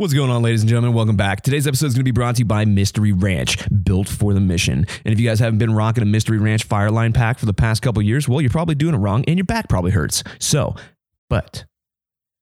What's 0.00 0.14
going 0.14 0.30
on, 0.30 0.40
ladies 0.40 0.62
and 0.62 0.68
gentlemen? 0.70 0.94
Welcome 0.94 1.16
back. 1.16 1.42
Today's 1.42 1.66
episode 1.66 1.88
is 1.88 1.92
going 1.92 2.00
to 2.00 2.04
be 2.04 2.10
brought 2.10 2.36
to 2.36 2.38
you 2.38 2.46
by 2.46 2.64
Mystery 2.64 3.12
Ranch, 3.12 3.58
built 3.84 4.08
for 4.08 4.32
the 4.32 4.40
mission. 4.40 4.86
And 5.04 5.12
if 5.12 5.20
you 5.20 5.28
guys 5.28 5.40
haven't 5.40 5.58
been 5.58 5.74
rocking 5.74 6.02
a 6.02 6.06
Mystery 6.06 6.38
Ranch 6.38 6.66
Fireline 6.66 7.12
pack 7.12 7.38
for 7.38 7.44
the 7.44 7.52
past 7.52 7.82
couple 7.82 8.00
years, 8.00 8.26
well, 8.26 8.40
you're 8.40 8.48
probably 8.48 8.76
doing 8.76 8.94
it 8.94 8.96
wrong 8.96 9.26
and 9.28 9.36
your 9.36 9.44
back 9.44 9.68
probably 9.68 9.90
hurts. 9.90 10.24
So, 10.38 10.74
but 11.28 11.66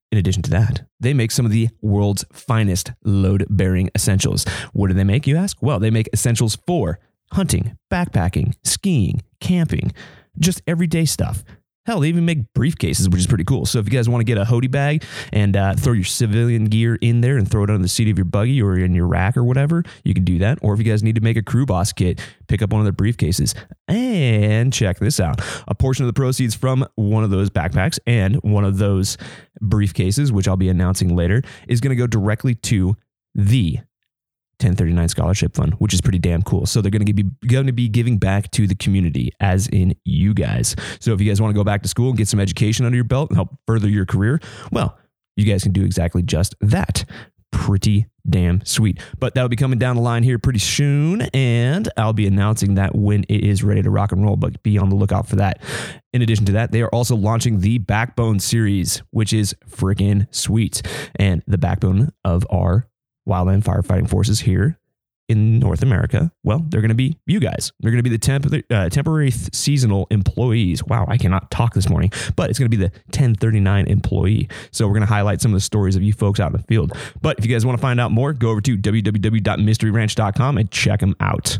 in 0.09 0.17
addition 0.17 0.41
to 0.43 0.49
that, 0.51 0.87
they 1.01 1.13
make 1.13 1.31
some 1.31 1.45
of 1.45 1.51
the 1.51 1.67
world's 1.81 2.23
finest 2.31 2.93
load 3.03 3.45
bearing 3.49 3.89
essentials. 3.93 4.45
What 4.71 4.87
do 4.87 4.93
they 4.93 5.03
make, 5.03 5.27
you 5.27 5.35
ask? 5.35 5.57
Well, 5.61 5.79
they 5.79 5.91
make 5.91 6.07
essentials 6.13 6.57
for 6.65 6.97
hunting, 7.33 7.77
backpacking, 7.91 8.53
skiing, 8.63 9.21
camping, 9.41 9.91
just 10.39 10.61
everyday 10.65 11.03
stuff. 11.03 11.43
Hell, 11.85 12.01
they 12.01 12.09
even 12.09 12.25
make 12.25 12.53
briefcases, 12.53 13.09
which 13.11 13.21
is 13.21 13.27
pretty 13.27 13.45
cool. 13.45 13.65
So 13.65 13.79
if 13.79 13.85
you 13.85 13.91
guys 13.91 14.07
want 14.07 14.19
to 14.19 14.25
get 14.25 14.37
a 14.37 14.45
hoodie 14.45 14.67
bag 14.67 15.03
and 15.33 15.55
uh, 15.57 15.73
throw 15.73 15.93
your 15.93 16.03
civilian 16.03 16.65
gear 16.65 16.95
in 16.95 17.21
there 17.21 17.37
and 17.37 17.49
throw 17.49 17.63
it 17.63 17.69
under 17.69 17.81
the 17.81 17.87
seat 17.87 18.09
of 18.09 18.17
your 18.17 18.25
buggy 18.25 18.61
or 18.61 18.77
in 18.77 18.93
your 18.93 19.07
rack 19.07 19.35
or 19.35 19.43
whatever, 19.43 19.83
you 20.03 20.13
can 20.13 20.23
do 20.23 20.37
that. 20.39 20.59
Or 20.61 20.73
if 20.73 20.79
you 20.79 20.85
guys 20.85 21.01
need 21.01 21.15
to 21.15 21.21
make 21.21 21.37
a 21.37 21.41
crew 21.41 21.65
boss 21.65 21.91
kit, 21.91 22.19
pick 22.47 22.61
up 22.61 22.71
one 22.71 22.81
of 22.81 22.85
their 22.85 22.93
briefcases. 22.93 23.55
And 23.87 24.71
check 24.71 24.99
this 24.99 25.19
out 25.19 25.41
a 25.67 25.73
portion 25.73 26.05
of 26.05 26.07
the 26.07 26.13
proceeds 26.13 26.53
from 26.53 26.85
one 26.95 27.23
of 27.23 27.31
those 27.31 27.49
backpacks 27.49 27.97
and 28.05 28.35
one 28.43 28.65
of 28.65 28.77
those 28.77 29.17
briefcases, 29.61 30.31
which 30.31 30.47
I'll 30.47 30.57
be 30.57 30.69
announcing 30.69 31.15
later, 31.15 31.41
is 31.67 31.81
going 31.81 31.95
to 31.95 31.95
go 31.95 32.07
directly 32.07 32.55
to 32.55 32.97
the 33.33 33.79
1039 34.59 35.07
scholarship 35.07 35.55
fund 35.55 35.73
which 35.75 35.93
is 35.93 36.01
pretty 36.01 36.19
damn 36.19 36.41
cool. 36.41 36.65
So 36.65 36.81
they're 36.81 36.91
going 36.91 37.05
to 37.05 37.13
be 37.13 37.23
going 37.47 37.67
to 37.67 37.73
be 37.73 37.87
giving 37.87 38.17
back 38.17 38.51
to 38.51 38.67
the 38.67 38.75
community 38.75 39.31
as 39.39 39.67
in 39.67 39.95
you 40.05 40.33
guys. 40.33 40.75
So 40.99 41.13
if 41.13 41.21
you 41.21 41.27
guys 41.29 41.41
want 41.41 41.53
to 41.53 41.57
go 41.57 41.63
back 41.63 41.83
to 41.83 41.89
school 41.89 42.09
and 42.09 42.17
get 42.17 42.27
some 42.27 42.39
education 42.39 42.85
under 42.85 42.95
your 42.95 43.05
belt 43.05 43.29
and 43.29 43.37
help 43.37 43.57
further 43.67 43.87
your 43.87 44.05
career 44.05 44.39
well 44.71 44.97
you 45.39 45.45
guys 45.45 45.63
can 45.63 45.71
do 45.71 45.85
exactly 45.85 46.21
just 46.21 46.55
that. 46.59 47.05
Pretty 47.51 48.07
damn 48.29 48.63
sweet. 48.65 49.01
But 49.17 49.33
that'll 49.33 49.49
be 49.49 49.55
coming 49.55 49.79
down 49.79 49.95
the 49.95 50.01
line 50.01 50.21
here 50.21 50.37
pretty 50.37 50.59
soon 50.59 51.21
and 51.33 51.89
i'll 51.97 52.13
be 52.13 52.27
announcing 52.27 52.75
that 52.75 52.93
when 52.93 53.23
it 53.23 53.43
is 53.43 53.63
ready 53.63 53.81
to 53.81 53.89
rock 53.89 54.11
and 54.11 54.23
roll 54.23 54.35
but 54.35 54.61
be 54.61 54.77
on 54.77 54.89
the 54.89 54.95
lookout 54.95 55.27
for 55.27 55.37
that. 55.37 55.61
In 56.11 56.21
addition 56.21 56.45
to 56.45 56.51
that 56.53 56.71
they 56.71 56.81
are 56.81 56.89
also 56.89 57.15
launching 57.15 57.61
the 57.61 57.77
backbone 57.77 58.39
series 58.39 59.01
which 59.11 59.31
is 59.31 59.55
freaking 59.69 60.27
sweet. 60.35 60.81
And 61.15 61.41
the 61.47 61.57
backbone 61.57 62.11
of 62.25 62.45
our 62.49 62.88
wildland 63.29 63.63
firefighting 63.63 64.09
forces 64.09 64.41
here 64.41 64.77
in 65.29 65.59
North 65.59 65.83
America, 65.83 66.31
well, 66.43 66.65
they're 66.67 66.81
going 66.81 66.89
to 66.89 66.95
be 66.95 67.17
you 67.27 67.39
guys. 67.39 67.71
They're 67.79 67.91
going 67.91 68.03
to 68.03 68.09
be 68.09 68.15
the 68.15 68.17
temp- 68.17 68.51
uh, 68.71 68.89
temporary 68.89 69.31
th- 69.31 69.53
seasonal 69.53 70.07
employees. 70.09 70.83
Wow, 70.83 71.05
I 71.07 71.17
cannot 71.17 71.51
talk 71.51 71.75
this 71.75 71.87
morning, 71.87 72.11
but 72.35 72.49
it's 72.49 72.57
going 72.57 72.69
to 72.69 72.75
be 72.75 72.83
the 72.83 72.91
1039 73.11 73.87
employee. 73.87 74.49
So 74.71 74.87
we're 74.87 74.95
going 74.95 75.01
to 75.01 75.13
highlight 75.13 75.39
some 75.39 75.51
of 75.51 75.55
the 75.55 75.61
stories 75.61 75.95
of 75.95 76.01
you 76.01 76.13
folks 76.13 76.39
out 76.39 76.47
in 76.47 76.53
the 76.53 76.63
field. 76.63 76.93
But 77.21 77.37
if 77.37 77.45
you 77.45 77.51
guys 77.53 77.65
want 77.65 77.77
to 77.77 77.81
find 77.81 77.99
out 77.99 78.11
more, 78.11 78.33
go 78.33 78.49
over 78.49 78.61
to 78.61 78.77
www.mysteryranch.com 78.77 80.57
and 80.57 80.71
check 80.71 80.99
them 80.99 81.15
out. 81.19 81.59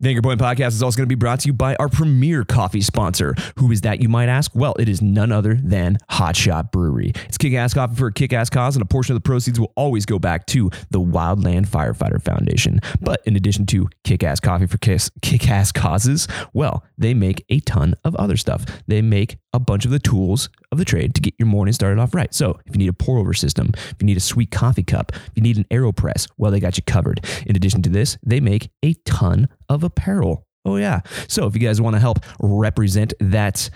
The 0.00 0.20
Point 0.20 0.40
Podcast 0.40 0.68
is 0.68 0.82
also 0.82 0.96
going 0.96 1.08
to 1.08 1.14
be 1.14 1.18
brought 1.18 1.40
to 1.40 1.46
you 1.46 1.52
by 1.52 1.76
our 1.76 1.88
premier 1.88 2.44
coffee 2.44 2.80
sponsor. 2.80 3.36
Who 3.58 3.70
is 3.70 3.82
that, 3.82 4.02
you 4.02 4.08
might 4.08 4.28
ask? 4.28 4.50
Well, 4.52 4.74
it 4.76 4.88
is 4.88 5.00
none 5.00 5.30
other 5.30 5.54
than 5.54 5.98
Hot 6.10 6.34
Shot 6.34 6.72
Brewery. 6.72 7.12
It's 7.28 7.38
kick 7.38 7.54
ass 7.54 7.74
coffee 7.74 7.94
for 7.94 8.08
a 8.08 8.12
kick 8.12 8.32
ass 8.32 8.50
cause, 8.50 8.74
and 8.74 8.82
a 8.82 8.86
portion 8.86 9.14
of 9.14 9.22
the 9.22 9.26
proceeds 9.26 9.60
will 9.60 9.72
always 9.76 10.04
go 10.04 10.18
back 10.18 10.46
to 10.46 10.68
the 10.90 11.00
Wildland 11.00 11.68
Firefighter 11.68 12.20
Foundation. 12.20 12.80
But 13.00 13.22
in 13.24 13.36
addition 13.36 13.66
to 13.66 13.88
kick 14.02 14.24
ass 14.24 14.40
coffee 14.40 14.66
for 14.66 14.78
kick 14.78 15.48
ass 15.48 15.70
causes, 15.70 16.26
well, 16.52 16.84
they 16.98 17.14
make 17.14 17.44
a 17.48 17.60
ton 17.60 17.94
of 18.02 18.16
other 18.16 18.36
stuff. 18.36 18.64
They 18.88 19.00
make 19.00 19.38
a 19.52 19.60
bunch 19.60 19.84
of 19.84 19.92
the 19.92 20.00
tools 20.00 20.50
of 20.72 20.78
the 20.78 20.84
trade 20.84 21.14
to 21.14 21.20
get 21.20 21.34
your 21.38 21.46
morning 21.46 21.72
started 21.72 22.00
off 22.00 22.12
right. 22.12 22.34
So 22.34 22.58
if 22.66 22.74
you 22.74 22.78
need 22.78 22.88
a 22.88 22.92
pour 22.92 23.18
over 23.18 23.32
system, 23.32 23.70
if 23.74 23.94
you 24.00 24.06
need 24.06 24.16
a 24.16 24.20
sweet 24.20 24.50
coffee 24.50 24.82
cup, 24.82 25.12
if 25.14 25.30
you 25.36 25.42
need 25.42 25.56
an 25.56 25.66
AeroPress, 25.70 26.28
well, 26.36 26.50
they 26.50 26.58
got 26.58 26.76
you 26.76 26.82
covered. 26.82 27.24
In 27.46 27.54
addition 27.54 27.80
to 27.82 27.90
this, 27.90 28.18
they 28.24 28.40
make 28.40 28.70
a 28.84 28.94
ton 29.04 29.48
of 29.68 29.84
apparel. 29.84 30.46
Oh, 30.64 30.76
yeah. 30.76 31.00
So 31.28 31.46
if 31.46 31.54
you 31.54 31.60
guys 31.60 31.80
want 31.80 31.94
to 31.94 32.00
help 32.00 32.20
represent 32.40 33.12
that 33.20 33.68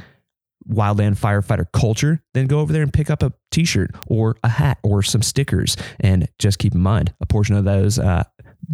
wildland 0.69 1.19
firefighter 1.19 1.67
culture, 1.73 2.23
then 2.35 2.47
go 2.47 2.61
over 2.61 2.73
there 2.73 2.83
and 2.83 2.93
pick 2.93 3.11
up 3.11 3.23
a 3.23 3.33
t 3.51 3.65
shirt 3.65 3.91
or 4.07 4.37
a 4.43 4.49
hat 4.49 4.79
or 4.83 5.03
some 5.03 5.23
stickers. 5.23 5.77
And 6.01 6.29
just 6.39 6.59
keep 6.59 6.75
in 6.75 6.81
mind, 6.81 7.15
a 7.21 7.27
portion 7.27 7.57
of 7.57 7.65
those 7.65 7.99
uh, 7.99 8.25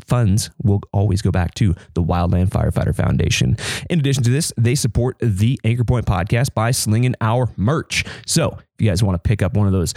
funds 0.07 0.51
will 0.63 0.81
always 0.93 1.23
go 1.23 1.31
back 1.31 1.55
to 1.55 1.75
the 1.95 2.03
Wildland 2.03 2.49
Firefighter 2.49 2.95
Foundation. 2.95 3.57
In 3.91 4.01
addition 4.01 4.23
to 4.25 4.31
this, 4.31 4.53
they 4.57 4.75
support 4.75 5.17
the 5.21 5.59
Anchor 5.65 5.85
Point 5.85 6.07
podcast 6.07 6.55
by 6.55 6.71
slinging 6.71 7.15
our 7.21 7.49
merch. 7.57 8.05
So 8.27 8.59
if 8.59 8.81
you 8.81 8.89
guys 8.89 9.03
want 9.03 9.23
to 9.23 9.29
pick 9.29 9.43
up 9.43 9.55
one 9.55 9.67
of 9.67 9.73
those 9.73 9.95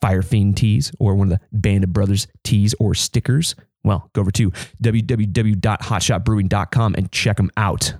Fire 0.00 0.22
Fiend 0.22 0.56
tees 0.56 0.92
or 0.98 1.14
one 1.14 1.32
of 1.32 1.38
the 1.38 1.56
Band 1.56 1.84
of 1.84 1.92
Brothers 1.92 2.26
tees 2.44 2.74
or 2.80 2.94
stickers, 2.94 3.54
well, 3.84 4.10
go 4.12 4.20
over 4.20 4.30
to 4.32 4.50
www.hotshotbrewing.com 4.82 6.94
and 6.94 7.12
check 7.12 7.36
them 7.36 7.50
out. 7.56 7.94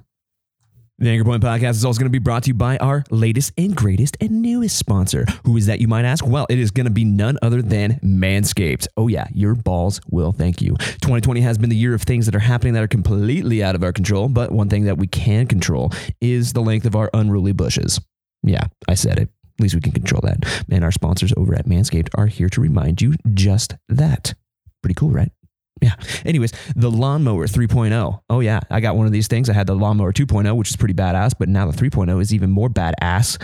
The 0.99 1.09
Anchor 1.11 1.25
Point 1.25 1.43
Podcast 1.43 1.71
is 1.71 1.85
also 1.85 1.99
going 1.99 2.13
to 2.13 2.13
be 2.13 2.21
brought 2.21 2.45
to 2.45 2.51
you 2.51 2.55
by 2.55 2.77
our 2.77 3.03
latest 3.11 3.53
and 3.59 3.75
greatest 3.75 4.17
and 4.21 4.41
newest 4.41 4.79
sponsor. 4.79 5.27
Who 5.45 5.57
is 5.57 5.67
that, 5.67 5.81
you 5.81 5.89
might 5.89 6.05
ask? 6.05 6.25
Well, 6.25 6.47
it 6.49 6.61
is 6.61 6.71
going 6.71 6.87
to 6.87 6.93
be 6.93 7.05
none 7.05 7.39
other 7.43 7.61
than 7.61 7.99
Manscaped. 8.05 8.87
Oh, 8.97 9.09
yeah, 9.09 9.27
your 9.35 9.57
balls 9.57 10.01
will 10.09 10.31
thank 10.31 10.63
you. 10.63 10.77
2020 10.77 11.41
has 11.41 11.59
been 11.59 11.71
the 11.71 11.77
year 11.77 11.93
of 11.93 12.03
things 12.03 12.27
that 12.27 12.37
are 12.37 12.41
happening 12.41 12.75
that 12.75 12.85
are 12.85 12.89
completely 12.89 13.65
out 13.65 13.75
of 13.75 13.83
our 13.83 13.93
control, 13.93 14.29
but 14.29 14.53
one 14.53 14.69
thing 14.69 14.85
that 14.85 14.97
we 14.97 15.09
can 15.09 15.49
control 15.49 15.91
is 16.21 16.53
the 16.53 16.63
length 16.63 16.87
of 16.87 16.95
our 16.95 17.11
unruly 17.15 17.53
bushes. 17.53 18.01
Yeah, 18.45 18.69
I 18.87 18.95
said 18.95 19.19
it. 19.19 19.29
At 19.59 19.61
least 19.61 19.75
we 19.75 19.81
can 19.81 19.93
control 19.93 20.21
that. 20.23 20.65
And 20.71 20.85
our 20.85 20.93
sponsors 20.93 21.33
over 21.37 21.53
at 21.57 21.67
Manscaped 21.67 22.11
are 22.15 22.29
here 22.29 22.49
to 22.51 22.61
remind 22.61 23.03
you 23.03 23.15
just 23.35 23.75
that. 23.89 24.35
Pretty 24.83 24.95
cool, 24.95 25.11
right? 25.11 25.33
Yeah. 25.81 25.95
Anyways, 26.25 26.53
the 26.77 26.91
lawnmower 26.91 27.47
3.0. 27.47 28.21
Oh, 28.31 28.41
yeah. 28.41 28.61
I 28.71 28.81
got 28.81 28.97
one 28.97 29.07
of 29.07 29.13
these 29.13 29.27
things. 29.27 29.51
I 29.51 29.53
had 29.53 29.67
the 29.67 29.75
lawnmower 29.75 30.13
2.0, 30.13 30.57
which 30.57 30.71
is 30.71 30.77
pretty 30.77 30.95
badass, 30.95 31.33
but 31.39 31.49
now 31.49 31.71
the 31.71 31.77
3.0 31.77 32.21
is 32.21 32.33
even 32.33 32.51
more 32.51 32.69
badass. 32.69 33.43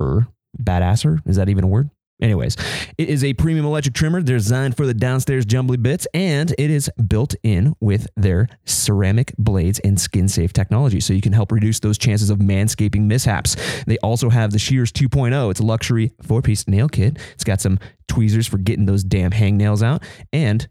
Er, 0.00 0.28
badasser? 0.60 1.20
Is 1.26 1.36
that 1.36 1.48
even 1.48 1.64
a 1.64 1.68
word? 1.68 1.90
Anyways, 2.20 2.56
it 2.98 3.08
is 3.08 3.22
a 3.22 3.32
premium 3.34 3.64
electric 3.64 3.94
trimmer 3.94 4.20
designed 4.20 4.76
for 4.76 4.86
the 4.86 4.94
downstairs 4.94 5.46
jumbly 5.46 5.76
bits, 5.76 6.06
and 6.12 6.52
it 6.58 6.68
is 6.68 6.90
built 7.06 7.36
in 7.44 7.76
with 7.80 8.08
their 8.16 8.48
ceramic 8.64 9.32
blades 9.38 9.78
and 9.80 10.00
skin 10.00 10.26
safe 10.26 10.52
technology, 10.52 10.98
so 10.98 11.12
you 11.12 11.20
can 11.20 11.32
help 11.32 11.52
reduce 11.52 11.78
those 11.78 11.96
chances 11.96 12.28
of 12.28 12.38
manscaping 12.38 13.02
mishaps. 13.02 13.56
They 13.86 13.98
also 13.98 14.30
have 14.30 14.50
the 14.50 14.58
Shears 14.58 14.90
2.0. 14.90 15.50
It's 15.50 15.60
a 15.60 15.64
luxury 15.64 16.12
four 16.20 16.42
piece 16.42 16.66
nail 16.66 16.88
kit. 16.88 17.18
It's 17.34 17.44
got 17.44 17.60
some 17.60 17.78
tweezers 18.08 18.48
for 18.48 18.58
getting 18.58 18.86
those 18.86 19.04
damn 19.04 19.30
hangnails 19.30 19.82
out, 19.82 20.02
and 20.32 20.68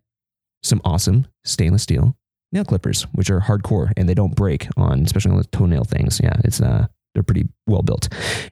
some 0.64 0.82
awesome 0.84 1.28
stainless 1.44 1.84
steel 1.84 2.18
nail 2.52 2.66
clippers, 2.66 3.04
which 3.14 3.30
are 3.30 3.42
hardcore 3.42 3.92
and 3.98 4.08
they 4.08 4.14
don't 4.14 4.36
break 4.36 4.68
on, 4.78 5.04
especially 5.04 5.32
on 5.32 5.38
the 5.38 5.44
toenail 5.46 5.84
things. 5.84 6.22
Yeah, 6.24 6.36
it's 6.44 6.62
uh, 6.62 6.86
they're 7.14 7.24
pretty 7.24 7.48
well 7.66 7.82
built. 7.82 8.10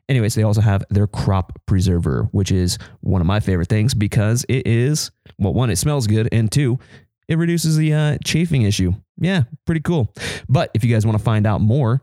Anyways, 0.09 0.35
they 0.35 0.43
also 0.43 0.61
have 0.61 0.83
their 0.89 1.07
crop 1.07 1.53
preserver, 1.65 2.27
which 2.31 2.51
is 2.51 2.77
one 3.01 3.21
of 3.21 3.27
my 3.27 3.39
favorite 3.39 3.69
things 3.69 3.93
because 3.93 4.45
it 4.49 4.67
is 4.67 5.11
well, 5.37 5.53
one, 5.53 5.69
it 5.69 5.77
smells 5.77 6.07
good, 6.07 6.27
and 6.31 6.51
two, 6.51 6.79
it 7.27 7.37
reduces 7.37 7.77
the 7.77 7.93
uh, 7.93 8.17
chafing 8.23 8.63
issue. 8.63 8.93
Yeah, 9.17 9.43
pretty 9.65 9.81
cool. 9.81 10.13
But 10.49 10.71
if 10.73 10.83
you 10.83 10.93
guys 10.93 11.05
want 11.05 11.17
to 11.17 11.23
find 11.23 11.47
out 11.47 11.61
more, 11.61 12.01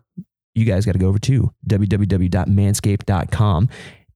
you 0.55 0.65
guys 0.65 0.87
got 0.87 0.93
to 0.93 0.99
go 0.99 1.09
over 1.09 1.19
to 1.19 1.53
www.manscaped.com 1.67 3.69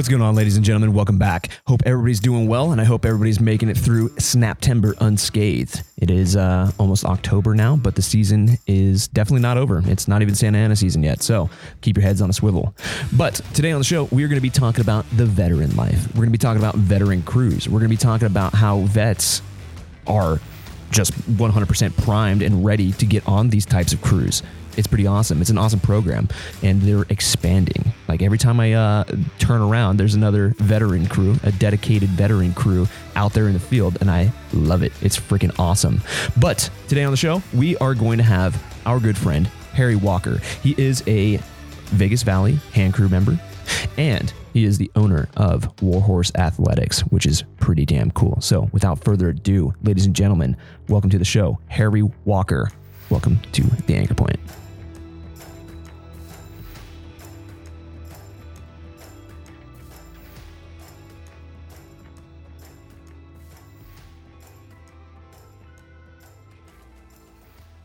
What's 0.00 0.08
going 0.08 0.22
on, 0.22 0.34
ladies 0.34 0.56
and 0.56 0.64
gentlemen? 0.64 0.94
Welcome 0.94 1.18
back. 1.18 1.50
Hope 1.66 1.82
everybody's 1.84 2.20
doing 2.20 2.48
well, 2.48 2.72
and 2.72 2.80
I 2.80 2.84
hope 2.84 3.04
everybody's 3.04 3.38
making 3.38 3.68
it 3.68 3.76
through 3.76 4.08
Snaptember 4.12 4.94
unscathed. 4.98 5.82
It 5.98 6.10
is 6.10 6.36
uh, 6.36 6.70
almost 6.78 7.04
October 7.04 7.54
now, 7.54 7.76
but 7.76 7.96
the 7.96 8.00
season 8.00 8.56
is 8.66 9.08
definitely 9.08 9.42
not 9.42 9.58
over. 9.58 9.82
It's 9.84 10.08
not 10.08 10.22
even 10.22 10.34
Santa 10.34 10.56
Ana 10.56 10.74
season 10.74 11.02
yet, 11.02 11.20
so 11.20 11.50
keep 11.82 11.98
your 11.98 12.02
heads 12.02 12.22
on 12.22 12.30
a 12.30 12.32
swivel. 12.32 12.74
But 13.12 13.42
today 13.52 13.72
on 13.72 13.78
the 13.78 13.84
show, 13.84 14.04
we 14.04 14.24
are 14.24 14.28
going 14.28 14.38
to 14.38 14.40
be 14.40 14.48
talking 14.48 14.80
about 14.80 15.04
the 15.18 15.26
veteran 15.26 15.76
life. 15.76 16.06
We're 16.14 16.22
going 16.22 16.28
to 16.28 16.32
be 16.32 16.38
talking 16.38 16.62
about 16.62 16.76
veteran 16.76 17.22
crews. 17.22 17.68
We're 17.68 17.80
going 17.80 17.90
to 17.90 17.94
be 17.94 17.98
talking 17.98 18.24
about 18.24 18.54
how 18.54 18.78
vets 18.78 19.42
are 20.06 20.40
just 20.90 21.12
100% 21.12 22.02
primed 22.02 22.40
and 22.40 22.64
ready 22.64 22.92
to 22.92 23.04
get 23.04 23.28
on 23.28 23.50
these 23.50 23.66
types 23.66 23.92
of 23.92 24.00
crews 24.00 24.42
it's 24.80 24.88
pretty 24.88 25.06
awesome. 25.06 25.42
It's 25.42 25.50
an 25.50 25.58
awesome 25.58 25.78
program, 25.78 26.28
and 26.62 26.80
they're 26.80 27.04
expanding. 27.10 27.92
Like 28.08 28.22
every 28.22 28.38
time 28.38 28.58
I 28.58 28.72
uh, 28.72 29.04
turn 29.38 29.60
around, 29.60 29.98
there's 29.98 30.14
another 30.14 30.54
veteran 30.56 31.06
crew, 31.06 31.36
a 31.44 31.52
dedicated 31.52 32.08
veteran 32.08 32.54
crew 32.54 32.88
out 33.14 33.34
there 33.34 33.46
in 33.46 33.52
the 33.52 33.60
field, 33.60 33.98
and 34.00 34.10
I 34.10 34.32
love 34.54 34.82
it. 34.82 34.92
It's 35.02 35.18
freaking 35.18 35.56
awesome. 35.58 36.00
But 36.38 36.70
today 36.88 37.04
on 37.04 37.10
the 37.10 37.18
show, 37.18 37.42
we 37.52 37.76
are 37.76 37.94
going 37.94 38.18
to 38.18 38.24
have 38.24 38.60
our 38.86 38.98
good 38.98 39.18
friend 39.18 39.46
Harry 39.74 39.96
Walker. 39.96 40.38
He 40.62 40.74
is 40.78 41.04
a 41.06 41.36
Vegas 41.90 42.22
Valley 42.22 42.54
hand 42.72 42.94
crew 42.94 43.10
member, 43.10 43.38
and 43.98 44.32
he 44.54 44.64
is 44.64 44.78
the 44.78 44.90
owner 44.96 45.28
of 45.36 45.70
Warhorse 45.82 46.32
Athletics, 46.36 47.00
which 47.00 47.26
is 47.26 47.44
pretty 47.58 47.84
damn 47.84 48.10
cool. 48.12 48.40
So, 48.40 48.70
without 48.72 49.04
further 49.04 49.28
ado, 49.28 49.74
ladies 49.82 50.06
and 50.06 50.16
gentlemen, 50.16 50.56
welcome 50.88 51.10
to 51.10 51.18
the 51.18 51.24
show, 51.26 51.58
Harry 51.68 52.02
Walker. 52.24 52.70
Welcome 53.10 53.40
to 53.52 53.62
the 53.62 53.96
Anchor 53.96 54.14
Point. 54.14 54.38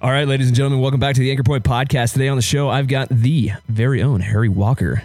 All 0.06 0.12
right, 0.12 0.28
ladies 0.28 0.46
and 0.46 0.56
gentlemen, 0.56 0.82
welcome 0.82 1.00
back 1.00 1.16
to 1.16 1.20
the 1.20 1.32
Anchor 1.32 1.42
Point 1.42 1.64
podcast. 1.64 2.14
Today 2.14 2.28
on 2.28 2.36
the 2.36 2.44
show, 2.44 2.70
I've 2.70 2.88
got 2.88 3.10
the 3.10 3.54
very 3.68 4.04
own 4.04 4.20
Harry 4.20 4.50
Walker. 4.50 5.02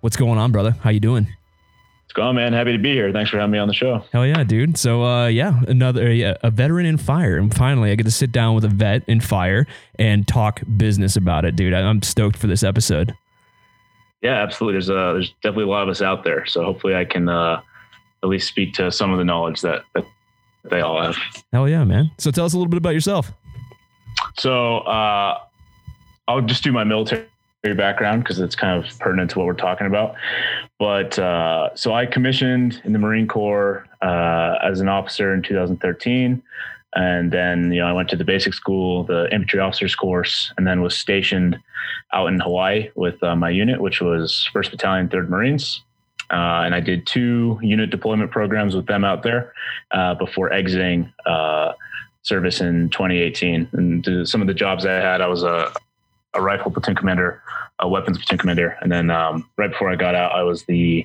What's 0.00 0.16
going 0.16 0.40
on, 0.40 0.50
brother? 0.50 0.72
How 0.72 0.90
you 0.90 0.98
doing? 0.98 1.26
What's 1.26 2.14
going 2.14 2.30
on, 2.30 2.34
man? 2.34 2.52
Happy 2.52 2.72
to 2.72 2.78
be 2.78 2.92
here. 2.92 3.12
Thanks 3.12 3.30
for 3.30 3.38
having 3.38 3.52
me 3.52 3.58
on 3.58 3.68
the 3.68 3.74
show. 3.74 4.02
Hell 4.12 4.26
yeah, 4.26 4.42
dude. 4.42 4.76
So, 4.76 5.04
uh, 5.04 5.28
yeah, 5.28 5.60
another 5.68 6.12
yeah, 6.12 6.34
a 6.42 6.50
veteran 6.50 6.84
in 6.84 6.96
fire, 6.96 7.38
and 7.38 7.54
finally, 7.54 7.92
I 7.92 7.94
get 7.94 8.02
to 8.06 8.10
sit 8.10 8.32
down 8.32 8.56
with 8.56 8.64
a 8.64 8.68
vet 8.68 9.04
in 9.06 9.20
fire 9.20 9.68
and 10.00 10.26
talk 10.26 10.62
business 10.76 11.14
about 11.14 11.44
it, 11.44 11.54
dude. 11.54 11.72
I'm 11.72 12.02
stoked 12.02 12.36
for 12.36 12.48
this 12.48 12.64
episode. 12.64 13.14
Yeah, 14.20 14.42
absolutely. 14.42 14.74
There's 14.74 14.90
uh, 14.90 15.12
there's 15.12 15.30
definitely 15.44 15.66
a 15.66 15.68
lot 15.68 15.84
of 15.84 15.90
us 15.90 16.02
out 16.02 16.24
there, 16.24 16.44
so 16.44 16.64
hopefully, 16.64 16.96
I 16.96 17.04
can 17.04 17.28
uh, 17.28 17.60
at 18.24 18.28
least 18.28 18.48
speak 18.48 18.74
to 18.74 18.90
some 18.90 19.12
of 19.12 19.18
the 19.18 19.24
knowledge 19.24 19.60
that 19.60 19.84
that 19.94 20.06
they 20.64 20.80
all 20.80 21.00
have. 21.00 21.16
Hell 21.52 21.68
yeah, 21.68 21.84
man. 21.84 22.10
So, 22.18 22.32
tell 22.32 22.46
us 22.46 22.52
a 22.52 22.56
little 22.56 22.68
bit 22.68 22.78
about 22.78 22.94
yourself. 22.94 23.30
So 24.38 24.78
uh, 24.78 25.38
I'll 26.28 26.42
just 26.42 26.62
do 26.62 26.72
my 26.72 26.84
military 26.84 27.26
background 27.76 28.22
because 28.22 28.38
it's 28.38 28.54
kind 28.54 28.82
of 28.82 28.98
pertinent 28.98 29.30
to 29.30 29.38
what 29.38 29.46
we're 29.46 29.54
talking 29.54 29.86
about. 29.86 30.14
But 30.78 31.18
uh, 31.18 31.74
so 31.74 31.92
I 31.92 32.06
commissioned 32.06 32.80
in 32.84 32.92
the 32.92 32.98
Marine 32.98 33.28
Corps 33.28 33.86
uh, 34.02 34.56
as 34.62 34.80
an 34.80 34.88
officer 34.88 35.34
in 35.34 35.42
2013. 35.42 36.42
And 36.94 37.30
then, 37.30 37.72
you 37.72 37.80
know, 37.80 37.86
I 37.86 37.92
went 37.92 38.08
to 38.10 38.16
the 38.16 38.24
basic 38.24 38.52
school, 38.54 39.04
the 39.04 39.32
infantry 39.32 39.60
officers 39.60 39.94
course, 39.94 40.52
and 40.56 40.66
then 40.66 40.82
was 40.82 40.96
stationed 40.96 41.56
out 42.12 42.26
in 42.26 42.40
Hawaii 42.40 42.90
with 42.96 43.22
uh, 43.22 43.36
my 43.36 43.50
unit, 43.50 43.80
which 43.80 44.00
was 44.00 44.48
1st 44.52 44.70
Battalion, 44.72 45.08
3rd 45.08 45.28
Marines. 45.28 45.82
Uh, 46.30 46.62
and 46.64 46.74
I 46.74 46.80
did 46.80 47.06
two 47.06 47.58
unit 47.60 47.90
deployment 47.90 48.30
programs 48.30 48.74
with 48.76 48.86
them 48.86 49.04
out 49.04 49.22
there 49.22 49.52
uh, 49.90 50.14
before 50.14 50.52
exiting 50.52 51.12
uh, 51.26 51.72
service 52.30 52.60
in 52.60 52.88
2018. 52.90 53.68
And 53.72 54.28
some 54.28 54.40
of 54.40 54.46
the 54.46 54.54
jobs 54.54 54.86
I 54.86 54.92
had, 54.92 55.20
I 55.20 55.26
was 55.26 55.42
a, 55.42 55.72
a 56.32 56.40
rifle 56.40 56.70
platoon 56.70 56.94
commander, 56.94 57.42
a 57.80 57.88
weapons 57.88 58.18
platoon 58.18 58.38
commander. 58.38 58.78
And 58.80 58.90
then 58.90 59.10
um, 59.10 59.50
right 59.56 59.70
before 59.70 59.90
I 59.90 59.96
got 59.96 60.14
out, 60.14 60.32
I 60.32 60.44
was 60.44 60.62
the 60.64 61.04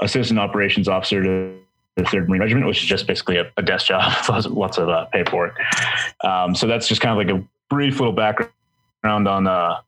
assistant 0.00 0.38
operations 0.38 0.86
officer 0.86 1.22
to 1.22 1.58
the 1.96 2.04
Third 2.04 2.28
Marine 2.28 2.42
Regiment, 2.42 2.66
which 2.66 2.82
is 2.82 2.84
just 2.84 3.06
basically 3.06 3.38
a, 3.38 3.50
a 3.56 3.62
desk 3.62 3.86
job, 3.86 4.12
lots 4.50 4.76
of 4.76 4.90
uh, 4.90 5.06
paperwork. 5.06 5.56
Um, 6.22 6.54
so 6.54 6.66
that's 6.66 6.86
just 6.86 7.00
kind 7.00 7.18
of 7.18 7.26
like 7.26 7.34
a 7.34 7.42
brief 7.70 7.98
little 7.98 8.12
background 8.12 8.52
on, 9.26 9.46
uh, 9.46 9.80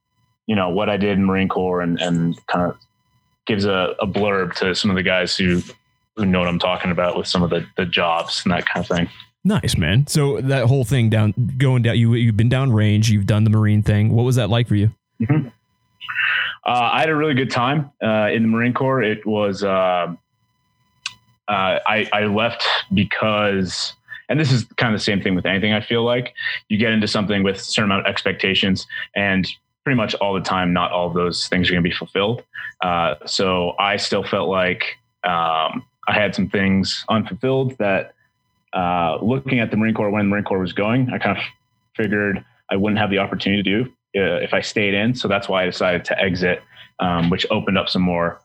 you 0.47 0.57
know, 0.57 0.71
what 0.71 0.89
I 0.89 0.97
did 0.97 1.19
in 1.19 1.27
Marine 1.27 1.49
Corps 1.49 1.83
and, 1.83 2.01
and 2.01 2.47
kind 2.47 2.71
of 2.71 2.79
gives 3.47 3.67
a, 3.67 3.95
a 4.01 4.07
blurb 4.07 4.55
to 4.55 4.75
some 4.75 4.91
of 4.91 4.97
the 4.97 5.03
guys 5.03 5.37
who, 5.37 5.63
who 6.17 6.25
know 6.25 6.39
what 6.39 6.49
I'm 6.49 6.59
talking 6.59 6.91
about 6.91 7.19
with 7.19 7.27
some 7.27 7.43
of 7.43 7.51
the, 7.51 7.67
the 7.77 7.85
jobs 7.85 8.43
and 8.45 8.53
that 8.53 8.65
kind 8.67 8.85
of 8.85 8.97
thing. 8.97 9.09
Nice, 9.43 9.77
man. 9.77 10.07
So 10.07 10.41
that 10.43 10.67
whole 10.67 10.85
thing 10.85 11.09
down, 11.09 11.33
going 11.57 11.83
down, 11.83 11.97
you 11.97 12.15
you've 12.15 12.37
been 12.37 12.51
down 12.51 12.73
range, 12.73 13.11
you've 13.11 13.27
done 13.27 13.45
the 13.45 13.51
Marine 13.51 13.83
thing. 13.83 14.11
What 14.13 14.25
was 14.25 14.37
that 14.37 14.51
like 14.51 14.69
for 14.69 14.75
you? 14.75 14.91
Mm-hmm. 15.21 15.49
Uh, 16.67 16.91
I 16.93 17.01
had 17.01 17.09
a 17.09 17.17
really 17.17 17.35
good 17.35 17.51
time 17.51 17.91
uh, 18.03 18.29
in 18.31 18.43
the 18.43 18.49
Marine 18.49 18.75
Corps. 18.75 19.03
It 19.03 19.25
was 19.25 19.65
uh, 19.65 20.15
uh, 21.49 21.79
I, 21.87 22.09
I 22.13 22.25
left 22.25 22.67
because, 22.93 23.95
and 24.29 24.39
this 24.39 24.53
is 24.53 24.65
kind 24.77 24.95
of 24.95 25.01
the 25.01 25.05
same 25.05 25.23
thing 25.23 25.35
with 25.35 25.47
anything. 25.47 25.73
I 25.73 25.81
feel 25.81 26.05
like 26.05 26.35
you 26.69 26.77
get 26.77 26.93
into 26.93 27.09
something 27.09 27.43
with 27.43 27.57
a 27.57 27.61
certain 27.61 27.91
amount 27.91 28.07
of 28.07 28.11
expectations, 28.11 28.87
and 29.17 29.49
pretty 29.85 29.97
much 29.97 30.15
all 30.17 30.35
the 30.35 30.41
time, 30.43 30.75
not 30.75 30.93
all 30.93 31.07
of 31.09 31.15
those 31.15 31.49
things 31.49 31.69
are 31.69 31.73
going 31.73 31.83
to 31.83 31.89
be 31.89 31.95
fulfilled. 31.95 32.45
Uh, 32.83 33.15
so 33.25 33.73
I 33.79 33.97
still 33.97 34.23
felt 34.23 34.51
like 34.51 34.85
um, 35.25 35.85
I 36.07 36.13
had 36.13 36.35
some 36.35 36.49
things 36.49 37.05
unfulfilled 37.09 37.79
that 37.79 38.15
uh, 38.73 39.19
looking 39.23 39.61
at 39.61 39.71
the 39.71 39.77
Marine 39.77 39.95
Corps 39.95 40.11
when 40.11 40.27
the 40.27 40.31
Marine 40.31 40.45
Corps 40.45 40.59
was 40.59 40.73
going, 40.73 41.11
I 41.11 41.19
kind 41.19 41.37
of 41.37 41.43
figured 41.97 42.45
I 42.71 42.77
wouldn't 42.77 42.99
have 42.99 43.11
the 43.11 43.19
opportunity 43.19 43.63
to 43.63 43.85
do 43.85 43.91
uh, 44.21 44.37
if 44.37 44.55
I 44.55 44.61
stayed 44.61 44.95
in. 44.95 45.15
So 45.15 45.29
that's 45.29 45.49
why 45.49 45.63
I 45.63 45.67
decided 45.67 46.05
to 46.07 46.21
exit, 46.21 46.63
um, 47.01 47.31
which 47.31 47.47
opened 47.51 47.79
up 47.79 47.89
some 47.89 48.03
more 48.03 48.41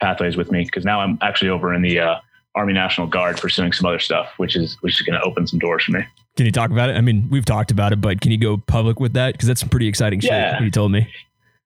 pathways 0.00 0.36
with 0.36 0.50
me 0.50 0.64
because 0.64 0.84
now 0.84 1.00
I'm 1.00 1.18
actually 1.22 1.50
over 1.50 1.72
in 1.74 1.82
the 1.82 2.00
uh, 2.00 2.16
Army 2.54 2.72
National 2.72 3.06
Guard 3.06 3.38
pursuing 3.38 3.72
some 3.72 3.86
other 3.86 3.98
stuff, 3.98 4.28
which 4.36 4.56
is 4.56 4.76
which 4.80 5.00
is 5.00 5.06
going 5.06 5.18
to 5.18 5.24
open 5.26 5.46
some 5.46 5.58
doors 5.58 5.84
for 5.84 5.92
me. 5.92 6.04
Can 6.36 6.46
you 6.46 6.52
talk 6.52 6.70
about 6.70 6.90
it? 6.90 6.96
I 6.96 7.00
mean, 7.00 7.28
we've 7.30 7.44
talked 7.44 7.70
about 7.70 7.92
it, 7.92 8.00
but 8.00 8.20
can 8.20 8.32
you 8.32 8.38
go 8.38 8.56
public 8.56 8.98
with 8.98 9.12
that? 9.12 9.32
Because 9.32 9.46
that's 9.46 9.60
some 9.60 9.68
pretty 9.68 9.86
exciting 9.86 10.20
yeah. 10.20 10.54
shit. 10.54 10.64
You 10.64 10.70
told 10.70 10.90
me. 10.90 11.08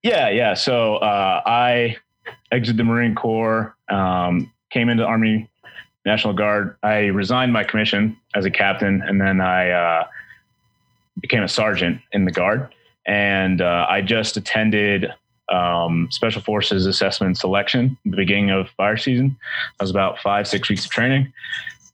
Yeah, 0.02 0.28
yeah. 0.28 0.54
So 0.54 0.96
uh, 0.96 1.42
I 1.44 1.96
exited 2.52 2.76
the 2.76 2.84
Marine 2.84 3.14
Corps, 3.14 3.74
um, 3.88 4.52
came 4.70 4.88
into 4.88 5.04
Army 5.04 5.48
National 6.08 6.32
Guard. 6.32 6.76
I 6.82 7.06
resigned 7.06 7.52
my 7.52 7.64
commission 7.64 8.16
as 8.34 8.46
a 8.46 8.50
captain, 8.50 9.02
and 9.02 9.20
then 9.20 9.42
I 9.42 9.70
uh, 9.70 10.06
became 11.20 11.42
a 11.42 11.48
sergeant 11.48 12.00
in 12.12 12.24
the 12.24 12.30
Guard. 12.30 12.74
And 13.06 13.60
uh, 13.60 13.86
I 13.88 14.00
just 14.00 14.36
attended 14.38 15.12
um, 15.50 16.08
Special 16.10 16.40
Forces 16.40 16.86
Assessment 16.86 17.36
Selection 17.36 17.96
the 18.06 18.16
beginning 18.16 18.50
of 18.50 18.70
fire 18.70 18.96
season. 18.96 19.36
That 19.78 19.84
was 19.84 19.90
about 19.90 20.18
five, 20.18 20.48
six 20.48 20.70
weeks 20.70 20.86
of 20.86 20.90
training 20.90 21.30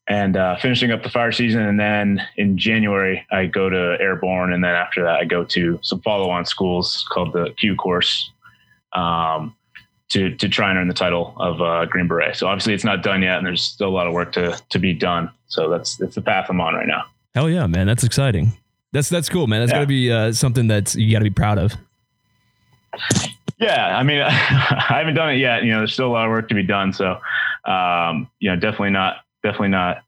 and 0.06 0.37
uh, 0.37 0.56
finishing 0.59 0.92
up 0.92 1.02
the 1.02 1.11
fire 1.11 1.33
season. 1.33 1.62
And 1.62 1.80
then 1.80 2.23
in 2.37 2.56
January, 2.56 3.26
I 3.33 3.47
go 3.47 3.68
to 3.68 3.97
Airborne. 4.00 4.52
And 4.52 4.62
then 4.62 4.75
after 4.75 5.02
that, 5.02 5.16
I 5.21 5.25
go 5.25 5.44
to 5.44 5.78
some 5.83 6.00
follow 6.02 6.30
on 6.30 6.44
schools 6.44 7.04
called 7.11 7.33
the 7.33 7.52
Q 7.59 7.75
course 7.75 8.30
um, 8.92 9.56
to, 10.11 10.34
to 10.37 10.49
try 10.49 10.70
and 10.70 10.78
earn 10.78 10.88
the 10.88 10.94
title 10.94 11.34
of 11.38 11.61
uh, 11.61 11.87
Green 11.87 12.06
Beret. 12.06 12.37
So 12.37 12.46
obviously, 12.46 12.75
it's 12.75 12.84
not 12.84 13.02
done 13.02 13.23
yet, 13.23 13.38
and 13.38 13.46
there's 13.46 13.62
still 13.62 13.88
a 13.88 13.90
lot 13.90 14.06
of 14.06 14.12
work 14.12 14.32
to, 14.32 14.61
to 14.70 14.78
be 14.78 14.92
done. 14.92 15.30
So 15.49 15.70
that's, 15.70 15.96
that's 15.96 16.14
the 16.14 16.23
path 16.23 16.46
I'm 16.49 16.61
on 16.61 16.75
right 16.75 16.87
now. 16.87 17.04
Hell 17.34 17.50
yeah, 17.50 17.66
man. 17.66 17.87
That's 17.87 18.04
exciting. 18.04 18.52
That's, 18.92 19.08
that's 19.08 19.28
cool, 19.28 19.46
man. 19.46 19.61
That's 19.61 19.73
yeah. 19.73 19.78
got 19.78 19.80
to 19.80 19.87
be 19.87 20.12
uh, 20.12 20.32
something 20.32 20.68
that 20.68 20.94
you 20.94 21.12
got 21.12 21.18
to 21.18 21.25
be 21.25 21.30
proud 21.30 21.58
of. 21.58 21.75
Yeah, 23.58 23.96
I 23.96 24.02
mean, 24.02 24.20
I 24.23 24.96
haven't 24.99 25.14
done 25.14 25.30
it 25.30 25.38
yet. 25.38 25.64
You 25.64 25.73
know, 25.73 25.78
there's 25.78 25.92
still 25.92 26.08
a 26.08 26.12
lot 26.12 26.26
of 26.26 26.30
work 26.30 26.49
to 26.49 26.54
be 26.54 26.62
done. 26.62 26.92
So, 26.92 27.18
um, 27.64 28.28
you 28.38 28.50
know, 28.50 28.56
definitely 28.56 28.90
not 28.90 29.18
definitely 29.42 29.68
not 29.68 30.02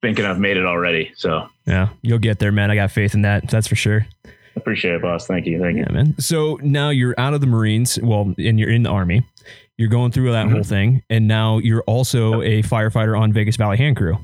thinking 0.00 0.24
I've 0.24 0.38
made 0.38 0.56
it 0.56 0.64
already. 0.64 1.12
So 1.16 1.48
yeah, 1.66 1.88
you'll 2.02 2.18
get 2.18 2.38
there, 2.38 2.52
man. 2.52 2.70
I 2.70 2.76
got 2.76 2.90
faith 2.90 3.14
in 3.14 3.22
that. 3.22 3.48
That's 3.48 3.66
for 3.66 3.76
sure. 3.76 4.06
Appreciate 4.58 4.94
it, 4.94 5.02
boss. 5.02 5.26
Thank 5.26 5.46
you. 5.46 5.60
Thank 5.60 5.78
you. 5.78 5.86
Man. 5.90 6.18
So 6.18 6.58
now 6.62 6.90
you're 6.90 7.14
out 7.16 7.32
of 7.32 7.40
the 7.40 7.46
Marines. 7.46 7.98
Well, 8.02 8.34
and 8.36 8.58
you're 8.58 8.70
in 8.70 8.82
the 8.82 8.90
Army. 8.90 9.24
You're 9.76 9.88
going 9.88 10.10
through 10.10 10.32
that 10.32 10.46
mm-hmm. 10.46 10.54
whole 10.54 10.64
thing, 10.64 11.02
and 11.08 11.28
now 11.28 11.58
you're 11.58 11.82
also 11.82 12.42
a 12.42 12.62
firefighter 12.62 13.18
on 13.18 13.32
Vegas 13.32 13.56
Valley 13.56 13.76
Hand 13.76 13.96
Crew. 13.96 14.18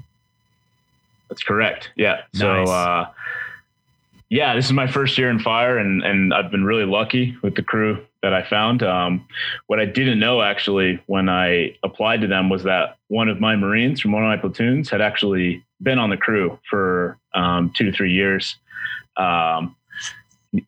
That's 1.28 1.44
correct. 1.44 1.90
Yeah. 1.94 2.22
Nice. 2.34 2.40
So, 2.40 2.64
uh, 2.64 3.06
yeah, 4.30 4.56
this 4.56 4.66
is 4.66 4.72
my 4.72 4.88
first 4.88 5.16
year 5.16 5.30
in 5.30 5.38
fire, 5.38 5.78
and 5.78 6.02
and 6.02 6.34
I've 6.34 6.50
been 6.50 6.64
really 6.64 6.84
lucky 6.84 7.36
with 7.42 7.54
the 7.54 7.62
crew 7.62 8.04
that 8.22 8.34
I 8.34 8.42
found. 8.42 8.82
Um, 8.82 9.28
what 9.68 9.78
I 9.78 9.84
didn't 9.84 10.18
know 10.18 10.42
actually 10.42 11.00
when 11.06 11.28
I 11.28 11.76
applied 11.84 12.22
to 12.22 12.26
them 12.26 12.48
was 12.48 12.64
that 12.64 12.96
one 13.06 13.28
of 13.28 13.38
my 13.38 13.54
Marines 13.54 14.00
from 14.00 14.10
one 14.10 14.24
of 14.24 14.28
my 14.28 14.36
platoons 14.36 14.90
had 14.90 15.00
actually 15.00 15.62
been 15.80 15.98
on 15.98 16.10
the 16.10 16.16
crew 16.16 16.58
for 16.68 17.16
um, 17.34 17.72
two 17.76 17.84
to 17.84 17.92
three 17.92 18.12
years. 18.12 18.56
Um, 19.16 19.76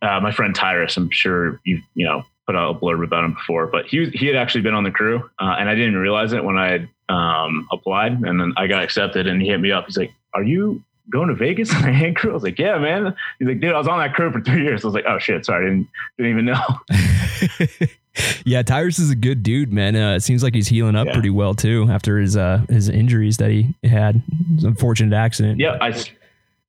uh, 0.02 0.20
my 0.20 0.32
friend 0.32 0.54
Tyrus, 0.54 0.96
I'm 0.96 1.10
sure 1.10 1.60
you 1.64 1.80
you 1.94 2.06
know 2.06 2.22
put 2.46 2.56
out 2.56 2.76
a 2.76 2.78
blurb 2.78 3.04
about 3.04 3.24
him 3.24 3.34
before, 3.34 3.66
but 3.66 3.86
he 3.86 4.10
he 4.10 4.26
had 4.26 4.36
actually 4.36 4.62
been 4.62 4.74
on 4.74 4.84
the 4.84 4.90
crew, 4.90 5.18
uh, 5.38 5.56
and 5.58 5.68
I 5.68 5.74
didn't 5.74 5.96
realize 5.96 6.32
it 6.32 6.44
when 6.44 6.56
I 6.56 6.88
um, 7.08 7.66
applied, 7.72 8.12
and 8.12 8.40
then 8.40 8.52
I 8.56 8.66
got 8.66 8.82
accepted, 8.82 9.26
and 9.26 9.40
he 9.40 9.48
hit 9.48 9.60
me 9.60 9.72
up. 9.72 9.86
He's 9.86 9.96
like, 9.96 10.12
"Are 10.34 10.42
you 10.42 10.82
going 11.10 11.28
to 11.28 11.34
Vegas 11.34 11.74
on 11.74 11.84
a 11.84 11.92
hand 11.92 12.16
crew? 12.16 12.30
I 12.30 12.34
was 12.34 12.42
like, 12.42 12.58
yeah, 12.58 12.78
man. 12.78 13.14
He's 13.38 13.48
like, 13.48 13.60
dude, 13.60 13.72
I 13.72 13.78
was 13.78 13.88
on 13.88 13.98
that 13.98 14.14
crew 14.14 14.32
for 14.32 14.40
three 14.40 14.64
years. 14.64 14.84
I 14.84 14.88
was 14.88 14.94
like, 14.94 15.04
oh 15.06 15.18
shit, 15.18 15.44
sorry, 15.44 15.66
didn't 15.66 15.88
didn't 16.18 16.32
even 16.32 16.44
know. 16.46 17.86
yeah, 18.44 18.62
Tyrus 18.62 18.98
is 18.98 19.10
a 19.10 19.16
good 19.16 19.42
dude, 19.42 19.72
man. 19.72 19.96
Uh, 19.96 20.14
it 20.14 20.20
seems 20.20 20.42
like 20.42 20.54
he's 20.54 20.68
healing 20.68 20.96
up 20.96 21.06
yeah. 21.06 21.12
pretty 21.12 21.30
well 21.30 21.54
too 21.54 21.86
after 21.90 22.18
his 22.18 22.36
uh, 22.36 22.64
his 22.68 22.88
injuries 22.88 23.36
that 23.38 23.50
he 23.50 23.74
had. 23.84 24.22
unfortunate 24.62 25.14
accident. 25.14 25.60
Yeah, 25.60 25.78
I 25.80 25.92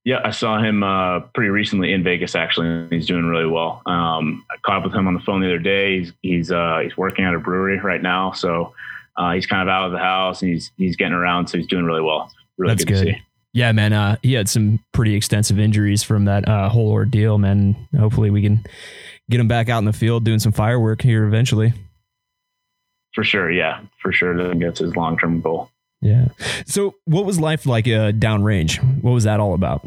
yeah 0.08 0.22
I 0.24 0.32
saw 0.32 0.58
him 0.58 0.84
uh, 0.84 1.20
pretty 1.36 1.50
recently 1.50 1.92
in 1.92 2.04
Vegas 2.04 2.36
actually. 2.36 2.88
He's 2.90 3.06
doing 3.06 3.26
really 3.26 3.46
well. 3.46 3.82
Um, 3.86 4.46
I 4.50 4.56
caught 4.66 4.78
up 4.78 4.84
with 4.86 4.94
him 4.94 5.08
on 5.08 5.14
the 5.14 5.20
phone 5.20 5.42
the 5.42 5.48
other 5.48 5.60
day. 5.60 6.00
He's 6.00 6.14
he's 6.22 6.52
uh, 6.52 6.80
he's 6.82 6.96
working 6.96 7.26
at 7.26 7.34
a 7.34 7.40
brewery 7.40 7.80
right 7.80 8.02
now, 8.02 8.32
so. 8.32 8.74
Uh, 9.20 9.34
he's 9.34 9.48
kind 9.48 9.64
of 9.64 9.68
out 9.68 9.88
of 9.88 9.92
the 9.92 9.98
house 9.98 10.44
and 10.44 10.52
he's 10.52 10.72
he's 10.78 10.96
getting 10.96 11.12
around, 11.12 11.48
so 11.48 11.58
he's 11.58 11.66
doing 11.66 11.84
really 11.84 12.04
well. 12.04 12.32
Really 12.56 12.76
That's 12.76 12.86
good, 12.86 13.04
good. 13.04 13.16
Yeah, 13.58 13.72
man. 13.72 13.92
Uh, 13.92 14.18
he 14.22 14.34
had 14.34 14.48
some 14.48 14.80
pretty 14.92 15.16
extensive 15.16 15.58
injuries 15.58 16.04
from 16.04 16.26
that 16.26 16.48
uh, 16.48 16.70
whole 16.70 16.92
ordeal, 16.92 17.40
man. 17.40 17.76
Hopefully, 17.98 18.30
we 18.30 18.44
can 18.44 18.64
get 19.32 19.40
him 19.40 19.48
back 19.48 19.70
out 19.70 19.80
in 19.80 19.86
the 19.86 19.94
field 19.94 20.24
doing 20.24 20.38
some 20.38 20.52
firework 20.52 21.02
here 21.02 21.26
eventually. 21.26 21.74
For 23.16 23.24
sure, 23.24 23.50
yeah, 23.50 23.82
for 24.00 24.12
sure. 24.12 24.38
That 24.38 24.60
gets 24.60 24.78
his 24.80 24.96
long 24.96 25.18
term 25.18 25.42
goal. 25.42 25.72
Yeah. 26.02 26.28
So, 26.66 26.96
what 27.06 27.26
was 27.26 27.40
life 27.40 27.66
like 27.66 27.88
uh, 27.88 28.12
downrange? 28.12 28.78
What 29.02 29.12
was 29.12 29.24
that 29.24 29.40
all 29.40 29.54
about? 29.54 29.86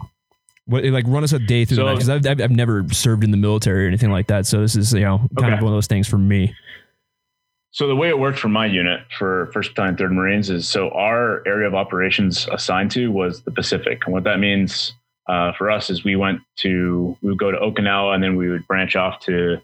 What 0.67 0.85
like 0.85 1.05
run 1.07 1.25
us 1.25 1.33
a 1.33 1.39
day 1.39 1.65
through 1.65 1.77
so, 1.77 1.87
that 1.87 1.95
because 1.95 2.09
I've, 2.09 2.27
I've, 2.27 2.41
I've 2.41 2.51
never 2.51 2.87
served 2.91 3.25
in 3.25 3.31
the 3.31 3.37
military 3.37 3.85
or 3.85 3.89
anything 3.89 4.11
like 4.11 4.29
that. 4.29 4.47
So 4.47 4.61
this 4.61 4.77
is 4.77 4.93
you 4.93 5.01
know 5.01 5.19
kind 5.39 5.53
okay. 5.53 5.55
of 5.55 5.63
one 5.63 5.73
of 5.73 5.77
those 5.77 5.87
things 5.87 6.09
for 6.09 6.19
me. 6.19 6.55
So 7.73 7.87
the 7.87 7.95
way 7.95 8.09
it 8.09 8.19
worked 8.19 8.39
for 8.39 8.49
my 8.49 8.67
unit 8.67 9.01
for 9.17 9.49
First 9.53 9.71
Battalion, 9.71 9.97
Third 9.97 10.13
Marines 10.13 10.51
is 10.51 10.69
so 10.69 10.91
our 10.91 11.47
area 11.47 11.69
of 11.69 11.75
operations 11.75 12.49
assigned 12.51 12.91
to 12.93 13.09
was 13.09 13.43
the 13.43 13.53
Pacific, 13.53 14.03
and 14.05 14.13
what 14.13 14.25
that 14.25 14.41
means 14.41 14.93
uh, 15.29 15.53
for 15.53 15.71
us 15.71 15.91
is 15.91 16.03
we 16.03 16.17
went 16.17 16.41
to 16.57 17.17
we 17.23 17.31
would 17.31 17.39
go 17.39 17.53
to 17.53 17.59
Okinawa 17.59 18.15
and 18.15 18.23
then 18.23 18.35
we 18.35 18.49
would 18.49 18.67
branch 18.67 18.97
off 18.97 19.21
to 19.21 19.59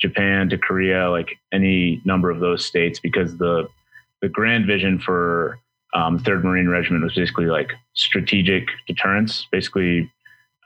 Japan, 0.00 0.48
to 0.50 0.58
Korea, 0.58 1.10
like 1.10 1.38
any 1.52 2.00
number 2.04 2.30
of 2.30 2.38
those 2.38 2.64
states, 2.64 3.00
because 3.00 3.36
the 3.36 3.68
the 4.22 4.28
grand 4.28 4.66
vision 4.66 4.98
for 4.98 5.58
um, 5.94 6.18
Third 6.18 6.44
Marine 6.44 6.68
Regiment 6.68 7.04
was 7.04 7.14
basically 7.14 7.46
like 7.46 7.72
strategic 7.94 8.68
deterrence, 8.86 9.46
basically 9.50 10.10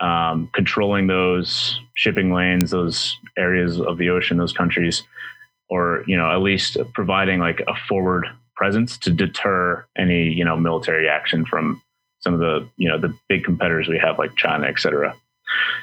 um, 0.00 0.50
controlling 0.52 1.06
those 1.06 1.80
shipping 1.94 2.32
lanes, 2.32 2.70
those 2.70 3.16
areas 3.38 3.80
of 3.80 3.98
the 3.98 4.10
ocean, 4.10 4.36
those 4.36 4.52
countries 4.52 5.02
or 5.72 6.04
you 6.06 6.16
know 6.16 6.30
at 6.30 6.42
least 6.42 6.76
providing 6.92 7.40
like 7.40 7.62
a 7.66 7.74
forward 7.88 8.26
presence 8.54 8.98
to 8.98 9.10
deter 9.10 9.84
any 9.96 10.24
you 10.24 10.44
know 10.44 10.56
military 10.56 11.08
action 11.08 11.46
from 11.46 11.80
some 12.20 12.34
of 12.34 12.40
the 12.40 12.68
you 12.76 12.88
know 12.88 12.98
the 12.98 13.12
big 13.28 13.42
competitors 13.42 13.88
we 13.88 13.98
have 13.98 14.18
like 14.18 14.36
China, 14.36 14.66
et 14.66 14.78
cetera. 14.78 15.14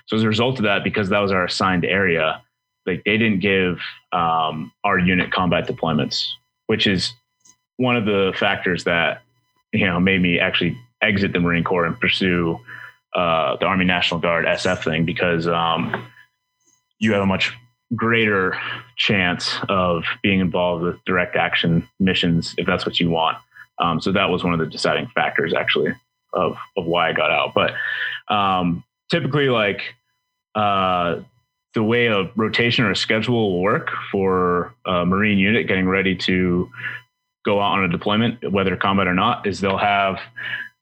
So 0.05 0.15
as 0.15 0.23
a 0.23 0.27
result 0.27 0.57
of 0.59 0.63
that, 0.63 0.83
because 0.83 1.09
that 1.09 1.19
was 1.19 1.31
our 1.31 1.43
assigned 1.45 1.85
area, 1.85 2.41
like 2.85 3.03
they 3.03 3.17
didn't 3.17 3.39
give 3.39 3.79
um, 4.11 4.71
our 4.83 4.97
unit 4.97 5.31
combat 5.31 5.67
deployments, 5.67 6.27
which 6.67 6.85
is 6.85 7.11
one 7.77 7.95
of 7.95 8.05
the 8.05 8.33
factors 8.37 8.83
that 8.83 9.23
you 9.73 9.85
know 9.85 9.99
made 9.99 10.21
me 10.21 10.39
actually 10.39 10.77
exit 11.01 11.33
the 11.33 11.39
Marine 11.39 11.63
Corps 11.63 11.85
and 11.85 11.99
pursue 11.99 12.59
uh, 13.15 13.57
the 13.57 13.65
Army 13.65 13.85
National 13.85 14.19
Guard 14.19 14.45
SF 14.45 14.83
thing 14.83 15.05
because 15.05 15.47
um, 15.47 16.07
you 16.99 17.13
have 17.13 17.21
a 17.21 17.25
much 17.25 17.53
greater 17.95 18.55
chance 18.97 19.55
of 19.67 20.03
being 20.21 20.39
involved 20.39 20.83
with 20.83 21.03
direct 21.05 21.35
action 21.35 21.87
missions 21.99 22.53
if 22.57 22.67
that's 22.67 22.85
what 22.85 22.99
you 22.99 23.09
want. 23.09 23.37
Um, 23.79 23.99
so 24.01 24.11
that 24.11 24.29
was 24.29 24.43
one 24.43 24.53
of 24.53 24.59
the 24.59 24.67
deciding 24.67 25.07
factors 25.15 25.53
actually 25.53 25.93
of, 26.33 26.57
of 26.77 26.85
why 26.85 27.09
I 27.09 27.13
got 27.13 27.31
out. 27.31 27.53
But 27.55 27.73
um, 28.33 28.83
typically 29.09 29.49
like 29.49 29.81
uh, 30.53 31.21
the 31.73 31.83
way 31.83 32.07
a 32.07 32.29
rotation 32.35 32.85
or 32.85 32.91
a 32.91 32.95
schedule 32.95 33.53
will 33.53 33.61
work 33.61 33.89
for 34.11 34.73
a 34.85 35.05
Marine 35.05 35.37
unit 35.37 35.67
getting 35.67 35.87
ready 35.87 36.15
to 36.15 36.69
go 37.45 37.59
out 37.59 37.77
on 37.77 37.83
a 37.83 37.87
deployment, 37.87 38.51
whether 38.51 38.75
combat 38.75 39.07
or 39.07 39.13
not, 39.13 39.47
is 39.47 39.59
they'll 39.59 39.77
have 39.77 40.19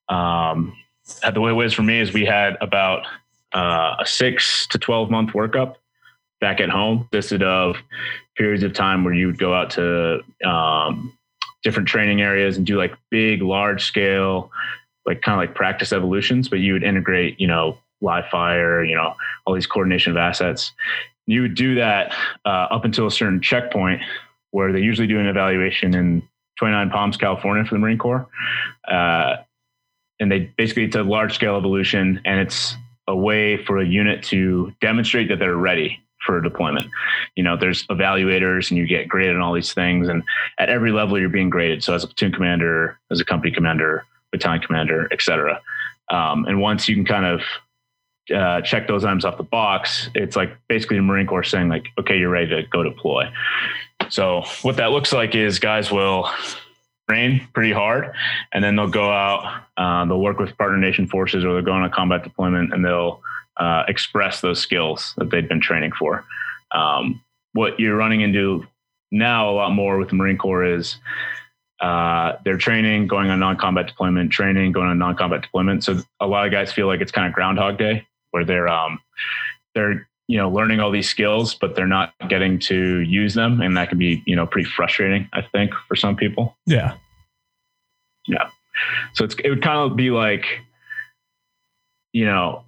um, 0.09 0.75
the 1.33 1.41
way 1.41 1.51
it 1.51 1.55
was 1.55 1.73
for 1.73 1.83
me 1.83 1.99
is 1.99 2.13
we 2.13 2.25
had 2.25 2.57
about 2.61 3.05
uh, 3.53 3.95
a 3.99 4.05
six 4.05 4.67
to 4.67 4.77
12 4.77 5.09
month 5.09 5.31
workup 5.31 5.75
back 6.39 6.59
at 6.59 6.69
home 6.69 7.07
consisted 7.11 7.41
of 7.41 7.77
periods 8.35 8.63
of 8.63 8.73
time 8.73 9.03
where 9.03 9.13
you 9.13 9.27
would 9.27 9.39
go 9.39 9.53
out 9.53 9.71
to 9.71 10.19
um, 10.45 11.17
different 11.63 11.87
training 11.87 12.21
areas 12.21 12.57
and 12.57 12.65
do 12.65 12.77
like 12.77 12.93
big, 13.09 13.41
large 13.41 13.83
scale, 13.83 14.51
like 15.05 15.21
kind 15.21 15.33
of 15.33 15.39
like 15.39 15.55
practice 15.55 15.91
evolutions, 15.91 16.47
but 16.47 16.59
you 16.59 16.73
would 16.73 16.83
integrate, 16.83 17.39
you 17.39 17.47
know, 17.47 17.77
live 18.01 18.27
fire, 18.29 18.83
you 18.83 18.95
know, 18.95 19.15
all 19.45 19.55
these 19.55 19.65
coordination 19.65 20.11
of 20.11 20.17
assets. 20.17 20.71
You 21.25 21.41
would 21.41 21.55
do 21.55 21.75
that 21.75 22.13
uh, 22.45 22.67
up 22.69 22.85
until 22.85 23.07
a 23.07 23.11
certain 23.11 23.41
checkpoint 23.41 24.01
where 24.51 24.71
they 24.71 24.79
usually 24.79 25.07
do 25.07 25.19
an 25.19 25.27
evaluation 25.27 25.95
in 25.95 26.21
29 26.57 26.89
Palms, 26.89 27.17
California 27.17 27.63
for 27.63 27.75
the 27.75 27.79
Marine 27.79 27.97
Corps. 27.97 28.27
Uh, 28.87 29.37
and 30.19 30.31
they 30.31 30.51
basically, 30.57 30.83
it's 30.83 30.95
a 30.95 31.03
large 31.03 31.33
scale 31.33 31.57
evolution 31.57 32.21
and 32.25 32.39
it's 32.39 32.75
a 33.07 33.15
way 33.15 33.63
for 33.65 33.79
a 33.79 33.85
unit 33.85 34.23
to 34.23 34.73
demonstrate 34.81 35.29
that 35.29 35.39
they're 35.39 35.55
ready 35.55 35.99
for 36.25 36.41
deployment. 36.41 36.87
You 37.35 37.43
know, 37.43 37.55
there's 37.55 37.85
evaluators 37.87 38.69
and 38.69 38.77
you 38.77 38.85
get 38.85 39.07
graded 39.07 39.35
on 39.35 39.41
all 39.41 39.53
these 39.53 39.73
things. 39.73 40.07
And 40.09 40.23
at 40.57 40.69
every 40.69 40.91
level, 40.91 41.19
you're 41.19 41.29
being 41.29 41.49
graded. 41.49 41.83
So 41.83 41.93
as 41.93 42.03
a 42.03 42.07
platoon 42.07 42.33
commander, 42.33 42.97
as 43.11 43.19
a 43.19 43.25
company 43.25 43.51
commander, 43.51 44.03
battalion 44.31 44.61
commander, 44.61 45.07
et 45.11 45.21
cetera. 45.21 45.61
Um, 46.09 46.45
and 46.45 46.59
once 46.59 46.89
you 46.89 46.95
can 46.95 47.05
kind 47.05 47.25
of 47.25 47.41
uh, 48.35 48.61
check 48.61 48.87
those 48.87 49.05
items 49.05 49.25
off 49.25 49.37
the 49.37 49.43
box, 49.43 50.09
it's 50.15 50.35
like 50.35 50.57
basically 50.67 50.97
the 50.97 51.03
Marine 51.03 51.27
Corps 51.27 51.43
saying 51.43 51.69
like, 51.69 51.85
okay, 51.97 52.17
you're 52.17 52.29
ready 52.29 52.49
to 52.49 52.63
go 52.63 52.83
deploy. 52.83 53.25
So 54.09 54.43
what 54.61 54.77
that 54.77 54.91
looks 54.91 55.11
like 55.11 55.35
is 55.35 55.59
guys 55.59 55.91
will 55.91 56.29
train 57.09 57.47
pretty 57.53 57.71
hard 57.71 58.13
and 58.53 58.63
then 58.63 58.75
they'll 58.75 58.87
go 58.87 59.11
out, 59.11 59.63
uh, 59.77 60.05
they'll 60.05 60.19
work 60.19 60.39
with 60.39 60.57
partner 60.57 60.77
nation 60.77 61.07
forces 61.07 61.45
or 61.45 61.53
they'll 61.53 61.63
go 61.63 61.71
on 61.71 61.83
a 61.83 61.89
combat 61.89 62.23
deployment 62.23 62.73
and 62.73 62.83
they'll 62.83 63.21
uh, 63.57 63.83
express 63.87 64.41
those 64.41 64.59
skills 64.59 65.13
that 65.17 65.29
they've 65.29 65.47
been 65.47 65.61
training 65.61 65.91
for. 65.97 66.25
Um, 66.71 67.21
what 67.53 67.79
you're 67.79 67.95
running 67.95 68.21
into 68.21 68.65
now 69.11 69.49
a 69.49 69.53
lot 69.53 69.71
more 69.71 69.97
with 69.97 70.09
the 70.09 70.15
Marine 70.15 70.37
Corps 70.37 70.65
is 70.65 70.97
uh, 71.79 72.33
they're 72.43 72.57
training, 72.57 73.07
going 73.07 73.29
on 73.29 73.39
non-combat 73.39 73.87
deployment, 73.87 74.31
training, 74.31 74.71
going 74.71 74.87
on 74.87 74.97
non-combat 74.97 75.41
deployment. 75.41 75.83
So 75.83 75.99
a 76.19 76.27
lot 76.27 76.45
of 76.45 76.51
guys 76.51 76.71
feel 76.71 76.87
like 76.87 77.01
it's 77.01 77.11
kind 77.11 77.27
of 77.27 77.33
Groundhog 77.33 77.77
Day, 77.77 78.05
where 78.31 78.43
they're 78.43 78.67
um, 78.67 78.99
they're 79.75 80.07
you 80.27 80.37
know 80.37 80.49
learning 80.49 80.79
all 80.79 80.91
these 80.91 81.09
skills, 81.09 81.55
but 81.55 81.75
they're 81.75 81.87
not 81.87 82.13
getting 82.29 82.59
to 82.59 82.99
use 82.99 83.33
them, 83.33 83.61
and 83.61 83.75
that 83.77 83.89
can 83.89 83.97
be 83.97 84.23
you 84.25 84.35
know 84.35 84.45
pretty 84.45 84.69
frustrating. 84.69 85.27
I 85.33 85.41
think 85.41 85.71
for 85.87 85.95
some 85.95 86.15
people. 86.15 86.55
Yeah. 86.65 86.95
Yeah. 88.27 88.49
So 89.13 89.25
it's 89.25 89.35
it 89.43 89.49
would 89.49 89.61
kind 89.63 89.79
of 89.79 89.95
be 89.97 90.11
like, 90.11 90.45
you 92.13 92.25
know, 92.25 92.63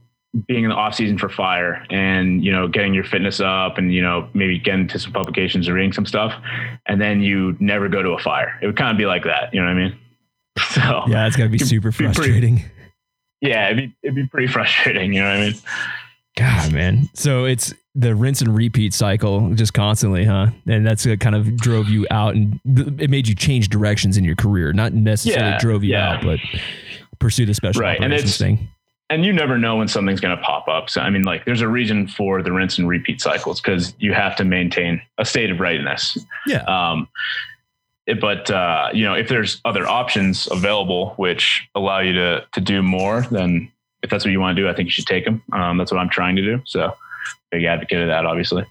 being 0.48 0.64
in 0.64 0.70
the 0.70 0.76
off 0.76 0.94
season 0.96 1.18
for 1.18 1.28
fire 1.28 1.86
and 1.90 2.44
you 2.44 2.52
know 2.52 2.68
getting 2.68 2.94
your 2.94 3.04
fitness 3.04 3.40
up 3.40 3.78
and 3.78 3.94
you 3.94 4.02
know 4.02 4.30
maybe 4.34 4.60
getting 4.60 4.88
to 4.88 5.00
some 5.00 5.12
publications 5.12 5.68
or 5.68 5.74
reading 5.74 5.92
some 5.92 6.06
stuff 6.06 6.34
and 6.86 7.02
then 7.02 7.22
you 7.22 7.58
never 7.60 7.90
go 7.90 8.04
to 8.04 8.10
a 8.12 8.20
fire 8.20 8.60
it 8.62 8.68
would 8.68 8.78
kind 8.78 8.92
of 8.92 8.98
be 8.98 9.08
like 9.08 9.24
that 9.24 9.52
you 9.54 9.60
know 9.60 9.66
what 9.66 9.72
i 9.72 9.74
mean 9.74 9.98
so 10.70 11.04
yeah 11.08 11.26
it's 11.26 11.36
got 11.36 11.46
to 11.46 11.50
be 11.50 11.58
super 11.58 11.90
be 11.90 11.98
pretty- 11.98 12.14
frustrating 12.14 12.64
yeah 13.42 13.72
it'd 13.72 13.78
be, 13.78 13.96
it'd 14.04 14.16
be 14.16 14.28
pretty 14.28 14.46
frustrating 14.48 15.14
you 15.14 15.20
know 15.20 15.30
what 15.30 15.38
i 15.38 15.50
mean 15.50 15.56
god 16.38 16.72
man. 16.74 17.10
So 17.14 17.46
it's 17.46 17.74
the 17.96 18.16
rinse 18.16 18.42
and 18.42 18.56
repeat 18.56 18.94
cycle 18.94 19.54
just 19.56 19.74
constantly 19.74 20.24
huh? 20.26 20.48
And 20.68 20.86
that's 20.86 21.06
what 21.06 21.20
kind 21.20 21.36
of 21.36 21.58
drove 21.58 21.90
you 21.90 22.06
out 22.12 22.36
and 22.36 22.60
it 23.00 23.10
made 23.10 23.28
you 23.28 23.36
change 23.36 23.70
directions 23.70 24.16
in 24.18 24.24
your 24.24 24.36
career 24.36 24.72
not 24.74 24.94
necessarily 24.94 25.52
Yeah, 25.52 25.58
drove 25.60 25.84
you 25.84 25.92
yeah. 25.94 26.14
out 26.14 26.24
but 26.24 26.40
pursue 27.20 27.46
the 27.46 27.54
special 27.54 27.82
Right, 27.82 28.00
and 28.00 28.14
it's- 28.14 28.38
thing. 28.38 28.70
and 29.10 29.26
you 29.26 29.34
never 29.34 29.58
know 29.58 29.78
when 29.78 29.88
something's 29.88 30.20
going 30.22 30.38
to 30.38 30.42
pop 30.44 30.68
up 30.68 30.90
so 30.90 31.02
i 31.02 31.10
mean 31.10 31.24
like 31.24 31.44
there's 31.46 31.62
a 31.62 31.68
reason 31.68 32.08
for 32.08 32.42
the 32.44 32.52
rinse 32.52 32.78
and 32.78 32.88
repeat 32.88 33.20
cycles 33.20 33.60
because 33.60 33.94
you 34.00 34.14
have 34.14 34.36
to 34.38 34.46
maintain 34.46 35.02
a 35.18 35.26
state 35.26 35.50
of 35.52 35.60
readiness. 35.60 36.18
Yeah. 36.48 36.62
Um, 36.64 37.08
but 38.22 38.50
uh, 38.50 38.90
you 38.94 39.04
know, 39.04 39.14
if 39.14 39.28
there's 39.30 39.62
other 39.66 39.88
options 39.88 40.48
available 40.52 41.14
which 41.18 41.68
allow 41.76 42.00
you 42.00 42.14
to 42.14 42.46
to 42.54 42.62
do 42.62 42.82
more, 42.82 43.22
then 43.30 43.72
if 44.04 44.10
that's 44.10 44.24
what 44.26 44.32
you 44.32 44.40
want 44.40 44.56
to 44.56 44.62
do, 44.62 44.70
I 44.70 44.74
think 44.74 44.88
you 44.88 44.92
should 44.92 45.06
take 45.08 45.26
them. 45.26 45.42
Um, 45.54 45.78
that's 45.78 45.92
what 45.92 46.00
I'm 46.00 46.10
trying 46.10 46.36
to 46.38 46.42
do. 46.42 46.62
So, 46.66 46.96
big 47.52 47.64
advocate 47.66 48.02
of 48.02 48.08
that, 48.08 48.26
obviously. 48.26 48.66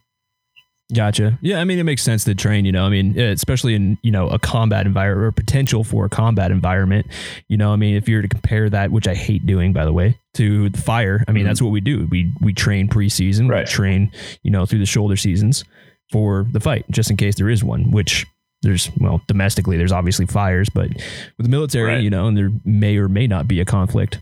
Gotcha. 0.94 1.38
Yeah, 1.42 1.60
I 1.60 1.64
mean, 1.64 1.78
it 1.78 1.84
makes 1.84 2.02
sense 2.02 2.24
to 2.24 2.34
train. 2.34 2.64
You 2.64 2.72
know, 2.72 2.86
I 2.86 2.88
mean, 2.88 3.18
especially 3.18 3.74
in 3.74 3.98
you 4.02 4.10
know 4.10 4.28
a 4.30 4.38
combat 4.38 4.86
environment 4.86 5.26
or 5.26 5.32
potential 5.32 5.84
for 5.84 6.06
a 6.06 6.08
combat 6.08 6.50
environment. 6.50 7.06
You 7.48 7.58
know, 7.58 7.74
I 7.74 7.76
mean, 7.76 7.94
if 7.94 8.08
you 8.08 8.16
were 8.16 8.22
to 8.22 8.28
compare 8.28 8.70
that, 8.70 8.90
which 8.90 9.06
I 9.06 9.14
hate 9.14 9.44
doing, 9.44 9.74
by 9.74 9.84
the 9.84 9.92
way, 9.92 10.18
to 10.34 10.70
the 10.70 10.78
fire. 10.78 11.22
I 11.28 11.32
mean, 11.32 11.44
Mhm. 11.44 11.48
that's 11.48 11.60
what 11.60 11.72
we 11.72 11.82
do. 11.82 12.06
We 12.10 12.32
we 12.40 12.54
train 12.54 12.88
preseason. 12.88 13.50
Right. 13.50 13.66
We 13.66 13.70
train, 13.70 14.10
you 14.42 14.50
know, 14.50 14.64
through 14.64 14.78
the 14.78 14.86
shoulder 14.86 15.16
seasons 15.16 15.62
for 16.10 16.46
the 16.52 16.60
fight, 16.60 16.86
just 16.90 17.10
in 17.10 17.18
case 17.18 17.34
there 17.34 17.50
is 17.50 17.62
one. 17.62 17.90
Which 17.90 18.24
there's 18.62 18.90
well, 18.96 19.20
domestically, 19.28 19.76
there's 19.76 19.92
obviously 19.92 20.24
fires, 20.24 20.70
but 20.70 20.88
with 20.88 21.44
the 21.44 21.50
military, 21.50 21.96
Right. 21.96 22.02
you 22.02 22.08
know, 22.08 22.28
and 22.28 22.34
there 22.36 22.50
may 22.64 22.96
or 22.96 23.10
may 23.10 23.26
not 23.26 23.46
be 23.46 23.60
a 23.60 23.66
conflict. 23.66 24.20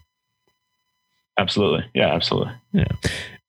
Absolutely, 1.38 1.84
yeah, 1.94 2.14
absolutely. 2.14 2.52
Yeah. 2.72 2.86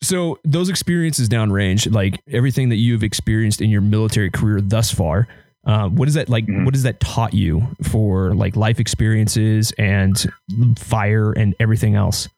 So 0.02 0.40
those 0.44 0.70
experiences 0.70 1.28
downrange, 1.28 1.92
like 1.92 2.22
everything 2.32 2.70
that 2.70 2.76
you've 2.76 3.04
experienced 3.04 3.62
in 3.62 3.70
your 3.70 3.82
military 3.82 4.30
career 4.30 4.62
thus 4.62 4.92
far, 4.92 5.28
uh, 5.66 5.90
what 5.90 6.08
is 6.08 6.14
that 6.14 6.30
like? 6.30 6.46
Mhm. 6.46 6.66
What 6.66 6.76
has 6.76 6.84
that 6.84 7.00
taught 7.00 7.34
you 7.34 7.68
for 7.84 8.34
like 8.34 8.56
life 8.56 8.80
experiences 8.80 9.74
and 9.78 10.26
fire 10.78 11.32
and 11.34 11.56
everything 11.60 11.96
else? 11.96 12.30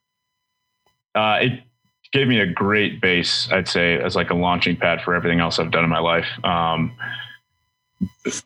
Uh, 1.15 1.39
it 1.41 1.63
gave 2.11 2.27
me 2.27 2.39
a 2.39 2.47
great 2.47 3.01
base, 3.01 3.47
I'd 3.51 3.67
say, 3.67 3.99
as 3.99 4.15
like 4.15 4.31
a 4.31 4.35
launching 4.35 4.75
pad 4.75 5.01
for 5.01 5.13
everything 5.13 5.39
else 5.39 5.59
I've 5.59 5.71
done 5.71 5.83
in 5.83 5.89
my 5.89 5.99
life. 5.99 6.27
Um, 6.43 6.93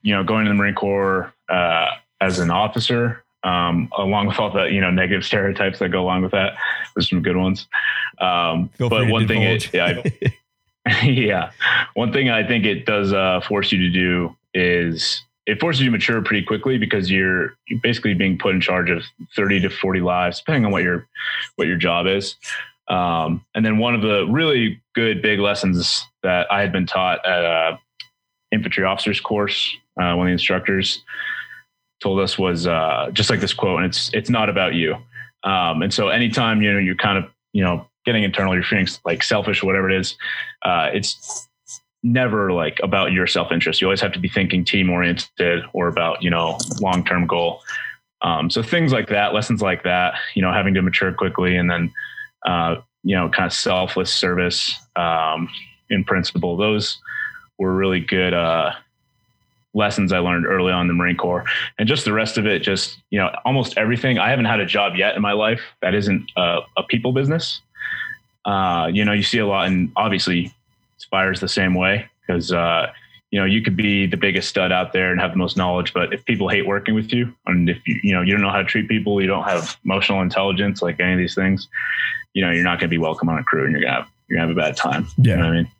you 0.01 0.13
know, 0.13 0.23
going 0.23 0.45
to 0.45 0.49
the 0.49 0.55
Marine 0.55 0.73
Corps 0.73 1.33
uh, 1.49 1.87
as 2.19 2.39
an 2.39 2.49
officer, 2.49 3.22
um, 3.43 3.89
along 3.97 4.27
with 4.27 4.39
all 4.39 4.51
the 4.51 4.65
you 4.65 4.81
know 4.81 4.91
negative 4.91 5.25
stereotypes 5.25 5.79
that 5.79 5.89
go 5.89 6.01
along 6.01 6.21
with 6.21 6.31
that, 6.31 6.53
there's 6.95 7.09
some 7.09 7.21
good 7.21 7.37
ones. 7.37 7.67
Um, 8.19 8.69
but 8.77 9.09
one 9.09 9.27
thing, 9.27 9.41
it, 9.41 9.73
yeah, 9.73 10.01
I, 10.85 11.03
yeah, 11.05 11.51
one 11.93 12.13
thing 12.13 12.29
I 12.29 12.45
think 12.45 12.65
it 12.65 12.85
does 12.85 13.13
uh, 13.13 13.41
force 13.41 13.71
you 13.71 13.79
to 13.79 13.89
do 13.89 14.35
is 14.53 15.23
it 15.45 15.59
forces 15.59 15.81
you 15.81 15.87
to 15.87 15.91
mature 15.91 16.21
pretty 16.21 16.45
quickly 16.45 16.77
because 16.77 17.11
you're 17.11 17.55
you're 17.67 17.79
basically 17.81 18.13
being 18.13 18.37
put 18.37 18.55
in 18.55 18.61
charge 18.61 18.89
of 18.89 19.03
30 19.35 19.61
to 19.61 19.69
40 19.69 20.01
lives, 20.01 20.39
depending 20.39 20.65
on 20.65 20.71
what 20.71 20.83
your 20.83 21.07
what 21.55 21.67
your 21.67 21.77
job 21.77 22.07
is. 22.07 22.35
Um, 22.87 23.45
and 23.55 23.65
then 23.65 23.77
one 23.77 23.95
of 23.95 24.01
the 24.01 24.25
really 24.29 24.81
good 24.93 25.21
big 25.21 25.39
lessons 25.39 26.05
that 26.21 26.51
I 26.51 26.61
had 26.61 26.71
been 26.71 26.85
taught 26.85 27.25
at 27.25 27.43
a 27.43 27.79
infantry 28.51 28.83
officers 28.83 29.19
course, 29.19 29.75
uh, 29.97 30.13
one 30.15 30.21
of 30.21 30.25
the 30.27 30.33
instructors 30.33 31.01
told 32.01 32.19
us 32.19 32.37
was 32.37 32.67
uh, 32.67 33.09
just 33.13 33.29
like 33.29 33.39
this 33.39 33.53
quote, 33.53 33.77
and 33.77 33.85
it's 33.85 34.09
it's 34.13 34.29
not 34.29 34.49
about 34.49 34.73
you. 34.73 34.95
Um, 35.43 35.81
and 35.81 35.93
so 35.93 36.09
anytime 36.09 36.61
you 36.61 36.71
know 36.71 36.79
you're 36.79 36.95
kind 36.95 37.17
of 37.17 37.29
you 37.53 37.63
know 37.63 37.87
getting 38.05 38.23
internal, 38.23 38.53
you're 38.53 38.63
feeling 38.63 38.87
like 39.05 39.23
selfish 39.23 39.63
or 39.63 39.67
whatever 39.67 39.89
it 39.89 39.99
is, 39.99 40.15
uh, 40.65 40.89
it's 40.93 41.47
never 42.03 42.51
like 42.51 42.79
about 42.83 43.11
your 43.11 43.27
self 43.27 43.51
interest. 43.51 43.81
You 43.81 43.87
always 43.87 44.01
have 44.01 44.11
to 44.13 44.19
be 44.19 44.29
thinking 44.29 44.65
team 44.65 44.89
oriented 44.89 45.63
or 45.73 45.87
about 45.87 46.21
you 46.21 46.29
know 46.29 46.57
long 46.81 47.03
term 47.03 47.27
goal. 47.27 47.61
Um, 48.21 48.49
so 48.49 48.63
things 48.63 48.93
like 48.93 49.09
that, 49.09 49.33
lessons 49.33 49.61
like 49.61 49.83
that, 49.83 50.13
you 50.33 50.41
know, 50.41 50.53
having 50.53 50.73
to 50.75 50.81
mature 50.81 51.11
quickly, 51.11 51.57
and 51.57 51.69
then 51.69 51.93
uh, 52.45 52.75
you 53.03 53.15
know, 53.15 53.29
kind 53.29 53.45
of 53.45 53.53
selfless 53.53 54.13
service 54.13 54.77
um, 54.95 55.49
in 55.89 56.03
principle. 56.03 56.57
Those 56.57 56.99
were 57.57 57.73
really 57.73 57.99
good 57.99 58.33
uh, 58.33 58.71
lessons 59.73 60.13
I 60.13 60.19
learned 60.19 60.45
early 60.45 60.71
on 60.71 60.81
in 60.81 60.87
the 60.87 60.93
Marine 60.93 61.17
Corps, 61.17 61.45
and 61.77 61.87
just 61.87 62.05
the 62.05 62.13
rest 62.13 62.37
of 62.37 62.45
it, 62.45 62.59
just 62.59 62.97
you 63.09 63.19
know, 63.19 63.29
almost 63.45 63.77
everything. 63.77 64.19
I 64.19 64.29
haven't 64.29 64.45
had 64.45 64.59
a 64.59 64.65
job 64.65 64.95
yet 64.95 65.15
in 65.15 65.21
my 65.21 65.33
life 65.33 65.61
that 65.81 65.93
isn't 65.93 66.31
a, 66.35 66.59
a 66.77 66.83
people 66.83 67.11
business. 67.11 67.61
Uh, 68.45 68.89
you 68.91 69.05
know, 69.05 69.13
you 69.13 69.23
see 69.23 69.39
a 69.39 69.47
lot, 69.47 69.67
and 69.67 69.91
obviously, 69.95 70.53
Spire's 70.97 71.39
the 71.39 71.47
same 71.47 71.73
way 71.73 72.09
because 72.25 72.51
uh, 72.51 72.91
you 73.31 73.39
know 73.39 73.45
you 73.45 73.61
could 73.61 73.75
be 73.75 74.05
the 74.05 74.17
biggest 74.17 74.49
stud 74.49 74.71
out 74.71 74.93
there 74.93 75.11
and 75.11 75.19
have 75.19 75.31
the 75.31 75.37
most 75.37 75.57
knowledge, 75.57 75.93
but 75.93 76.13
if 76.13 76.23
people 76.25 76.49
hate 76.49 76.67
working 76.67 76.93
with 76.93 77.11
you, 77.13 77.33
and 77.45 77.69
if 77.69 77.87
you 77.87 77.99
you 78.03 78.13
know 78.13 78.21
you 78.21 78.31
don't 78.31 78.41
know 78.41 78.51
how 78.51 78.61
to 78.61 78.65
treat 78.65 78.87
people, 78.87 79.21
you 79.21 79.27
don't 79.27 79.43
have 79.43 79.77
emotional 79.85 80.21
intelligence, 80.21 80.81
like 80.81 80.99
any 80.99 81.13
of 81.13 81.19
these 81.19 81.35
things, 81.35 81.67
you 82.33 82.43
know, 82.43 82.51
you're 82.51 82.63
not 82.63 82.79
going 82.79 82.89
to 82.89 82.93
be 82.93 82.97
welcome 82.97 83.29
on 83.29 83.39
a 83.39 83.43
crew, 83.43 83.63
and 83.63 83.71
you're 83.71 83.81
gonna 83.81 84.01
have 84.01 84.09
you're 84.27 84.37
gonna 84.37 84.47
have 84.47 84.57
a 84.57 84.59
bad 84.59 84.75
time. 84.75 85.07
You 85.17 85.35
know 85.35 85.45
what 85.45 85.47
I 85.47 85.51
mean? 85.51 85.71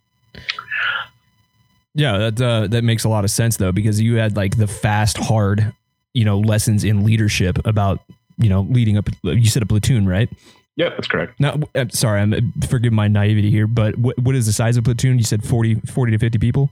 Yeah, 1.94 2.18
that 2.18 2.40
uh, 2.40 2.66
that 2.68 2.82
makes 2.84 3.04
a 3.04 3.08
lot 3.08 3.24
of 3.24 3.30
sense 3.30 3.56
though 3.56 3.72
because 3.72 4.00
you 4.00 4.16
had 4.16 4.36
like 4.36 4.56
the 4.56 4.66
fast, 4.66 5.16
hard, 5.16 5.72
you 6.12 6.24
know, 6.24 6.40
lessons 6.40 6.84
in 6.84 7.04
leadership 7.04 7.58
about 7.64 8.00
you 8.36 8.48
know 8.48 8.62
leading 8.62 8.98
up. 8.98 9.08
You 9.22 9.46
said 9.46 9.62
a 9.62 9.66
platoon, 9.66 10.08
right? 10.08 10.28
Yeah, 10.76 10.88
that's 10.88 11.06
correct. 11.06 11.38
Now, 11.38 11.60
I'm 11.76 11.90
sorry, 11.90 12.20
I'm 12.20 12.52
forgive 12.68 12.92
my 12.92 13.06
naivety 13.06 13.50
here, 13.50 13.68
but 13.68 13.96
what 13.96 14.18
what 14.18 14.34
is 14.34 14.46
the 14.46 14.52
size 14.52 14.76
of 14.76 14.82
a 14.82 14.86
platoon? 14.86 15.18
You 15.18 15.24
said 15.24 15.44
40, 15.44 15.76
40 15.86 16.12
to 16.12 16.18
fifty 16.18 16.38
people. 16.38 16.70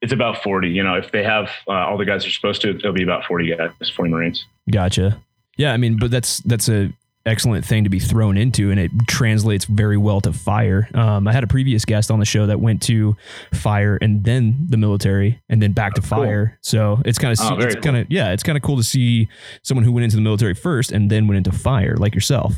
It's 0.00 0.12
about 0.12 0.42
40. 0.42 0.68
You 0.68 0.82
know, 0.82 0.94
if 0.94 1.12
they 1.12 1.22
have 1.22 1.50
uh, 1.68 1.72
all 1.72 1.98
the 1.98 2.04
guys 2.04 2.26
are 2.26 2.30
supposed 2.30 2.62
to, 2.62 2.70
it'll 2.70 2.92
be 2.92 3.02
about 3.02 3.24
40 3.26 3.54
guys, 3.54 3.90
40 3.90 4.10
Marines. 4.10 4.44
Gotcha. 4.70 5.20
Yeah, 5.56 5.72
I 5.72 5.76
mean, 5.76 5.98
but 5.98 6.10
that's 6.10 6.38
that's 6.38 6.68
a 6.68 6.92
excellent 7.26 7.64
thing 7.64 7.84
to 7.84 7.90
be 7.90 7.98
thrown 7.98 8.36
into, 8.36 8.70
and 8.70 8.78
it 8.78 8.90
translates 9.06 9.64
very 9.64 9.96
well 9.96 10.20
to 10.20 10.32
fire. 10.32 10.88
Um, 10.94 11.26
I 11.26 11.32
had 11.32 11.44
a 11.44 11.46
previous 11.46 11.84
guest 11.84 12.10
on 12.10 12.18
the 12.18 12.24
show 12.24 12.46
that 12.46 12.60
went 12.60 12.82
to 12.82 13.16
fire 13.52 13.98
and 14.00 14.24
then 14.24 14.66
the 14.68 14.76
military 14.76 15.40
and 15.48 15.62
then 15.62 15.72
back 15.72 15.94
to 15.94 16.00
cool. 16.00 16.08
fire. 16.08 16.58
So 16.62 17.00
it's 17.04 17.18
kind 17.18 17.32
of 17.32 17.44
Oh, 17.44 17.58
it's 17.58 17.74
kind 17.76 17.96
of 17.96 18.06
yeah, 18.10 18.32
it's 18.32 18.42
kind 18.42 18.56
of 18.56 18.62
cool 18.62 18.76
to 18.76 18.82
see 18.82 19.28
someone 19.62 19.84
who 19.84 19.92
went 19.92 20.04
into 20.04 20.16
the 20.16 20.22
military 20.22 20.54
first 20.54 20.92
and 20.92 21.10
then 21.10 21.26
went 21.26 21.38
into 21.38 21.52
fire 21.52 21.96
like 21.96 22.14
yourself. 22.14 22.54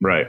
Right. 0.00 0.26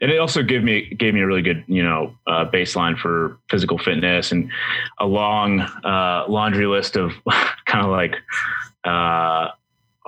And 0.00 0.10
it 0.10 0.18
also 0.18 0.42
gave 0.42 0.64
me 0.64 0.94
gave 0.94 1.14
me 1.14 1.20
a 1.20 1.26
really 1.26 1.42
good, 1.42 1.64
you 1.66 1.82
know, 1.82 2.14
uh, 2.26 2.44
baseline 2.50 2.98
for 2.98 3.38
physical 3.48 3.78
fitness 3.78 4.32
and 4.32 4.50
a 4.98 5.06
long 5.06 5.60
uh, 5.60 6.24
laundry 6.28 6.66
list 6.66 6.96
of 6.96 7.12
kind 7.66 7.84
of 7.84 7.90
like 7.90 8.16
uh, 8.84 9.48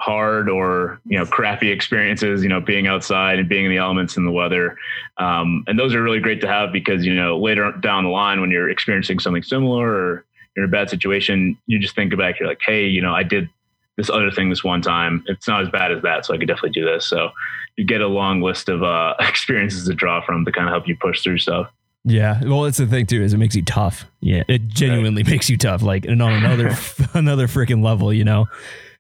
hard 0.05 0.51
or 0.51 1.01
you 1.07 1.19
know 1.19 1.25
crappy 1.25 1.71
experiences. 1.71 2.43
You 2.43 2.49
know, 2.49 2.61
being 2.61 2.87
outside 2.87 3.39
and 3.39 3.49
being 3.49 3.65
in 3.65 3.71
the 3.71 3.79
elements 3.79 4.17
and 4.17 4.27
the 4.27 4.31
weather, 4.31 4.77
um, 5.19 5.65
and 5.67 5.79
those 5.79 5.95
are 5.95 6.03
really 6.03 6.21
great 6.21 6.41
to 6.43 6.49
have 6.49 6.73
because 6.73 7.05
you 7.05 7.15
know 7.15 7.39
later 7.39 7.73
down 7.81 8.05
the 8.05 8.11
line 8.11 8.41
when 8.41 8.51
you're 8.51 8.71
experiencing 8.71 9.19
something 9.19 9.43
similar 9.43 9.89
or 9.89 10.25
you're 10.55 10.65
in 10.65 10.71
a 10.71 10.73
bad 10.73 10.91
situation, 10.91 11.57
you 11.67 11.79
just 11.79 11.95
think 11.95 12.17
back. 12.17 12.39
You're 12.39 12.49
like, 12.49 12.61
hey, 12.65 12.87
you 12.87 13.01
know, 13.01 13.15
I 13.15 13.23
did 13.23 13.49
this 13.97 14.11
other 14.11 14.31
thing 14.31 14.51
this 14.51 14.63
one 14.63 14.83
time. 14.83 15.25
It's 15.27 15.49
not 15.49 15.63
as 15.63 15.69
bad 15.71 15.91
as 15.91 16.03
that, 16.03 16.27
so 16.27 16.35
I 16.35 16.39
could 16.39 16.49
definitely 16.49 16.71
do 16.71 16.85
this. 16.85 17.07
So 17.07 17.31
you 17.77 17.85
get 17.85 18.01
a 18.01 18.07
long 18.07 18.43
list 18.43 18.69
of 18.69 18.83
uh, 18.83 19.15
experiences 19.21 19.87
to 19.87 19.95
draw 19.95 20.25
from 20.25 20.45
to 20.45 20.53
kind 20.53 20.69
of 20.69 20.73
help 20.73 20.87
you 20.87 20.97
push 20.97 21.23
through 21.23 21.39
stuff. 21.39 21.71
Yeah, 22.07 22.43
well, 22.45 22.63
that's 22.63 22.77
the 22.77 22.87
thing 22.87 23.07
too 23.07 23.23
is 23.23 23.33
it 23.33 23.39
makes 23.39 23.57
you 23.57 23.63
tough. 23.63 24.05
Yeah, 24.21 24.43
it 24.47 24.69
genuinely 24.69 25.23
makes 25.23 25.49
you 25.49 25.57
tough, 25.57 25.81
like 25.81 26.05
and 26.05 26.21
on 26.21 26.35
another 26.35 26.77
another 27.15 27.47
freaking 27.49 27.83
level, 27.83 28.13
you 28.13 28.25
know. 28.25 28.47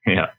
Yeah. 0.07 0.31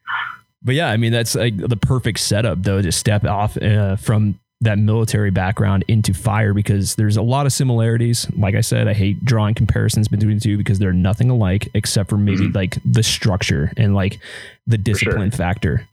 But 0.66 0.76
yeah, 0.76 0.90
I 0.90 0.98
mean 0.98 1.12
that's 1.14 1.36
like 1.36 1.56
the 1.56 1.78
perfect 1.78 2.20
setup 2.20 2.64
though 2.64 2.82
to 2.82 2.92
step 2.92 3.24
off 3.24 3.56
uh, 3.62 3.96
from 3.96 4.40
that 4.62 4.80
military 4.80 5.30
background 5.32 5.86
into 5.88 6.14
fire 6.14 6.54
because 6.54 6.96
there's 6.96 7.18
a 7.18 7.22
lot 7.22 7.46
of 7.46 7.54
similarities. 7.54 8.26
Like 8.36 8.56
I 8.56 8.62
said, 8.62 8.88
I 8.88 8.94
hate 8.94 9.24
drawing 9.24 9.54
comparisons 9.54 10.08
between 10.08 10.36
the 10.36 10.40
two 10.42 10.58
because 10.58 10.80
they're 10.80 10.94
nothing 10.94 11.30
alike 11.30 11.70
except 11.76 12.10
for 12.10 12.18
maybe 12.18 12.48
Mhm. 12.48 12.56
like 12.56 12.78
the 12.84 13.04
structure 13.04 13.72
and 13.78 13.94
like 13.94 14.18
the 14.66 14.78
sure. 14.78 14.84
discipline 14.84 15.32
factor. 15.32 15.88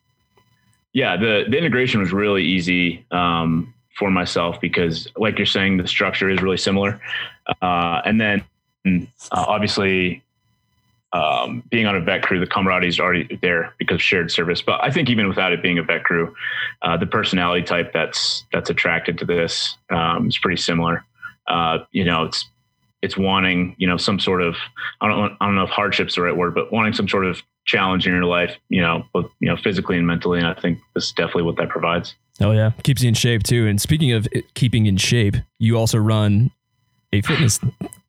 yeah 0.94 1.16
the 1.16 1.44
the 1.48 1.58
integration 1.58 2.00
was 2.00 2.12
really 2.12 2.44
easy 2.44 3.04
um, 3.10 3.72
for 3.98 4.10
myself 4.10 4.60
because 4.60 5.08
like 5.16 5.38
you're 5.38 5.46
saying 5.46 5.76
the 5.78 5.86
structure 5.88 6.28
is 6.30 6.40
really 6.42 6.56
similar 6.56 7.00
uh, 7.60 8.00
and 8.04 8.20
then 8.20 8.42
uh, 8.86 9.44
obviously 9.48 10.21
um, 11.12 11.62
being 11.70 11.86
on 11.86 11.94
a 11.94 12.00
vet 12.00 12.22
crew 12.22 12.40
the 12.40 12.46
camaraderie 12.46 12.88
is 12.88 12.98
already 12.98 13.38
there 13.42 13.74
because 13.78 14.00
shared 14.00 14.30
service 14.30 14.62
but 14.62 14.82
i 14.82 14.90
think 14.90 15.10
even 15.10 15.28
without 15.28 15.52
it 15.52 15.62
being 15.62 15.78
a 15.78 15.82
vet 15.82 16.04
crew 16.04 16.34
uh, 16.82 16.96
the 16.96 17.06
personality 17.06 17.62
type 17.62 17.92
that's 17.92 18.44
that's 18.52 18.70
attracted 18.70 19.18
to 19.18 19.24
this 19.24 19.76
um, 19.90 20.28
is 20.28 20.38
pretty 20.38 20.60
similar 20.60 21.04
uh, 21.48 21.78
you 21.92 22.04
know 22.04 22.24
it's 22.24 22.46
it's 23.02 23.16
wanting 23.16 23.74
you 23.78 23.86
know 23.86 23.96
some 23.96 24.18
sort 24.18 24.40
of 24.40 24.56
I 25.00 25.08
don't 25.08 25.36
I 25.40 25.46
don't 25.46 25.56
know 25.56 25.64
if 25.64 25.70
hardship's 25.70 26.14
the 26.14 26.22
right 26.22 26.36
word, 26.36 26.54
but 26.54 26.72
wanting 26.72 26.94
some 26.94 27.08
sort 27.08 27.26
of 27.26 27.42
challenge 27.64 28.06
in 28.06 28.12
your 28.12 28.24
life, 28.24 28.56
you 28.68 28.80
know, 28.80 29.04
both 29.12 29.30
you 29.40 29.48
know 29.48 29.56
physically 29.56 29.98
and 29.98 30.06
mentally. 30.06 30.38
And 30.38 30.46
I 30.46 30.54
think 30.54 30.78
this 30.94 31.06
is 31.06 31.12
definitely 31.12 31.42
what 31.42 31.56
that 31.56 31.68
provides. 31.68 32.14
Oh 32.40 32.52
yeah, 32.52 32.70
keeps 32.84 33.02
you 33.02 33.08
in 33.08 33.14
shape 33.14 33.42
too. 33.42 33.66
And 33.66 33.80
speaking 33.80 34.12
of 34.12 34.26
keeping 34.54 34.86
in 34.86 34.96
shape, 34.96 35.36
you 35.58 35.76
also 35.76 35.98
run 35.98 36.52
a 37.12 37.20
fitness 37.20 37.58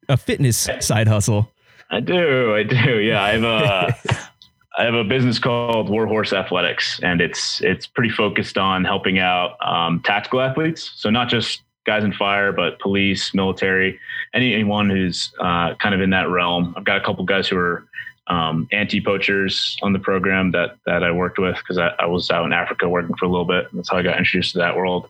a 0.07 0.15
fitness 0.15 0.69
side 0.79 1.07
hustle. 1.07 1.49
I 1.89 1.99
do, 1.99 2.55
I 2.55 2.63
do. 2.63 2.99
Yeah, 2.99 3.21
I 3.21 3.31
have 3.31 3.43
a 3.43 3.95
I 4.77 4.83
have 4.85 4.95
a 4.95 5.03
business 5.03 5.37
called 5.37 5.89
Warhorse 5.89 6.33
Athletics, 6.33 6.99
and 7.03 7.21
it's 7.21 7.61
it's 7.61 7.85
pretty 7.85 8.09
focused 8.09 8.57
on 8.57 8.83
helping 8.83 9.19
out 9.19 9.55
um, 9.65 10.01
tactical 10.03 10.41
athletes. 10.41 10.91
So 10.95 11.09
not 11.09 11.29
just 11.29 11.61
guys 11.85 12.03
in 12.03 12.13
fire, 12.13 12.51
but 12.51 12.79
police, 12.79 13.33
military, 13.33 13.99
any, 14.33 14.53
anyone 14.53 14.89
who's 14.89 15.33
uh, 15.39 15.75
kind 15.75 15.93
of 15.93 16.01
in 16.01 16.09
that 16.11 16.29
realm. 16.29 16.73
I've 16.77 16.85
got 16.85 16.97
a 16.97 17.01
couple 17.01 17.23
guys 17.25 17.47
who 17.47 17.57
are 17.57 17.85
um, 18.27 18.67
anti-poachers 18.71 19.77
on 19.83 19.91
the 19.91 19.99
program 19.99 20.51
that 20.51 20.77
that 20.85 21.03
I 21.03 21.11
worked 21.11 21.37
with 21.37 21.57
because 21.57 21.77
I, 21.77 21.89
I 21.99 22.05
was 22.05 22.31
out 22.31 22.45
in 22.45 22.53
Africa 22.53 22.87
working 22.87 23.15
for 23.17 23.25
a 23.25 23.29
little 23.29 23.45
bit. 23.45 23.67
That's 23.73 23.89
how 23.89 23.97
I 23.97 24.01
got 24.01 24.17
introduced 24.17 24.53
to 24.53 24.59
that 24.59 24.75
world. 24.75 25.09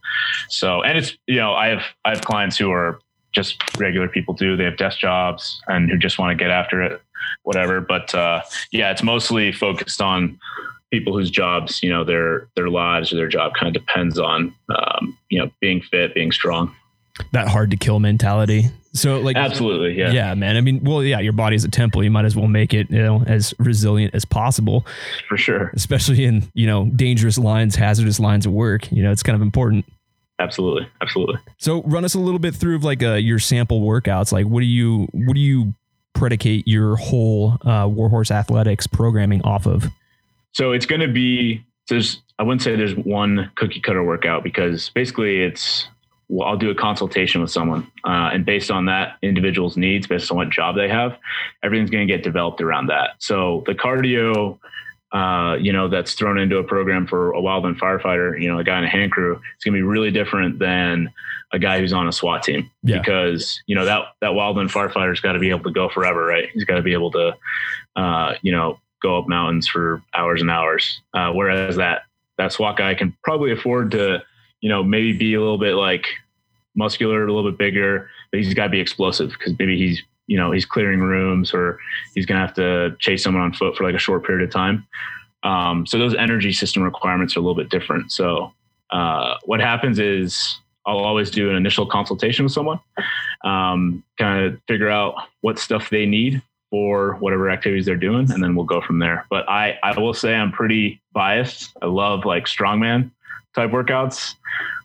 So, 0.50 0.82
and 0.82 0.98
it's 0.98 1.16
you 1.28 1.38
know 1.38 1.54
I 1.54 1.68
have 1.68 1.84
I 2.04 2.10
have 2.10 2.22
clients 2.22 2.58
who 2.58 2.72
are 2.72 3.00
just 3.34 3.62
regular 3.78 4.08
people 4.08 4.34
do. 4.34 4.56
They 4.56 4.64
have 4.64 4.78
desk 4.78 5.00
jobs 5.00 5.62
and 5.68 5.90
who 5.90 5.98
just 5.98 6.20
want 6.20 6.38
to 6.38 6.42
get 6.42 6.52
after 6.52 6.82
it, 6.82 7.02
whatever. 7.44 7.82
But 7.82 8.14
uh, 8.16 8.44
yeah, 8.72 8.92
it's 8.92 9.04
mostly 9.04 9.52
focused 9.52 10.02
on 10.02 10.40
people 10.92 11.14
whose 11.14 11.32
jobs, 11.32 11.82
you 11.82 11.90
know, 11.90 12.04
their 12.04 12.48
their 12.56 12.70
lives 12.70 13.12
or 13.12 13.16
their 13.16 13.28
job 13.28 13.54
kind 13.60 13.76
of 13.76 13.86
depends 13.86 14.20
on, 14.20 14.54
um, 14.70 15.18
you 15.30 15.40
know, 15.40 15.52
being 15.60 15.82
fit, 15.82 16.14
being 16.14 16.32
strong. 16.32 16.74
That 17.32 17.48
hard 17.48 17.72
to 17.72 17.78
kill 17.78 18.00
mentality. 18.00 18.70
So 18.94 19.20
like 19.20 19.36
Absolutely, 19.36 19.98
yeah, 19.98 20.12
yeah, 20.12 20.34
man. 20.36 20.56
I 20.56 20.62
mean, 20.62 20.84
well, 20.84 21.04
yeah, 21.04 21.20
your 21.20 21.34
body's 21.34 21.64
a 21.64 21.70
temple. 21.70 22.04
You 22.04 22.12
might 22.12 22.26
as 22.26 22.36
well 22.36 22.48
make 22.48 22.76
it, 22.76 22.92
you 22.92 23.02
know, 23.02 23.24
as 23.26 23.54
resilient 23.58 24.14
as 24.14 24.24
possible, 24.24 24.86
for 25.28 25.36
sure, 25.36 25.72
especially 25.74 26.26
in, 26.26 26.44
you 26.54 26.68
know, 26.68 26.86
dangerous 26.96 27.40
lines, 27.40 27.76
hazardous 27.76 28.20
lines 28.20 28.46
of 28.46 28.52
work. 28.52 28.92
You 28.92 29.02
know, 29.02 29.12
it's 29.12 29.24
kind 29.24 29.36
of 29.36 29.42
important. 29.42 29.86
Absolutely, 30.40 30.88
absolutely. 31.02 31.38
So 31.58 31.84
run 31.84 32.06
us 32.06 32.14
a 32.14 32.20
little 32.20 32.40
bit 32.40 32.56
through 32.56 32.76
of 32.76 32.84
like 32.84 33.04
uh, 33.04 33.14
your 33.14 33.40
sample 33.40 33.82
workouts. 33.82 34.32
Like 34.32 34.46
what 34.46 34.60
do 34.60 34.66
you 34.66 35.08
what 35.14 35.36
do 35.36 35.42
you 35.42 35.74
predicate 36.14 36.68
your 36.68 36.96
whole 36.96 37.58
uh, 37.64 37.88
Warhorse 37.88 38.32
Athletics 38.32 38.88
programming 38.88 39.42
off 39.44 39.66
of? 39.66 39.86
So 40.54 40.72
it's 40.72 40.86
going 40.86 41.02
to 41.02 41.08
be 41.08 41.66
there's 41.90 42.22
I 42.40 42.44
wouldn't 42.44 42.62
say 42.62 42.76
there's 42.76 42.96
one 42.96 43.52
cookie 43.56 43.80
cutter 43.80 44.04
workout 44.04 44.44
because 44.44 44.90
basically 44.90 45.42
it's 45.42 45.88
well, 46.30 46.48
I'll 46.48 46.58
do 46.58 46.70
a 46.72 46.76
consultation 46.76 47.42
with 47.42 47.52
someone, 47.52 47.84
uh, 48.06 48.32
and 48.34 48.46
based 48.46 48.72
on 48.72 48.86
that 48.86 49.18
individual's 49.22 49.78
needs, 49.78 50.08
based 50.08 50.32
on 50.32 50.38
what 50.38 50.50
job 50.50 50.76
they 50.76 50.88
have, 50.88 51.18
everything's 51.64 51.90
going 51.90 52.08
to 52.08 52.12
get 52.12 52.24
developed 52.24 52.62
around 52.62 52.88
that. 52.88 53.12
So 53.20 53.64
the 53.68 53.74
cardio, 53.74 54.58
uh, 55.14 55.56
you 55.62 55.72
know, 55.72 55.88
that's 55.88 56.14
thrown 56.14 56.40
into 56.40 56.58
a 56.58 56.64
program 56.64 57.06
for 57.06 57.32
a 57.34 57.40
wildland 57.42 57.78
firefighter, 57.78 58.42
you 58.42 58.52
know, 58.52 58.58
a 58.58 58.64
guy 58.64 58.80
in 58.80 58.84
a 58.84 58.90
hand 58.90 59.12
crew, 59.12 59.40
it's 59.56 59.64
going 59.64 59.74
to 59.74 59.78
be 59.78 59.84
really 59.84 60.10
different 60.10 60.58
than 60.58 61.12
a 61.52 61.60
guy 61.60 61.78
who's 61.80 61.94
on 61.94 62.08
a 62.08 62.12
SWAT 62.12 62.42
team 62.42 62.70
Yeah. 62.82 62.98
because 62.98 63.62
you 63.68 63.76
know 63.76 63.86
that 63.86 64.06
that 64.22 64.32
wildland 64.32 64.72
firefighter's 64.72 65.20
got 65.20 65.34
to 65.34 65.40
be 65.40 65.52
able 65.52 65.64
to 65.66 65.72
go 65.72 65.88
forever, 65.88 66.26
right? 66.26 66.50
He's 66.52 66.64
got 66.64 66.76
to 66.78 66.82
be 66.82 66.94
able 66.94 67.12
to, 67.12 67.36
uh, 67.96 68.34
you 68.42 68.52
know, 68.52 68.80
go 69.04 69.20
up 69.20 69.28
mountains 69.28 69.68
for 69.68 70.02
hours 70.16 70.42
and 70.42 70.50
hours. 70.50 71.02
Uh, 71.14 71.32
whereas 71.32 71.76
that 71.76 72.04
that 72.40 72.52
SWAT 72.52 72.78
guy 72.78 72.96
can 72.96 73.16
probably 73.24 73.52
afford 73.52 73.92
to, 73.92 74.24
you 74.62 74.70
know, 74.70 74.84
maybe 74.84 75.14
be 75.14 75.36
a 75.36 75.40
little 75.40 75.60
bit 75.60 75.76
like 75.76 76.08
muscular, 76.74 77.24
a 77.28 77.32
little 77.32 77.52
bit 77.52 77.60
bigger, 77.60 78.10
but 78.32 78.40
he's 78.40 78.52
got 78.56 78.64
to 78.64 78.70
be 78.70 78.80
explosive 78.80 79.30
because 79.30 79.54
maybe 79.60 79.78
he's 79.78 80.02
you 80.28 80.38
know 80.38 80.52
he's 80.52 80.66
clearing 80.66 81.00
rooms 81.00 81.54
or 81.54 81.80
he's 82.16 82.26
gonna 82.26 82.40
have 82.40 82.54
to 82.56 82.96
chase 83.00 83.24
someone 83.24 83.44
on 83.44 83.54
foot 83.54 83.76
for 83.76 83.84
like 83.84 83.96
a 83.96 84.00
short 84.00 84.26
period 84.26 84.48
of 84.48 84.54
time. 84.54 84.88
Um, 85.44 85.86
so 85.86 85.98
those 85.98 86.16
energy 86.16 86.54
system 86.54 86.84
requirements 86.84 87.36
are 87.36 87.40
a 87.40 87.44
little 87.44 87.56
bit 87.56 87.70
different. 87.70 88.12
So 88.12 88.54
uh, 88.92 89.36
what 89.44 89.60
happens 89.60 90.00
is 90.00 90.60
I'll 90.86 91.00
always 91.00 91.30
do 91.32 91.50
an 91.50 91.56
initial 91.56 91.86
consultation 91.86 92.46
with 92.46 92.52
someone, 92.52 92.80
um, 93.44 94.04
kind 94.18 94.46
of 94.46 94.62
figure 94.68 94.90
out 94.90 95.16
what 95.42 95.60
stuff 95.60 95.90
they 95.90 96.06
need 96.06 96.42
for 96.70 97.16
whatever 97.20 97.50
activities 97.50 97.86
they're 97.86 97.96
doing, 97.96 98.32
and 98.32 98.44
then 98.44 98.56
we'll 98.56 98.66
go 98.66 98.82
from 98.82 99.00
there. 99.00 99.26
But 99.30 99.48
I, 99.48 99.78
I 99.84 99.98
will 100.00 100.14
say 100.14 100.34
I'm 100.34 100.52
pretty 100.52 101.02
biased. 101.14 101.72
I 101.82 101.86
love 101.86 102.26
like 102.26 102.46
strongman 102.46 103.12
type 103.56 103.70
workouts. 103.70 104.34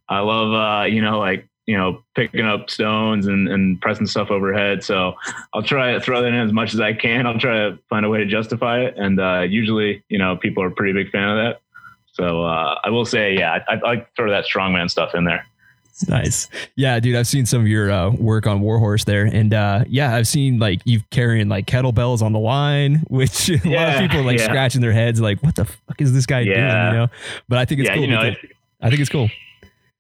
I 0.08 0.20
love, 0.20 0.52
uh, 0.52 0.84
you 0.84 1.02
know, 1.02 1.18
like, 1.18 1.47
you 1.68 1.76
know, 1.76 2.02
picking 2.14 2.46
up 2.46 2.70
stones 2.70 3.26
and, 3.26 3.46
and 3.46 3.78
pressing 3.82 4.06
stuff 4.06 4.30
overhead. 4.30 4.82
So 4.82 5.12
I'll 5.52 5.62
try 5.62 5.92
to 5.92 6.00
throw 6.00 6.22
that 6.22 6.28
in 6.28 6.34
as 6.34 6.50
much 6.50 6.72
as 6.72 6.80
I 6.80 6.94
can. 6.94 7.26
I'll 7.26 7.38
try 7.38 7.68
to 7.68 7.78
find 7.90 8.06
a 8.06 8.08
way 8.08 8.20
to 8.20 8.24
justify 8.24 8.80
it. 8.80 8.94
And 8.96 9.20
uh, 9.20 9.40
usually, 9.40 10.02
you 10.08 10.16
know, 10.16 10.34
people 10.34 10.62
are 10.62 10.68
a 10.68 10.70
pretty 10.70 10.94
big 10.94 11.12
fan 11.12 11.28
of 11.28 11.36
that. 11.36 11.60
So 12.14 12.42
uh, 12.42 12.78
I 12.82 12.88
will 12.88 13.04
say, 13.04 13.34
yeah, 13.36 13.58
I, 13.68 13.74
I 13.74 13.80
like 13.80 14.16
throw 14.16 14.30
that 14.30 14.46
strongman 14.46 14.90
stuff 14.90 15.14
in 15.14 15.24
there. 15.24 15.44
Nice. 16.08 16.48
Yeah, 16.74 16.98
dude, 17.00 17.16
I've 17.16 17.26
seen 17.26 17.44
some 17.44 17.60
of 17.60 17.68
your 17.68 17.90
uh, 17.90 18.12
work 18.12 18.46
on 18.46 18.62
Warhorse 18.62 19.04
there. 19.04 19.26
And 19.26 19.52
uh, 19.52 19.84
yeah, 19.88 20.14
I've 20.14 20.26
seen 20.26 20.58
like 20.58 20.80
you've 20.86 21.08
carrying 21.10 21.50
like 21.50 21.66
kettlebells 21.66 22.22
on 22.22 22.32
the 22.32 22.38
line, 22.38 23.02
which 23.08 23.50
a 23.50 23.52
lot 23.52 23.60
of 23.60 23.66
Yeah, 23.66 24.00
people 24.08 24.22
like 24.22 24.38
yeah. 24.38 24.46
scratching 24.46 24.80
their 24.80 24.92
heads 24.92 25.20
like, 25.20 25.42
what 25.42 25.54
the 25.54 25.66
fuck 25.66 26.00
is 26.00 26.14
this 26.14 26.24
guy 26.24 26.44
doing? 26.44 26.56
Yeah. 26.56 26.92
You 26.92 26.96
know? 26.96 27.06
But 27.46 27.58
I 27.58 27.66
think 27.66 27.80
it's 27.80 27.88
yeah, 27.88 27.94
cool. 27.96 28.04
you 28.04 28.10
know, 28.10 28.22
it, 28.22 28.38
I 28.80 28.88
think 28.88 29.02
it's 29.02 29.10
cool. 29.10 29.28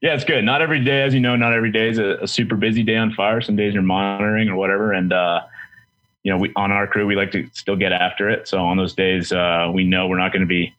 Yeah, 0.00 0.14
it's 0.14 0.24
good. 0.24 0.44
Not 0.44 0.62
every 0.62 0.84
day, 0.84 1.02
as 1.02 1.12
you 1.12 1.20
know, 1.20 1.34
not 1.34 1.52
every 1.52 1.72
day 1.72 1.88
is 1.88 1.98
a, 1.98 2.18
a 2.22 2.28
super 2.28 2.54
busy 2.54 2.82
day 2.82 2.96
on 2.96 3.12
fire. 3.14 3.40
Some 3.40 3.56
days 3.56 3.74
you're 3.74 3.82
monitoring 3.82 4.48
or 4.48 4.56
whatever. 4.56 4.92
And, 4.92 5.12
uh, 5.12 5.40
you 6.22 6.32
know, 6.32 6.38
we 6.38 6.52
on 6.54 6.70
our 6.70 6.86
crew, 6.86 7.06
we 7.06 7.16
like 7.16 7.32
to 7.32 7.48
still 7.52 7.76
get 7.76 7.92
after 7.92 8.30
it. 8.30 8.46
So 8.46 8.58
on 8.58 8.76
those 8.76 8.94
days, 8.94 9.32
uh, 9.32 9.70
we 9.72 9.84
know 9.84 10.06
we're 10.06 10.18
not 10.18 10.32
going 10.32 10.42
to 10.42 10.46
be 10.46 10.74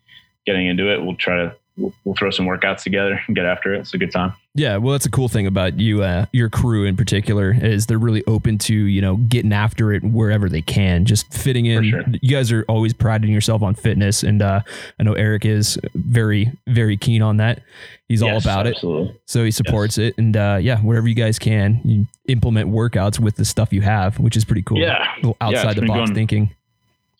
getting 0.46 0.68
into 0.68 0.92
it. 0.94 1.04
We'll 1.04 1.16
try 1.16 1.36
to, 1.36 1.56
we'll, 1.80 1.94
we'll 2.04 2.16
throw 2.16 2.30
some 2.30 2.46
workouts 2.46 2.84
together 2.84 3.20
and 3.28 3.36
get 3.36 3.46
after 3.46 3.74
it. 3.74 3.80
It's 3.80 3.94
a 3.94 3.98
good 3.98 4.12
time. 4.12 4.34
Yeah, 4.56 4.78
well, 4.78 4.92
that's 4.94 5.06
a 5.06 5.12
cool 5.12 5.30
thing 5.30 5.48
about 5.48 5.80
you, 5.80 6.04
uh, 6.04 6.26
your 6.34 6.50
crew 6.50 6.84
in 6.86 6.98
particular, 6.98 7.56
is 7.60 7.86
they're 7.86 7.98
really 8.00 8.24
open 8.26 8.58
to 8.60 8.74
you 8.74 9.02
know 9.02 9.16
getting 9.18 9.54
after 9.54 9.94
it 9.94 10.04
wherever 10.04 10.50
they 10.50 10.62
can, 10.62 11.06
just 11.06 11.32
fitting 11.34 11.66
in. 11.66 11.90
sure. 11.90 12.04
You 12.22 12.30
guys 12.30 12.52
are 12.52 12.66
always 12.68 12.94
priding 12.94 13.32
yourself 13.32 13.62
on 13.62 13.76
fitness, 13.76 14.24
and 14.24 14.42
uh, 14.42 14.62
I 15.00 15.04
know 15.04 15.14
Eric 15.14 15.46
is 15.46 15.80
very, 15.96 16.52
very 16.68 16.98
keen 16.98 17.22
on 17.22 17.38
that. 17.38 17.62
He's 18.08 18.24
all 18.24 18.30
Yes, 18.34 18.44
about 18.44 18.66
it, 18.68 18.78
so 19.26 19.44
he 19.46 19.52
supports 19.52 19.98
it, 20.00 20.18
and 20.18 20.36
uh, 20.36 20.58
yeah, 20.60 20.80
wherever 20.80 21.08
you 21.08 21.14
guys 21.16 21.38
can, 21.40 21.80
you 21.86 22.08
implement 22.28 22.70
workouts 22.70 23.20
with 23.20 23.36
the 23.36 23.46
stuff 23.46 23.72
you 23.72 23.82
have, 23.82 24.20
which 24.20 24.36
is 24.36 24.44
pretty 24.44 24.64
cool. 24.64 24.80
Yeah. 24.80 25.06
Little 25.18 25.38
Yeah, 25.40 25.48
outside 25.48 25.76
the 25.78 25.86
box 25.86 26.10
going- 26.10 26.16
thinking. 26.16 26.56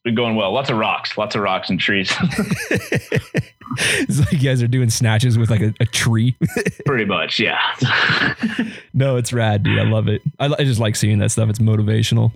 Been 0.04 0.16
going 0.16 0.36
well. 0.36 0.52
Lots 0.54 0.70
of 0.70 0.78
rocks, 0.78 1.18
lots 1.18 1.36
of 1.36 1.42
rocks 1.42 1.70
and 1.70 1.80
trees. 1.80 2.14
it's 3.78 4.20
like 4.20 4.32
you 4.32 4.40
guys 4.40 4.64
are 4.64 4.68
doing 4.68 4.90
snatches 4.90 5.38
with 5.38 5.50
like 5.50 5.62
a, 5.62 5.74
a 5.80 5.86
tree. 5.86 6.36
Pretty 6.86 7.06
much. 7.06 7.40
Yeah. 7.40 7.60
no, 8.94 9.18
it's 9.18 9.32
rad, 9.34 9.64
dude. 9.64 9.78
I 9.80 9.84
love 9.84 10.08
it. 10.08 10.22
I, 10.40 10.48
I 10.48 10.64
just 10.64 10.80
like 10.80 10.96
seeing 10.96 11.20
that 11.20 11.32
stuff. 11.32 11.50
It's 11.50 11.60
motivational. 11.60 12.32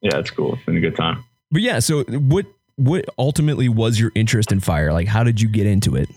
yeah, 0.00 0.18
it's 0.18 0.30
cool. 0.30 0.54
It's 0.54 0.64
been 0.64 0.76
a 0.76 0.80
good 0.80 0.96
time. 0.96 1.24
But 1.50 1.62
yeah, 1.62 1.78
so 1.80 2.04
what 2.04 2.46
what 2.76 3.04
ultimately 3.18 3.68
was 3.68 4.00
your 4.00 4.10
interest 4.14 4.50
in 4.50 4.60
fire? 4.60 4.92
Like 4.92 5.06
how 5.06 5.22
did 5.22 5.40
you 5.40 5.48
get 5.48 5.66
into 5.66 5.96
it? 5.96 6.08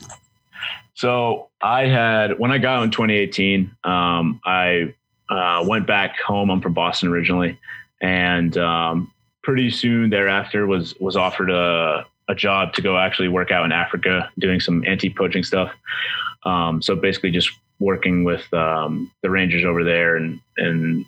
So 0.95 1.49
I 1.61 1.85
had 1.85 2.39
when 2.39 2.51
I 2.51 2.57
got 2.57 2.77
out 2.77 2.83
in 2.83 2.91
2018, 2.91 3.71
um, 3.83 4.41
I 4.45 4.93
uh, 5.29 5.63
went 5.67 5.85
back 5.85 6.19
home. 6.19 6.49
I'm 6.49 6.61
from 6.61 6.73
Boston 6.73 7.09
originally, 7.09 7.59
and 8.01 8.57
um, 8.57 9.11
pretty 9.47 9.71
soon 9.71 10.09
thereafter 10.09 10.67
was 10.67 10.93
was 10.99 11.15
offered 11.15 11.49
a 11.49 12.05
a 12.27 12.35
job 12.35 12.73
to 12.73 12.81
go 12.81 12.97
actually 12.97 13.29
work 13.29 13.49
out 13.49 13.63
in 13.63 13.71
Africa, 13.71 14.29
doing 14.37 14.59
some 14.59 14.83
anti 14.85 15.09
poaching 15.09 15.41
stuff. 15.41 15.71
Um, 16.43 16.81
so 16.81 16.97
basically, 16.97 17.31
just 17.31 17.49
working 17.79 18.25
with 18.25 18.53
um, 18.53 19.09
the 19.23 19.29
rangers 19.29 19.63
over 19.63 19.85
there 19.85 20.17
and 20.17 20.41
and 20.57 21.05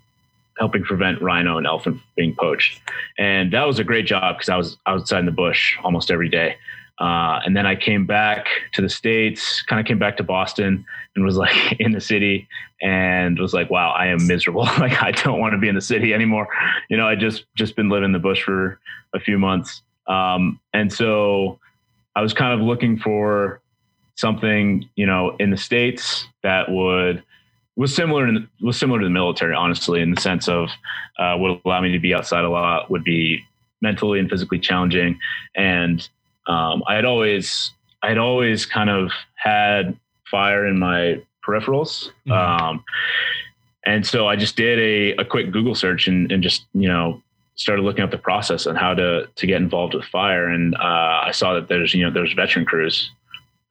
helping 0.58 0.84
prevent 0.84 1.22
rhino 1.22 1.58
and 1.58 1.68
elephant 1.68 2.00
being 2.16 2.34
poached. 2.34 2.80
And 3.18 3.52
that 3.52 3.68
was 3.68 3.78
a 3.78 3.84
great 3.84 4.06
job 4.06 4.38
because 4.38 4.48
I 4.48 4.56
was 4.56 4.78
outside 4.86 5.20
in 5.20 5.26
the 5.26 5.34
bush 5.34 5.78
almost 5.84 6.10
every 6.10 6.30
day. 6.30 6.56
Uh, 7.00 7.40
and 7.46 7.56
then 7.56 7.66
I 7.66 7.76
came 7.76 8.06
back 8.06 8.48
to 8.74 8.82
the 8.82 8.90
States, 8.90 9.62
kind 9.62 9.80
of 9.80 9.86
came 9.86 10.00
back 10.00 10.18
to 10.18 10.24
Boston 10.24 10.86
and 11.16 11.26
was 11.26 11.38
like 11.38 11.56
in 11.80 11.92
the 11.92 12.02
city 12.02 12.48
and 12.82 13.40
was 13.40 13.54
like, 13.54 13.70
wow, 13.70 13.92
I 13.92 14.08
am 14.08 14.28
miserable. 14.28 14.64
like 14.80 15.02
I 15.02 15.12
don't 15.12 15.40
want 15.40 15.54
to 15.54 15.58
be 15.58 15.70
in 15.70 15.76
the 15.76 15.82
city 15.82 16.14
anymore. 16.14 16.48
You 16.90 16.98
know, 16.98 17.08
I 17.08 17.16
just, 17.16 17.46
just 17.56 17.76
been 17.76 17.90
living 17.90 18.06
in 18.06 18.12
the 18.12 18.20
bush 18.20 18.44
for 18.44 18.80
a 19.14 19.20
few 19.20 19.40
months. 19.40 19.82
Um, 20.08 20.60
and 20.74 20.92
so 20.92 21.60
I 22.16 22.22
was 22.22 22.34
kind 22.34 22.60
of 22.60 22.66
looking 22.66 22.98
for 22.98 23.62
something, 24.16 24.90
you 24.96 25.06
know, 25.06 25.38
in 25.40 25.52
the 25.52 25.58
States 25.58 26.28
that 26.44 26.70
would, 26.70 27.24
was 27.78 27.96
similar 27.96 28.28
to, 28.28 28.46
was 28.62 28.78
similar 28.78 29.00
to 29.00 29.06
the 29.06 29.10
military, 29.10 29.56
honestly, 29.56 30.02
in 30.02 30.14
the 30.14 30.20
sense 30.20 30.50
of 30.50 30.70
uh, 31.18 31.36
would 31.38 31.62
allow 31.64 31.80
me 31.80 31.94
to 31.94 32.00
be 32.00 32.14
outside 32.14 32.44
a 32.44 32.50
lot, 32.50 32.92
would 32.92 33.06
be 33.06 33.42
mentally 33.82 34.20
and 34.20 34.30
physically 34.30 34.60
challenging. 34.60 35.18
And 35.56 36.08
um, 36.48 36.84
I 36.88 36.96
had 36.96 37.06
always, 37.06 37.72
I 38.02 38.10
had 38.10 38.18
always 38.18 38.66
kind 38.66 38.90
of 38.90 39.12
had 39.36 39.98
fire 40.30 40.66
in 40.66 40.80
my 40.80 41.22
peripherals. 41.46 42.10
Mm-hmm. 42.28 42.32
Um, 42.32 42.84
and 43.86 44.06
so 44.06 44.28
I 44.28 44.36
just 44.36 44.56
did 44.56 44.80
a, 44.80 45.22
a 45.22 45.26
quick 45.26 45.52
Google 45.52 45.76
search 45.76 46.08
and, 46.08 46.32
and 46.32 46.44
just, 46.44 46.66
you 46.74 46.88
know, 46.88 47.22
started 47.56 47.82
looking 47.82 48.04
up 48.04 48.12
the 48.12 48.18
process 48.18 48.68
on 48.68 48.76
how 48.76 48.94
to, 48.94 49.28
to 49.36 49.48
get 49.48 49.62
involved 49.62 49.94
with 49.94 50.06
fire. 50.06 50.48
And 50.48 50.76
uh, 50.76 51.24
I 51.26 51.32
saw 51.34 51.54
that 51.56 51.68
there's, 51.68 51.94
you 51.94 52.06
know, 52.06 52.12
there's 52.12 52.34
veteran 52.34 52.66
crews. 52.66 53.12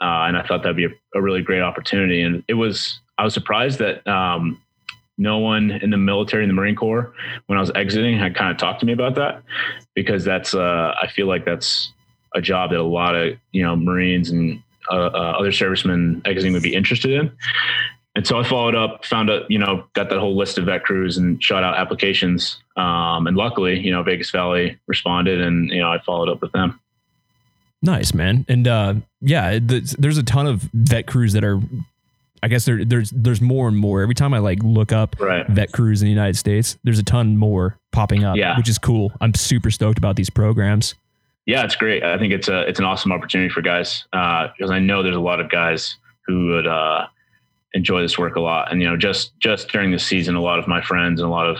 Uh, 0.00 0.28
and 0.28 0.36
I 0.36 0.42
thought 0.42 0.62
that'd 0.62 0.76
be 0.76 0.84
a, 0.84 0.90
a, 1.14 1.22
really 1.22 1.42
great 1.42 1.62
opportunity. 1.62 2.22
And 2.22 2.44
it 2.46 2.54
was, 2.54 3.00
I 3.16 3.24
was 3.24 3.34
surprised 3.34 3.80
that 3.80 4.06
um, 4.06 4.60
no 5.16 5.38
one 5.38 5.72
in 5.72 5.90
the 5.90 5.96
military 5.96 6.44
in 6.44 6.48
the 6.48 6.54
Marine 6.54 6.76
Corps, 6.76 7.12
when 7.46 7.58
I 7.58 7.60
was 7.60 7.72
exiting, 7.74 8.16
had 8.16 8.36
kind 8.36 8.50
of 8.50 8.58
talked 8.58 8.80
to 8.80 8.86
me 8.86 8.92
about 8.92 9.16
that 9.16 9.42
because 9.94 10.24
that's, 10.24 10.54
uh, 10.54 10.94
I 11.02 11.08
feel 11.08 11.26
like 11.26 11.44
that's 11.44 11.92
a 12.34 12.40
job 12.40 12.70
that 12.70 12.80
a 12.80 12.82
lot 12.82 13.14
of 13.14 13.36
you 13.52 13.62
know 13.62 13.76
Marines 13.76 14.30
and 14.30 14.62
uh, 14.90 14.94
uh, 14.94 15.36
other 15.38 15.52
servicemen 15.52 16.22
exiting 16.24 16.52
would 16.52 16.62
be 16.62 16.74
interested 16.74 17.12
in. 17.12 17.32
And 18.14 18.26
so 18.26 18.40
I 18.40 18.42
followed 18.42 18.74
up, 18.74 19.04
found 19.04 19.30
out, 19.30 19.48
you 19.48 19.60
know, 19.60 19.84
got 19.92 20.10
that 20.10 20.18
whole 20.18 20.36
list 20.36 20.58
of 20.58 20.64
vet 20.64 20.82
crews 20.82 21.16
and 21.16 21.40
shot 21.40 21.62
out 21.62 21.76
applications. 21.76 22.60
Um, 22.76 23.28
and 23.28 23.36
luckily, 23.36 23.78
you 23.78 23.92
know, 23.92 24.02
Vegas 24.02 24.30
Valley 24.32 24.76
responded 24.88 25.40
and, 25.40 25.70
you 25.70 25.80
know, 25.80 25.92
I 25.92 26.00
followed 26.00 26.28
up 26.28 26.40
with 26.40 26.50
them. 26.50 26.80
Nice, 27.80 28.12
man. 28.12 28.44
And, 28.48 28.66
uh, 28.66 28.94
yeah, 29.20 29.60
there's 29.62 30.18
a 30.18 30.24
ton 30.24 30.48
of 30.48 30.62
vet 30.72 31.06
crews 31.06 31.32
that 31.34 31.44
are, 31.44 31.60
I 32.42 32.48
guess 32.48 32.64
there, 32.64 32.84
there's, 32.84 33.10
there's 33.10 33.40
more 33.40 33.68
and 33.68 33.76
more 33.76 34.02
every 34.02 34.16
time 34.16 34.34
I 34.34 34.38
like 34.38 34.64
look 34.64 34.90
up 34.90 35.14
right. 35.20 35.46
vet 35.48 35.70
crews 35.70 36.02
in 36.02 36.06
the 36.06 36.12
United 36.12 36.36
States, 36.36 36.76
there's 36.82 36.98
a 36.98 37.04
ton 37.04 37.36
more 37.36 37.78
popping 37.92 38.24
up, 38.24 38.36
yeah. 38.36 38.56
which 38.56 38.68
is 38.68 38.78
cool. 38.78 39.12
I'm 39.20 39.34
super 39.34 39.70
stoked 39.70 39.98
about 39.98 40.16
these 40.16 40.30
programs. 40.30 40.96
Yeah, 41.48 41.64
it's 41.64 41.76
great. 41.76 42.04
I 42.04 42.18
think 42.18 42.34
it's 42.34 42.48
a 42.48 42.68
it's 42.68 42.78
an 42.78 42.84
awesome 42.84 43.10
opportunity 43.10 43.48
for 43.48 43.62
guys 43.62 44.04
uh, 44.12 44.48
because 44.54 44.70
I 44.70 44.80
know 44.80 45.02
there's 45.02 45.16
a 45.16 45.20
lot 45.20 45.40
of 45.40 45.48
guys 45.48 45.96
who 46.26 46.48
would 46.48 46.66
uh, 46.66 47.06
enjoy 47.72 48.02
this 48.02 48.18
work 48.18 48.36
a 48.36 48.40
lot. 48.40 48.70
And 48.70 48.82
you 48.82 48.86
know, 48.86 48.98
just 48.98 49.32
just 49.40 49.68
during 49.68 49.90
the 49.90 49.98
season, 49.98 50.34
a 50.34 50.42
lot 50.42 50.58
of 50.58 50.68
my 50.68 50.82
friends 50.82 51.22
and 51.22 51.26
a 51.26 51.32
lot 51.32 51.46
of 51.48 51.56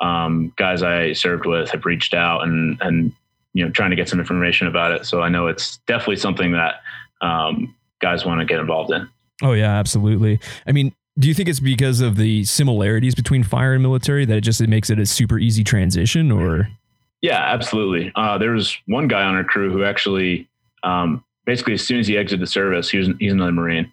um, 0.00 0.52
guys 0.56 0.82
I 0.82 1.12
served 1.12 1.46
with 1.46 1.70
have 1.70 1.86
reached 1.86 2.14
out 2.14 2.42
and 2.42 2.78
and 2.80 3.12
you 3.52 3.64
know 3.64 3.70
trying 3.70 3.90
to 3.90 3.96
get 3.96 4.08
some 4.08 4.18
information 4.18 4.66
about 4.66 4.90
it. 4.90 5.06
So 5.06 5.22
I 5.22 5.28
know 5.28 5.46
it's 5.46 5.76
definitely 5.86 6.16
something 6.16 6.50
that 6.50 6.80
um, 7.20 7.76
guys 8.00 8.24
want 8.24 8.40
to 8.40 8.44
get 8.44 8.58
involved 8.58 8.92
in. 8.92 9.08
Oh 9.44 9.52
yeah, 9.52 9.70
absolutely. 9.70 10.40
I 10.66 10.72
mean, 10.72 10.92
do 11.16 11.28
you 11.28 11.34
think 11.34 11.48
it's 11.48 11.60
because 11.60 12.00
of 12.00 12.16
the 12.16 12.42
similarities 12.42 13.14
between 13.14 13.44
fire 13.44 13.74
and 13.74 13.84
military 13.84 14.24
that 14.24 14.36
it 14.36 14.40
just 14.40 14.60
it 14.60 14.68
makes 14.68 14.90
it 14.90 14.98
a 14.98 15.06
super 15.06 15.38
easy 15.38 15.62
transition, 15.62 16.32
or? 16.32 16.66
Yeah, 17.20 17.38
absolutely. 17.38 18.12
Uh, 18.14 18.38
there 18.38 18.52
was 18.52 18.76
one 18.86 19.08
guy 19.08 19.22
on 19.22 19.34
our 19.34 19.44
crew 19.44 19.72
who 19.72 19.84
actually, 19.84 20.48
um, 20.84 21.24
basically, 21.46 21.74
as 21.74 21.84
soon 21.84 21.98
as 21.98 22.06
he 22.06 22.16
exited 22.16 22.40
the 22.40 22.46
service, 22.46 22.90
he 22.90 22.98
was 22.98 23.08
he's 23.18 23.32
another 23.32 23.52
Marine. 23.52 23.90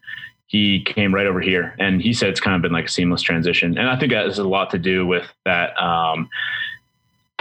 He 0.47 0.83
came 0.83 1.13
right 1.13 1.25
over 1.25 1.41
here, 1.41 1.75
and 1.79 2.01
he 2.01 2.13
said 2.13 2.29
it's 2.29 2.39
kind 2.39 2.55
of 2.55 2.61
been 2.61 2.71
like 2.71 2.85
a 2.85 2.89
seamless 2.89 3.23
transition. 3.23 3.77
And 3.77 3.89
I 3.89 3.97
think 3.97 4.11
that 4.11 4.25
has 4.25 4.38
a 4.38 4.47
lot 4.47 4.69
to 4.71 4.77
do 4.77 5.05
with 5.05 5.25
that. 5.45 5.81
Um, 5.81 6.29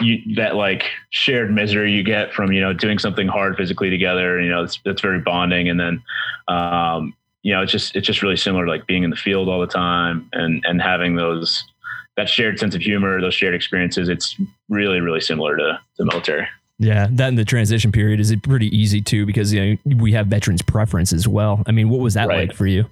you, 0.01 0.35
that 0.35 0.57
like 0.57 0.87
shared 1.11 1.53
misery 1.53 1.93
you 1.93 2.03
get 2.03 2.33
from 2.33 2.51
you 2.51 2.61
know 2.61 2.73
doing 2.73 2.99
something 2.99 3.29
hard 3.29 3.57
physically 3.57 3.91
together. 3.91 4.41
You 4.41 4.51
know, 4.51 4.65
it's 4.65 4.81
it's 4.87 5.03
very 5.03 5.21
bonding, 5.21 5.69
and 5.69 5.79
then 5.79 6.03
um, 6.49 7.15
you 7.43 7.53
know 7.53 7.63
it's 7.63 7.71
just 7.71 7.95
it's 7.95 8.07
just 8.07 8.23
really 8.23 8.37
similar 8.37 8.65
to 8.65 8.71
like 8.71 8.87
being 8.87 9.03
in 9.05 9.11
the 9.11 9.17
field 9.17 9.49
all 9.49 9.61
the 9.61 9.67
time 9.67 10.29
and 10.33 10.65
and 10.67 10.81
having 10.81 11.15
those 11.15 11.63
that 12.17 12.29
shared 12.29 12.59
sense 12.59 12.75
of 12.75 12.81
humor, 12.81 13.21
those 13.21 13.35
shared 13.35 13.55
experiences, 13.55 14.09
it's 14.09 14.37
really, 14.69 15.01
really 15.01 15.21
similar 15.21 15.57
to 15.57 15.81
the 15.99 16.05
military. 16.05 16.47
Yeah, 16.79 17.07
that 17.13 17.29
in 17.29 17.35
the 17.37 17.45
transition 17.45 17.93
period 17.93 18.19
is 18.19 18.31
it 18.31 18.43
pretty 18.43 18.67
easy 18.77 19.01
too 19.01 19.27
because 19.27 19.53
you 19.53 19.79
know 19.85 19.97
we 19.97 20.13
have 20.13 20.27
veterans 20.27 20.63
preference 20.63 21.13
as 21.13 21.29
well. 21.29 21.63
I 21.67 21.73
mean, 21.73 21.89
what 21.89 22.01
was 22.01 22.15
that 22.15 22.29
right. 22.29 22.49
like 22.49 22.57
for 22.57 22.67
you? 22.67 22.87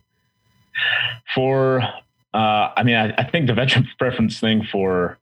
For, 1.35 1.83
uh, 1.83 2.71
I 2.77 2.83
mean, 2.85 2.95
I, 2.95 3.13
I, 3.19 3.25
think 3.25 3.47
the 3.47 3.55
veteran 3.55 3.89
preference 3.99 4.39
thing 4.39 4.65
for 4.65 5.19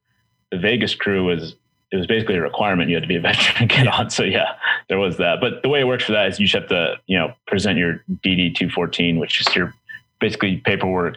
the 0.51 0.59
Vegas 0.59 0.95
crew 0.95 1.25
was 1.25 1.55
it 1.91 1.97
was 1.97 2.07
basically 2.07 2.37
a 2.37 2.41
requirement 2.41 2.89
you 2.89 2.97
had 2.97 3.03
to 3.03 3.09
be 3.09 3.17
a 3.17 3.21
veteran 3.23 3.69
to 3.69 3.75
get 3.75 3.87
on. 3.87 4.11
So 4.11 4.25
yeah, 4.25 4.55
there 4.89 4.99
was 4.99 5.17
that. 5.17 5.41
But 5.41 5.63
the 5.63 5.71
way 5.71 5.81
it 5.81 5.85
works 5.85 6.05
for 6.05 6.13
that 6.13 6.29
is 6.29 6.39
you 6.39 6.47
just 6.47 6.55
have 6.55 6.69
to 6.69 7.01
you 7.07 7.19
know 7.19 7.33
present 7.47 7.79
your 7.79 8.05
DD 8.25 8.55
two 8.55 8.69
fourteen, 8.69 9.19
which 9.19 9.41
is 9.41 9.55
your 9.57 9.75
basically 10.21 10.59
paperwork 10.59 11.17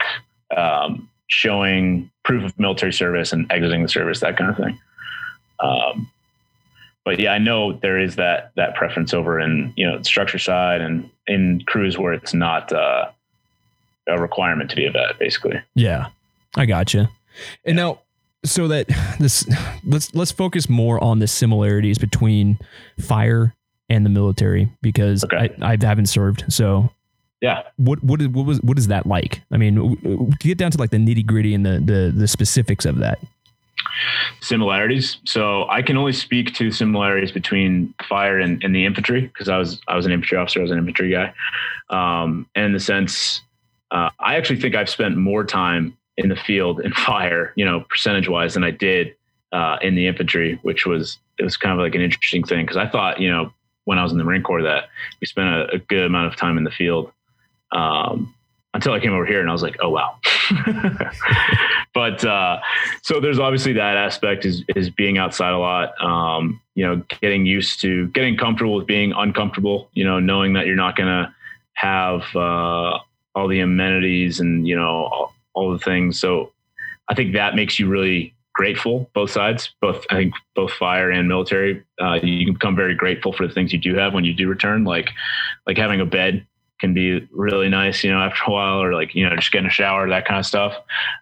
um, 0.55 1.09
showing 1.27 2.09
proof 2.23 2.43
of 2.43 2.57
military 2.59 2.93
service 2.93 3.33
and 3.33 3.51
exiting 3.51 3.83
the 3.83 3.89
service, 3.89 4.19
that 4.21 4.37
kind 4.37 4.49
of 4.49 4.57
thing. 4.57 4.79
Um, 5.59 6.09
but 7.05 7.19
yeah, 7.19 7.33
I 7.33 7.37
know 7.37 7.73
there 7.73 7.99
is 7.99 8.15
that 8.15 8.51
that 8.55 8.75
preference 8.75 9.13
over 9.13 9.39
in 9.39 9.73
you 9.75 9.85
know 9.85 10.01
structure 10.03 10.39
side 10.39 10.81
and 10.81 11.09
in 11.27 11.61
crews 11.65 11.97
where 11.97 12.13
it's 12.13 12.33
not 12.33 12.71
uh, 12.71 13.09
a 14.07 14.21
requirement 14.21 14.69
to 14.69 14.75
be 14.75 14.85
a 14.85 14.91
vet, 14.91 15.19
basically. 15.19 15.61
Yeah, 15.75 16.07
I 16.55 16.65
got 16.65 16.93
you. 16.93 17.07
And 17.65 17.75
now, 17.75 17.99
so 18.45 18.67
that 18.69 18.87
this 19.19 19.45
let's 19.85 20.13
let's 20.15 20.31
focus 20.31 20.69
more 20.69 21.03
on 21.03 21.19
the 21.19 21.27
similarities 21.27 21.97
between 21.97 22.57
fire 22.99 23.53
and 23.89 24.05
the 24.05 24.09
military 24.09 24.71
because 24.81 25.23
okay. 25.25 25.53
I, 25.61 25.73
I 25.73 25.77
haven't 25.81 26.07
served, 26.07 26.45
so 26.47 26.89
yeah. 27.43 27.63
What 27.75 28.01
what 28.01 28.21
is, 28.21 28.29
what 28.29 28.45
was 28.45 28.61
what 28.61 28.77
is 28.77 28.87
that 28.87 29.05
like? 29.05 29.41
I 29.51 29.57
mean, 29.57 30.31
get 30.39 30.57
down 30.57 30.71
to 30.71 30.77
like 30.77 30.91
the 30.91 30.97
nitty 30.97 31.25
gritty 31.25 31.53
and 31.53 31.65
the, 31.65 31.77
the 31.77 32.13
the 32.15 32.25
specifics 32.25 32.85
of 32.85 32.99
that. 32.99 33.19
Similarities. 34.39 35.17
So 35.25 35.67
I 35.67 35.81
can 35.81 35.97
only 35.97 36.13
speak 36.13 36.53
to 36.55 36.71
similarities 36.71 37.33
between 37.33 37.93
fire 38.07 38.39
and, 38.39 38.63
and 38.63 38.73
the 38.73 38.85
infantry 38.85 39.21
because 39.27 39.49
I 39.49 39.57
was 39.57 39.81
I 39.89 39.97
was 39.97 40.05
an 40.05 40.13
infantry 40.13 40.37
officer. 40.37 40.61
I 40.61 40.61
was 40.61 40.71
an 40.71 40.77
infantry 40.77 41.11
guy. 41.11 41.33
Um, 41.89 42.47
and 42.55 42.67
in 42.67 42.71
the 42.71 42.79
sense, 42.79 43.41
uh, 43.91 44.09
I 44.21 44.37
actually 44.37 44.61
think 44.61 44.73
I've 44.73 44.89
spent 44.89 45.17
more 45.17 45.43
time 45.43 45.97
in 46.15 46.29
the 46.29 46.37
field 46.37 46.79
in 46.79 46.93
fire, 47.09 47.51
you 47.57 47.65
know, 47.65 47.81
percentage 47.89 48.29
wise, 48.29 48.53
than 48.53 48.63
I 48.63 48.71
did 48.71 49.15
uh, 49.51 49.79
in 49.81 49.95
the 49.95 50.07
infantry, 50.07 50.59
which 50.61 50.85
was 50.85 51.17
it 51.37 51.43
was 51.43 51.57
kind 51.57 51.73
of 51.73 51.79
like 51.79 51.93
an 51.93 52.01
interesting 52.01 52.45
thing 52.45 52.63
because 52.63 52.77
I 52.77 52.87
thought, 52.87 53.19
you 53.19 53.29
know, 53.29 53.51
when 53.83 53.99
I 53.99 54.03
was 54.03 54.13
in 54.13 54.17
the 54.17 54.23
Marine 54.23 54.43
Corps 54.43 54.63
that 54.63 54.85
we 55.19 55.27
spent 55.27 55.49
a, 55.49 55.73
a 55.73 55.77
good 55.77 56.05
amount 56.05 56.27
of 56.27 56.37
time 56.37 56.57
in 56.57 56.63
the 56.63 56.71
field 56.71 57.11
um, 57.73 58.33
until 58.73 58.93
I 58.93 58.99
came 58.99 59.13
over 59.13 59.25
here 59.25 59.39
and 59.39 59.49
I 59.49 59.53
was 59.53 59.61
like, 59.61 59.77
oh 59.81 59.89
wow. 59.89 60.17
but 61.93 62.25
uh, 62.25 62.59
so 63.01 63.19
there's 63.19 63.39
obviously 63.39 63.73
that 63.73 63.97
aspect 63.97 64.45
is 64.45 64.63
is 64.75 64.89
being 64.89 65.17
outside 65.17 65.53
a 65.53 65.57
lot. 65.57 65.93
Um, 66.01 66.59
you 66.75 66.85
know, 66.85 67.03
getting 67.21 67.45
used 67.45 67.81
to 67.81 68.07
getting 68.09 68.35
comfortable 68.35 68.75
with 68.75 68.87
being 68.87 69.13
uncomfortable. 69.13 69.89
You 69.93 70.05
know, 70.05 70.19
knowing 70.19 70.53
that 70.53 70.65
you're 70.65 70.75
not 70.75 70.95
gonna 70.95 71.33
have 71.73 72.23
uh, 72.35 72.99
all 73.35 73.47
the 73.47 73.59
amenities 73.59 74.39
and 74.39 74.67
you 74.67 74.75
know 74.75 75.05
all, 75.05 75.33
all 75.53 75.71
the 75.71 75.79
things. 75.79 76.19
So 76.19 76.51
I 77.09 77.15
think 77.15 77.33
that 77.33 77.55
makes 77.55 77.79
you 77.79 77.87
really 77.87 78.33
grateful 78.55 79.09
both 79.15 79.31
sides 79.31 79.71
both 79.81 80.05
i 80.11 80.15
think 80.15 80.33
both 80.55 80.71
fire 80.73 81.09
and 81.09 81.27
military 81.27 81.83
uh, 81.99 82.19
you 82.21 82.45
can 82.45 82.53
become 82.53 82.75
very 82.75 82.93
grateful 82.93 83.33
for 83.33 83.47
the 83.47 83.53
things 83.53 83.73
you 83.73 83.79
do 83.79 83.95
have 83.95 84.13
when 84.13 84.23
you 84.23 84.31
do 84.31 84.47
return 84.47 84.83
like 84.83 85.09
like 85.65 85.75
having 85.75 85.99
a 85.99 86.05
bed 86.05 86.45
can 86.83 86.93
be 86.93 87.25
really 87.31 87.69
nice, 87.69 88.03
you 88.03 88.11
know, 88.11 88.19
after 88.19 88.43
a 88.45 88.51
while, 88.51 88.83
or 88.83 88.93
like, 88.93 89.15
you 89.15 89.23
know, 89.23 89.33
just 89.37 89.53
getting 89.53 89.67
a 89.67 89.71
shower, 89.71 90.09
that 90.09 90.25
kind 90.25 90.37
of 90.37 90.45
stuff. 90.45 90.75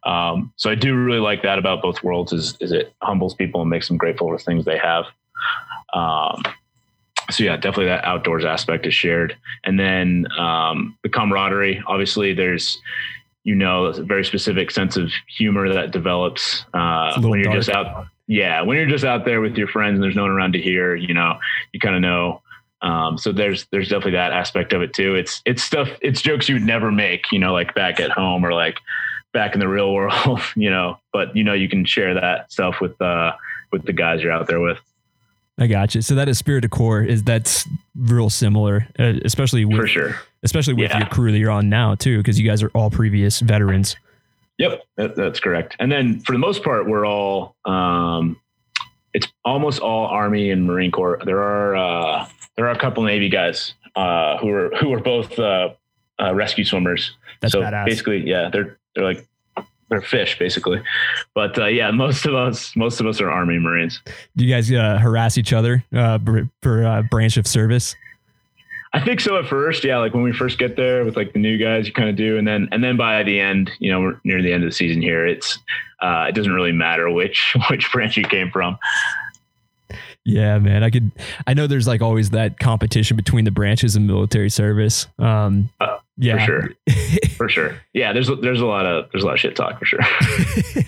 Um, 0.03 0.51
so 0.55 0.71
I 0.71 0.75
do 0.75 0.95
really 0.95 1.19
like 1.19 1.43
that 1.43 1.59
about 1.59 1.83
both 1.83 2.01
worlds 2.01 2.33
is, 2.33 2.57
is 2.59 2.71
it 2.71 2.95
humbles 3.03 3.35
people 3.35 3.61
and 3.61 3.69
makes 3.69 3.87
them 3.87 3.95
grateful 3.95 4.27
for 4.27 4.39
things 4.39 4.65
they 4.65 4.79
have. 4.79 5.05
Um, 5.93 6.41
so 7.29 7.43
yeah, 7.43 7.57
definitely 7.57 7.85
that 7.85 8.03
outdoors 8.05 8.43
aspect 8.43 8.87
is 8.87 8.95
shared. 8.95 9.37
And 9.63 9.79
then 9.79 10.25
um, 10.35 10.97
the 11.03 11.09
camaraderie, 11.09 11.83
obviously 11.85 12.33
there's, 12.33 12.81
you 13.43 13.53
know, 13.53 13.85
a 13.85 14.01
very 14.01 14.25
specific 14.25 14.71
sense 14.71 14.97
of 14.97 15.11
humor 15.37 15.71
that 15.71 15.91
develops 15.91 16.65
uh, 16.73 17.21
when 17.21 17.39
you're 17.39 17.53
dark. 17.53 17.57
just 17.57 17.69
out. 17.69 18.07
Yeah. 18.25 18.63
When 18.63 18.77
you're 18.77 18.89
just 18.89 19.05
out 19.05 19.25
there 19.25 19.41
with 19.41 19.55
your 19.57 19.67
friends 19.67 19.93
and 19.93 20.03
there's 20.03 20.15
no 20.15 20.23
one 20.23 20.31
around 20.31 20.53
to 20.53 20.59
hear, 20.59 20.95
you 20.95 21.13
know, 21.13 21.37
you 21.71 21.79
kind 21.79 21.93
of 21.93 22.01
know, 22.01 22.40
um, 22.81 23.17
so 23.17 23.31
there's 23.31 23.67
there's 23.71 23.89
definitely 23.89 24.11
that 24.13 24.31
aspect 24.33 24.73
of 24.73 24.81
it 24.81 24.93
too. 24.93 25.15
It's 25.15 25.41
it's 25.45 25.61
stuff 25.63 25.89
it's 26.01 26.21
jokes 26.21 26.49
you 26.49 26.55
would 26.55 26.63
never 26.63 26.91
make, 26.91 27.31
you 27.31 27.39
know, 27.39 27.53
like 27.53 27.73
back 27.75 27.99
at 27.99 28.11
home 28.11 28.43
or 28.45 28.53
like 28.53 28.79
back 29.33 29.53
in 29.53 29.59
the 29.59 29.67
real 29.67 29.93
world, 29.95 30.41
you 30.55 30.69
know. 30.69 30.97
But 31.13 31.35
you 31.35 31.43
know, 31.43 31.53
you 31.53 31.69
can 31.69 31.85
share 31.85 32.13
that 32.15 32.51
stuff 32.51 32.81
with 32.81 32.99
uh 33.01 33.33
with 33.71 33.85
the 33.85 33.93
guys 33.93 34.21
you're 34.23 34.31
out 34.31 34.47
there 34.47 34.59
with. 34.59 34.77
I 35.59 35.67
got 35.67 35.93
you. 35.93 36.01
So 36.01 36.15
that 36.15 36.27
is 36.27 36.37
esprit 36.37 36.61
de 36.61 36.69
corps 36.69 37.03
is 37.03 37.23
that's 37.23 37.67
real 37.95 38.29
similar, 38.31 38.87
uh, 38.97 39.13
especially 39.23 39.63
with 39.65 39.77
for 39.81 39.87
sure. 39.87 40.15
especially 40.43 40.73
with 40.73 40.89
Yeah. 40.89 40.99
your 40.99 41.07
crew 41.07 41.31
that 41.31 41.37
you're 41.37 41.51
on 41.51 41.69
now 41.69 41.93
too, 41.93 42.17
because 42.17 42.39
you 42.39 42.47
guys 42.49 42.63
are 42.63 42.69
all 42.73 42.89
previous 42.89 43.41
veterans. 43.41 43.95
Yep, 44.57 44.81
that, 44.97 45.15
that's 45.15 45.39
correct. 45.39 45.75
And 45.79 45.91
then 45.91 46.19
for 46.21 46.31
the 46.31 46.37
most 46.39 46.63
part, 46.63 46.87
we're 46.87 47.05
all 47.05 47.55
um, 47.65 48.39
it's 49.13 49.27
almost 49.45 49.81
all 49.81 50.07
Army 50.07 50.49
and 50.51 50.65
Marine 50.65 50.89
Corps. 50.91 51.19
There 51.25 51.41
are 51.43 51.75
uh, 51.75 52.27
there 52.61 52.69
are 52.69 52.73
a 52.73 52.77
couple 52.77 53.01
Navy 53.01 53.27
guys 53.27 53.73
uh, 53.95 54.37
who 54.37 54.49
are 54.49 54.69
who 54.79 54.93
are 54.93 54.99
both 54.99 55.39
uh, 55.39 55.69
uh, 56.21 56.35
rescue 56.35 56.63
swimmers. 56.63 57.15
That's 57.39 57.53
so 57.53 57.61
badass. 57.61 57.85
basically, 57.85 58.19
yeah, 58.19 58.51
they're 58.53 58.77
they're 58.93 59.03
like 59.03 59.27
they're 59.89 60.01
fish 60.01 60.37
basically. 60.37 60.79
But 61.33 61.57
uh, 61.57 61.65
yeah, 61.65 61.89
most 61.89 62.27
of 62.27 62.35
us 62.35 62.75
most 62.75 62.99
of 62.99 63.07
us 63.07 63.19
are 63.19 63.31
Army 63.31 63.57
Marines. 63.57 63.99
Do 64.37 64.45
you 64.45 64.53
guys 64.53 64.71
uh, 64.71 64.99
harass 64.99 65.39
each 65.39 65.53
other 65.53 65.83
uh, 65.91 66.19
for, 66.61 66.85
uh, 66.85 67.01
branch 67.09 67.35
of 67.37 67.47
service? 67.47 67.95
I 68.93 69.03
think 69.03 69.21
so 69.21 69.39
at 69.39 69.47
first, 69.47 69.83
yeah. 69.83 69.97
Like 69.97 70.13
when 70.13 70.21
we 70.21 70.31
first 70.31 70.59
get 70.59 70.75
there 70.75 71.03
with 71.03 71.15
like 71.15 71.33
the 71.33 71.39
new 71.39 71.57
guys, 71.57 71.87
you 71.87 71.93
kind 71.93 72.09
of 72.09 72.15
do, 72.15 72.37
and 72.37 72.47
then 72.47 72.69
and 72.71 72.83
then 72.83 72.95
by 72.95 73.23
the 73.23 73.39
end, 73.39 73.71
you 73.79 73.91
know, 73.91 74.01
we're 74.01 74.21
near 74.23 74.43
the 74.43 74.53
end 74.53 74.63
of 74.63 74.69
the 74.69 74.75
season 74.75 75.01
here. 75.01 75.25
It's 75.25 75.57
uh, 75.99 76.27
it 76.29 76.35
doesn't 76.35 76.53
really 76.53 76.73
matter 76.73 77.09
which 77.09 77.55
which 77.71 77.91
branch 77.91 78.17
you 78.17 78.23
came 78.23 78.51
from. 78.51 78.77
Yeah, 80.25 80.59
man. 80.59 80.83
I 80.83 80.89
could. 80.91 81.11
I 81.47 81.53
know 81.53 81.65
there's 81.67 81.87
like 81.87 82.01
always 82.01 82.29
that 82.29 82.59
competition 82.59 83.17
between 83.17 83.43
the 83.45 83.51
branches 83.51 83.95
of 83.95 84.03
military 84.03 84.49
service. 84.51 85.07
Um, 85.17 85.69
Uh, 85.79 85.97
yeah, 86.17 86.37
for 86.37 86.45
sure. 86.45 86.69
For 87.37 87.49
sure, 87.49 87.75
yeah. 87.93 88.13
There's 88.13 88.29
there's 88.41 88.61
a 88.61 88.65
lot 88.67 88.85
of 88.85 89.09
there's 89.11 89.23
a 89.23 89.25
lot 89.25 89.33
of 89.33 89.39
shit 89.39 89.55
talk 89.55 89.79
for 89.79 89.85
sure. 89.85 89.99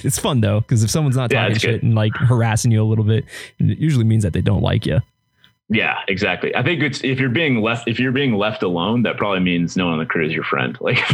it's 0.04 0.20
fun 0.20 0.42
though 0.42 0.60
because 0.62 0.84
if 0.84 0.92
someone's 0.92 1.16
not 1.16 1.32
Yeah, 1.32 1.44
talking 1.44 1.58
shit 1.58 1.72
good. 1.82 1.84
and 1.84 1.96
like 1.96 2.14
harassing 2.16 2.72
you 2.72 2.84
a 2.84 2.86
little 2.86 3.06
bit, 3.06 3.26
it 3.58 3.80
usually 3.80 4.04
means 4.04 4.22
that 4.22 4.34
they 4.34 4.42
don't 4.42 4.62
like 4.62 4.86
you. 4.86 5.00
yeah, 5.70 5.98
exactly. 6.08 6.56
I 6.56 6.62
think 6.62 6.84
it's 6.84 7.04
if 7.04 7.20
you're 7.20 7.30
being 7.30 7.62
left 7.62 7.88
if 7.88 8.00
you're 8.00 8.12
being 8.12 8.36
left 8.36 8.62
alone, 8.62 9.02
that 9.04 9.18
probably 9.18 9.40
means 9.40 9.76
no 9.76 9.86
one 9.86 9.94
on 9.94 10.00
the 10.00 10.06
crew 10.06 10.28
is 10.28 10.34
your 10.34 10.44
friend. 10.44 10.78
Like 10.80 11.00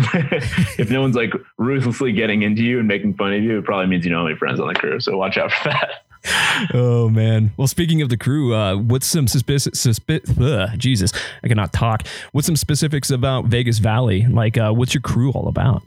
if 0.78 0.90
no 0.92 1.00
one's 1.02 1.16
like 1.16 1.32
ruthlessly 1.58 2.12
getting 2.12 2.42
into 2.42 2.64
you 2.64 2.80
and 2.80 2.88
making 2.90 3.14
fun 3.14 3.32
of 3.32 3.42
you, 3.42 3.60
it 3.60 3.64
probably 3.64 3.88
means 3.88 4.04
you 4.04 4.12
don't 4.12 4.20
have 4.20 4.28
any 4.30 4.38
friends 4.38 4.60
on 4.60 4.68
the 4.68 4.74
crew. 4.78 5.00
So 5.00 5.16
watch 5.16 5.38
out 5.38 5.54
for 5.54 5.70
that. 5.70 6.04
Oh 6.74 7.10
man. 7.10 7.52
Well, 7.58 7.68
speaking 7.68 8.02
of 8.02 8.10
the 8.10 8.18
crew, 8.18 8.54
uh, 8.54 8.76
what's 8.76 9.08
some 9.08 9.28
suspicious? 9.28 9.74
Suspi- 9.74 10.22
ugh, 10.40 10.78
Jesus, 10.78 11.12
I 11.44 11.48
cannot 11.48 11.72
talk. 11.74 12.06
What's 12.32 12.46
some 12.46 12.56
specifics 12.56 13.10
about 13.10 13.46
Vegas 13.46 13.78
Valley? 13.80 14.26
Like, 14.28 14.58
uh, 14.58 14.72
what's 14.72 14.94
your 14.94 15.02
crew 15.02 15.32
all 15.32 15.48
about? 15.48 15.84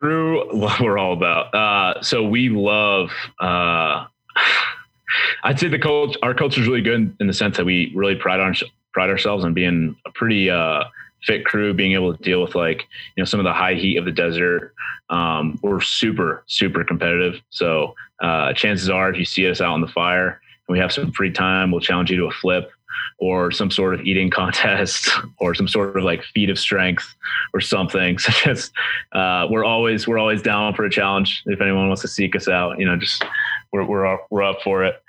Crew, 0.00 0.56
what 0.56 0.80
we're 0.80 0.98
all 0.98 1.12
about. 1.12 1.54
Uh, 1.54 2.02
so 2.02 2.22
we 2.22 2.48
love. 2.48 3.10
Uh, 3.40 4.06
I'd 5.44 5.58
say 5.58 5.68
the 5.68 5.78
coach, 5.78 6.16
our 6.22 6.34
culture 6.34 6.60
is 6.60 6.66
really 6.66 6.82
good 6.82 7.16
in 7.20 7.26
the 7.26 7.32
sense 7.32 7.56
that 7.56 7.64
we 7.64 7.92
really 7.94 8.16
pride 8.16 8.40
on 8.40 8.54
pride 8.92 9.10
ourselves 9.10 9.44
on 9.44 9.54
being 9.54 9.94
a 10.06 10.10
pretty 10.10 10.50
uh, 10.50 10.84
fit 11.22 11.44
crew, 11.44 11.74
being 11.74 11.92
able 11.92 12.16
to 12.16 12.22
deal 12.22 12.42
with 12.42 12.54
like 12.54 12.82
you 13.16 13.20
know 13.20 13.24
some 13.24 13.40
of 13.40 13.44
the 13.44 13.52
high 13.52 13.74
heat 13.74 13.96
of 13.96 14.04
the 14.04 14.12
desert. 14.12 14.74
Um, 15.10 15.58
we're 15.62 15.80
super 15.80 16.44
super 16.46 16.84
competitive. 16.84 17.40
So 17.50 17.94
uh, 18.20 18.52
chances 18.54 18.90
are, 18.90 19.10
if 19.10 19.18
you 19.18 19.24
see 19.24 19.48
us 19.48 19.60
out 19.60 19.72
on 19.72 19.80
the 19.80 19.88
fire 19.88 20.40
and 20.68 20.72
we 20.72 20.78
have 20.78 20.92
some 20.92 21.12
free 21.12 21.30
time, 21.30 21.70
we'll 21.70 21.80
challenge 21.80 22.10
you 22.10 22.16
to 22.18 22.26
a 22.26 22.30
flip 22.30 22.70
or 23.18 23.50
some 23.50 23.70
sort 23.70 23.94
of 23.94 24.00
eating 24.02 24.30
contest 24.40 25.10
or 25.38 25.54
some 25.54 25.68
sort 25.68 25.96
of 25.96 26.04
like 26.04 26.22
feat 26.22 26.50
of 26.50 26.58
strength 26.58 27.14
or 27.54 27.60
something. 27.60 28.18
So 28.26 28.32
just 28.32 28.72
uh, 29.12 29.46
we're 29.50 29.64
always 29.64 30.08
we're 30.08 30.18
always 30.18 30.42
down 30.42 30.74
for 30.74 30.84
a 30.84 30.90
challenge. 30.90 31.42
If 31.46 31.60
anyone 31.60 31.86
wants 31.86 32.02
to 32.02 32.08
seek 32.08 32.34
us 32.34 32.48
out, 32.48 32.78
you 32.78 32.86
know, 32.86 32.96
just 32.96 33.24
we're 33.72 33.84
we're 33.84 34.18
we're 34.30 34.42
up 34.42 34.62
for 34.62 34.84
it. 34.84 35.00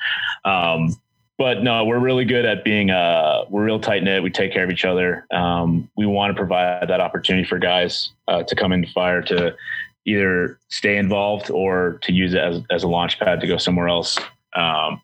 Um, 0.46 0.96
but 1.38 1.62
no, 1.64 1.86
we're 1.86 2.00
really 2.00 2.26
good 2.26 2.46
at 2.46 2.64
being 2.64 2.90
uh, 2.90 3.46
we're 3.50 3.64
real 3.64 3.80
tight 3.80 4.04
knit. 4.04 4.24
We 4.24 4.30
take 4.30 4.52
care 4.54 4.64
of 4.64 4.72
each 4.72 4.86
other. 4.86 5.26
Um, 5.32 5.90
we 5.96 6.06
want 6.06 6.32
to 6.32 6.36
provide 6.38 6.88
that 6.90 7.00
opportunity 7.00 7.48
for 7.48 7.60
guys 7.60 8.10
uh, 8.28 8.44
to 8.44 8.56
come 8.56 8.72
into 8.72 8.92
fire 8.92 9.22
to 9.24 9.56
either 10.06 10.58
stay 10.70 10.98
involved 10.98 11.52
or 11.52 12.00
to 12.04 12.12
use 12.14 12.34
it 12.34 12.40
as 12.40 12.62
as 12.72 12.84
a 12.84 12.88
launch 12.88 13.20
pad 13.20 13.40
to 13.42 13.48
go 13.48 13.58
somewhere 13.58 13.88
else. 13.88 14.18
Um, 14.56 15.02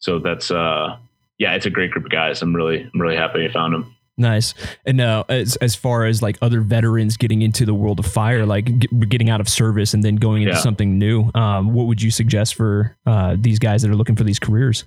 so 0.00 0.18
that's 0.18 0.50
uh, 0.50 0.96
yeah, 1.38 1.54
it's 1.54 1.66
a 1.66 1.70
great 1.70 1.90
group 1.92 2.04
of 2.04 2.10
guys. 2.10 2.42
I'm 2.42 2.54
really 2.54 2.88
I'm 2.92 3.00
really 3.00 3.16
happy 3.16 3.44
I 3.44 3.52
found 3.52 3.74
them. 3.74 3.94
Nice. 4.20 4.52
And 4.84 4.96
now, 4.96 5.24
as 5.28 5.54
as 5.56 5.76
far 5.76 6.04
as 6.04 6.20
like 6.22 6.36
other 6.42 6.60
veterans 6.60 7.16
getting 7.16 7.40
into 7.40 7.64
the 7.64 7.72
world 7.72 8.00
of 8.00 8.06
fire, 8.06 8.44
like 8.44 8.78
get, 8.80 9.08
getting 9.08 9.30
out 9.30 9.40
of 9.40 9.48
service 9.48 9.94
and 9.94 10.02
then 10.02 10.16
going 10.16 10.42
into 10.42 10.54
Yeah. 10.54 10.60
something 10.60 10.98
new, 10.98 11.30
um, 11.36 11.72
what 11.72 11.86
would 11.86 12.02
you 12.02 12.10
suggest 12.10 12.56
for 12.56 12.96
uh, 13.06 13.36
these 13.38 13.60
guys 13.60 13.82
that 13.82 13.90
are 13.90 13.96
looking 13.96 14.16
for 14.16 14.24
these 14.24 14.40
careers? 14.40 14.84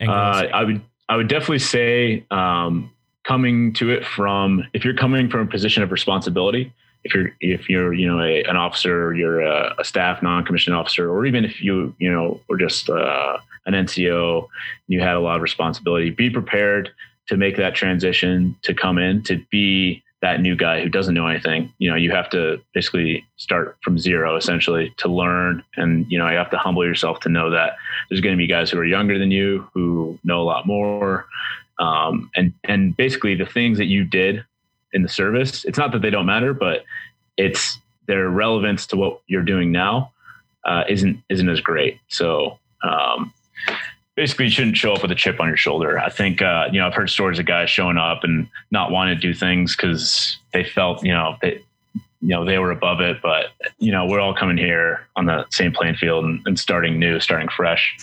Uh, 0.00 0.46
I 0.52 0.64
would 0.64 0.82
I 1.08 1.16
would 1.16 1.28
definitely 1.28 1.60
say 1.60 2.24
um, 2.30 2.90
coming 3.24 3.72
to 3.74 3.90
it 3.90 4.04
from 4.04 4.64
if 4.72 4.84
you're 4.84 4.96
coming 4.96 5.28
from 5.28 5.40
a 5.40 5.46
position 5.46 5.82
of 5.82 5.90
responsibility, 5.90 6.72
if 7.04 7.14
you're 7.14 7.32
if 7.40 7.68
you're 7.68 7.92
you 7.92 8.06
know 8.06 8.20
a, 8.20 8.42
an 8.44 8.56
officer, 8.56 9.14
you're 9.14 9.40
a, 9.40 9.74
a 9.78 9.84
staff 9.84 10.22
non-commissioned 10.22 10.76
officer, 10.76 11.10
or 11.10 11.24
even 11.26 11.44
if 11.44 11.62
you 11.62 11.94
you 11.98 12.10
know 12.10 12.40
or 12.48 12.56
just 12.56 12.90
uh, 12.90 13.38
an 13.66 13.74
NCO, 13.74 14.48
you 14.88 15.00
had 15.00 15.14
a 15.14 15.20
lot 15.20 15.36
of 15.36 15.42
responsibility. 15.42 16.10
Be 16.10 16.30
prepared 16.30 16.90
to 17.28 17.36
make 17.36 17.56
that 17.56 17.74
transition 17.74 18.56
to 18.62 18.74
come 18.74 18.98
in 18.98 19.22
to 19.24 19.44
be 19.50 20.02
that 20.26 20.40
new 20.40 20.56
guy 20.56 20.82
who 20.82 20.88
doesn't 20.88 21.14
know 21.14 21.26
anything. 21.26 21.72
You 21.78 21.90
know, 21.90 21.96
you 21.96 22.10
have 22.10 22.28
to 22.30 22.60
basically 22.74 23.24
start 23.36 23.76
from 23.82 23.98
zero 23.98 24.36
essentially 24.36 24.92
to 24.98 25.08
learn, 25.08 25.62
and 25.76 26.10
you 26.10 26.18
know 26.18 26.28
you 26.28 26.36
have 26.36 26.50
to 26.50 26.58
humble 26.58 26.84
yourself 26.84 27.20
to 27.20 27.28
know 27.28 27.50
that 27.50 27.76
there's 28.08 28.20
going 28.20 28.34
to 28.34 28.38
be 28.38 28.46
guys 28.46 28.70
who 28.70 28.78
are 28.78 28.84
younger 28.84 29.18
than 29.18 29.30
you 29.30 29.68
who 29.72 30.18
know 30.24 30.40
a 30.40 30.44
lot 30.44 30.66
more 30.66 31.26
um, 31.78 32.30
and 32.34 32.52
and 32.64 32.96
basically 32.96 33.34
the 33.34 33.46
things 33.46 33.78
that 33.78 33.86
you 33.86 34.04
did 34.04 34.44
in 34.92 35.02
the 35.02 35.08
service 35.08 35.64
it's 35.64 35.78
not 35.78 35.92
that 35.92 36.02
they 36.02 36.10
don't 36.10 36.26
matter 36.26 36.54
but 36.54 36.84
it's 37.36 37.78
their 38.06 38.28
relevance 38.28 38.86
to 38.86 38.96
what 38.96 39.20
you're 39.26 39.42
doing 39.42 39.72
now 39.72 40.12
uh, 40.64 40.84
isn't 40.88 41.22
isn't 41.28 41.48
as 41.48 41.60
great 41.60 41.98
so 42.08 42.58
um, 42.82 43.32
basically 44.16 44.46
you 44.46 44.50
shouldn't 44.50 44.76
show 44.76 44.92
up 44.92 45.02
with 45.02 45.12
a 45.12 45.14
chip 45.14 45.38
on 45.40 45.46
your 45.46 45.56
shoulder. 45.56 45.98
I 45.98 46.10
think 46.10 46.42
uh, 46.42 46.68
you 46.72 46.80
know 46.80 46.86
i've 46.86 46.94
heard 46.94 47.10
stories 47.10 47.38
of 47.38 47.46
guys 47.46 47.70
showing 47.70 47.98
up 47.98 48.24
and 48.24 48.48
not 48.72 48.90
wanting 48.90 49.14
to 49.14 49.20
do 49.20 49.32
things 49.32 49.76
because 49.76 50.38
they 50.52 50.64
felt 50.64 51.04
you 51.04 51.12
know 51.12 51.36
they 51.42 51.62
you 52.22 52.28
know 52.28 52.44
they 52.44 52.58
were 52.58 52.72
above 52.72 53.00
it. 53.00 53.18
But 53.22 53.50
you 53.78 53.92
know 53.92 54.06
we're 54.06 54.20
all 54.20 54.34
coming 54.34 54.56
here 54.56 55.06
on 55.14 55.26
the 55.26 55.46
same 55.50 55.72
playing 55.72 55.96
field 55.96 56.24
and, 56.24 56.40
and 56.46 56.58
starting 56.58 56.98
new 56.98 57.20
starting 57.20 57.48
fresh. 57.48 57.96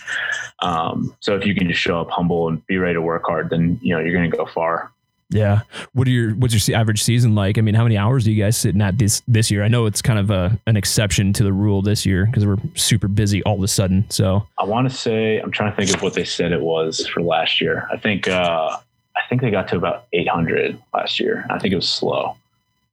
Um, 0.60 1.14
so 1.20 1.36
if 1.36 1.44
you 1.44 1.54
can 1.54 1.68
just 1.68 1.80
show 1.80 2.00
up 2.00 2.08
humble 2.10 2.48
and 2.48 2.64
be 2.66 2.78
ready 2.78 2.94
to 2.94 3.02
work 3.02 3.24
hard 3.26 3.50
then 3.50 3.78
you 3.82 3.94
know 3.94 4.00
you're 4.00 4.14
going 4.14 4.30
to 4.30 4.36
go 4.36 4.46
far 4.46 4.93
yeah. 5.34 5.60
What 5.92 6.06
are 6.08 6.10
your 6.10 6.30
what's 6.34 6.66
your 6.68 6.78
average 6.78 7.02
season 7.02 7.34
like? 7.34 7.58
I 7.58 7.60
mean, 7.60 7.74
how 7.74 7.82
many 7.82 7.98
hours 7.98 8.24
do 8.24 8.32
you 8.32 8.42
guys 8.42 8.56
sitting 8.56 8.80
at 8.80 8.96
this 8.96 9.20
this 9.28 9.50
year? 9.50 9.62
I 9.62 9.68
know 9.68 9.84
it's 9.86 10.00
kind 10.00 10.18
of 10.18 10.30
a, 10.30 10.58
an 10.66 10.76
exception 10.76 11.32
to 11.34 11.42
the 11.44 11.52
rule 11.52 11.82
this 11.82 12.06
year 12.06 12.24
because 12.26 12.46
we're 12.46 12.56
super 12.74 13.08
busy 13.08 13.42
all 13.42 13.56
of 13.56 13.62
a 13.62 13.68
sudden. 13.68 14.08
So 14.10 14.46
i 14.58 14.64
want 14.64 14.88
to 14.88 14.96
say 14.96 15.38
i'm 15.40 15.50
trying 15.50 15.70
to 15.72 15.76
think 15.76 15.94
of 15.94 16.00
what 16.02 16.14
they 16.14 16.24
said 16.24 16.52
it 16.52 16.60
was 16.62 17.06
for 17.08 17.20
last 17.20 17.60
year 17.60 17.86
i 17.92 17.96
think 17.96 18.28
uh, 18.28 18.76
i 19.16 19.20
think 19.28 19.42
they 19.42 19.50
got 19.50 19.68
to 19.68 19.76
about 19.76 20.06
800 20.12 20.78
last 20.94 21.18
year 21.20 21.44
i 21.50 21.58
think 21.58 21.72
it 21.72 21.76
was 21.76 21.88
slow 21.88 22.36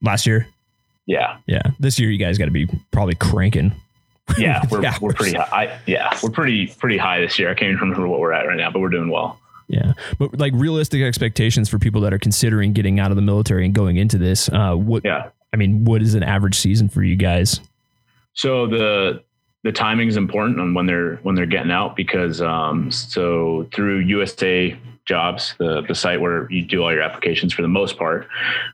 last 0.02 0.26
year, 0.26 0.48
yeah 1.06 1.38
yeah. 1.46 1.62
This 1.80 2.00
year, 2.00 2.10
you 2.10 2.18
guys 2.18 2.38
got 2.38 2.46
to 2.46 2.52
be 2.52 2.68
probably 2.92 3.16
cranking. 3.16 3.72
yeah 4.38 4.64
we're, 4.72 4.82
Yeah, 4.82 4.98
we're 5.00 5.08
we're- 5.10 5.16
pretty 5.16 5.38
high 5.38 5.66
I, 5.66 5.80
yeah 5.86 6.18
we're 6.24 6.30
pretty 6.32 6.68
pretty 6.68 6.98
high 6.98 7.20
this 7.22 7.38
year 7.40 7.50
i 7.50 7.54
can't 7.54 7.72
even 7.72 7.80
remember 7.90 8.08
what 8.08 8.20
we're 8.20 8.34
at 8.34 8.48
right 8.48 8.58
now 8.58 8.72
but 8.72 8.80
we're 8.80 8.90
doing 8.90 9.10
well 9.12 9.40
Yeah, 9.72 9.94
but 10.20 10.38
like 10.38 10.52
realistic 10.54 11.02
expectations 11.02 11.70
for 11.70 11.80
people 11.80 12.02
that 12.02 12.14
are 12.14 12.20
considering 12.20 12.74
getting 12.74 13.00
out 13.00 13.12
of 13.12 13.16
the 13.16 13.22
military 13.22 13.66
and 13.66 13.74
going 13.74 13.96
into 13.98 14.18
this. 14.18 14.50
Uh, 14.50 14.76
what 14.76 15.04
yeah 15.06 15.30
I 15.54 15.58
mean, 15.58 15.86
what 15.86 16.02
is 16.02 16.14
an 16.14 16.24
average 16.24 16.58
season 16.58 16.90
for 16.90 17.04
you 17.04 17.16
guys? 17.16 17.60
So 18.34 18.68
the 18.68 19.24
the 19.64 19.72
timing 19.72 20.08
is 20.08 20.18
important 20.18 20.60
on 20.60 20.74
when 20.74 20.86
they're 20.86 21.18
when 21.18 21.36
they're 21.36 21.46
getting 21.46 21.72
out 21.72 21.96
because 21.96 22.42
um, 22.42 22.92
so 22.92 23.68
through 23.74 24.00
USA 24.00 24.78
Jobs, 25.06 25.56
the 25.60 25.82
the 25.82 25.96
site 25.96 26.22
where 26.22 26.50
you 26.52 26.64
do 26.64 26.84
all 26.84 26.92
your 26.92 27.02
applications 27.02 27.54
for 27.54 27.62
the 27.62 27.68
most 27.68 27.98
part, 27.98 28.28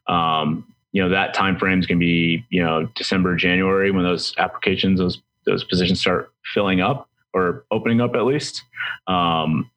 um, 0.07 0.65
you 0.91 1.01
know 1.01 1.10
that 1.10 1.33
time 1.33 1.57
frame 1.57 1.79
is 1.79 1.88
going 1.88 1.99
to 1.99 2.05
be 2.05 2.45
you 2.49 2.63
know 2.63 2.88
December 2.95 3.36
January 3.36 3.91
when 3.91 4.03
those 4.03 4.33
applications 4.38 4.99
those 4.99 5.21
those 5.45 5.63
positions 5.63 5.99
start 5.99 6.31
filling 6.53 6.81
up 6.81 7.10
or 7.33 7.65
opening 7.71 8.01
up 8.01 8.15
at 8.15 8.25
least. 8.25 8.63
Um, 9.07 9.69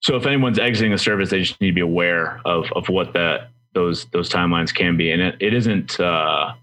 so 0.00 0.16
if 0.16 0.26
anyone's 0.26 0.58
exiting 0.58 0.92
the 0.92 0.98
service, 0.98 1.30
they 1.30 1.40
just 1.40 1.60
need 1.60 1.68
to 1.68 1.74
be 1.74 1.80
aware 1.80 2.40
of 2.44 2.66
of 2.72 2.88
what 2.88 3.12
that 3.14 3.50
those 3.74 4.06
those 4.06 4.28
timelines 4.28 4.74
can 4.74 4.96
be, 4.96 5.10
and 5.10 5.22
it, 5.22 5.36
it 5.40 5.54
isn't. 5.54 5.98
Uh, 6.00 6.54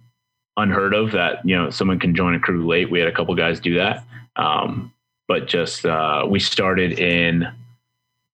unheard 0.60 0.96
of 0.96 1.12
that 1.12 1.46
you 1.46 1.56
know 1.56 1.70
someone 1.70 2.00
can 2.00 2.16
join 2.16 2.34
a 2.34 2.40
crew 2.40 2.68
late. 2.68 2.90
We 2.90 3.00
had 3.00 3.08
a 3.08 3.12
couple 3.12 3.34
guys 3.36 3.60
do 3.60 3.76
that. 3.76 4.04
Um, 4.36 4.92
but 5.28 5.48
just 5.48 5.86
uh, 5.86 6.26
we 6.28 6.40
started 6.40 7.00
in 7.00 7.48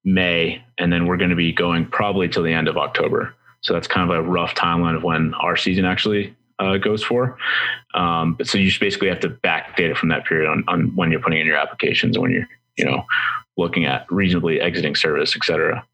may 0.06 0.64
and 0.78 0.92
then 0.92 1.06
we're 1.06 1.18
going 1.18 1.30
to 1.30 1.36
be 1.36 1.52
going 1.52 1.86
probably 1.86 2.28
till 2.28 2.44
the 2.44 2.54
end 2.54 2.68
of 2.68 2.78
october. 2.78 3.34
So 3.62 3.74
that's 3.74 3.88
kind 3.88 4.10
of 4.10 4.18
a 4.18 4.22
rough 4.22 4.54
timeline 4.56 4.96
of 4.96 5.04
when 5.04 5.34
our 5.36 5.56
season 5.56 5.86
actually 5.86 6.36
uh, 6.60 6.78
goes 6.78 7.02
for. 7.02 7.38
Um, 7.94 8.34
but 8.34 8.48
so 8.48 8.58
you 8.58 8.68
just 8.68 8.82
basically 8.82 9.08
have 9.08 9.22
to 9.22 9.30
backdate 9.30 9.90
it 9.90 9.98
from 9.98 10.10
that 10.10 10.26
period 10.26 10.50
on, 10.50 10.64
on 10.68 10.96
when 10.96 11.10
you're 11.12 11.22
putting 11.22 11.40
in 11.40 11.48
your 11.48 11.58
applications 11.58 12.18
when 12.18 12.32
you're 12.32 12.48
you 12.78 12.86
know 12.86 13.06
looking 13.58 13.86
at 13.86 14.06
reasonably 14.12 14.60
exiting 14.60 14.96
service, 14.96 15.36
et 15.36 15.44
cetera. 15.44 15.86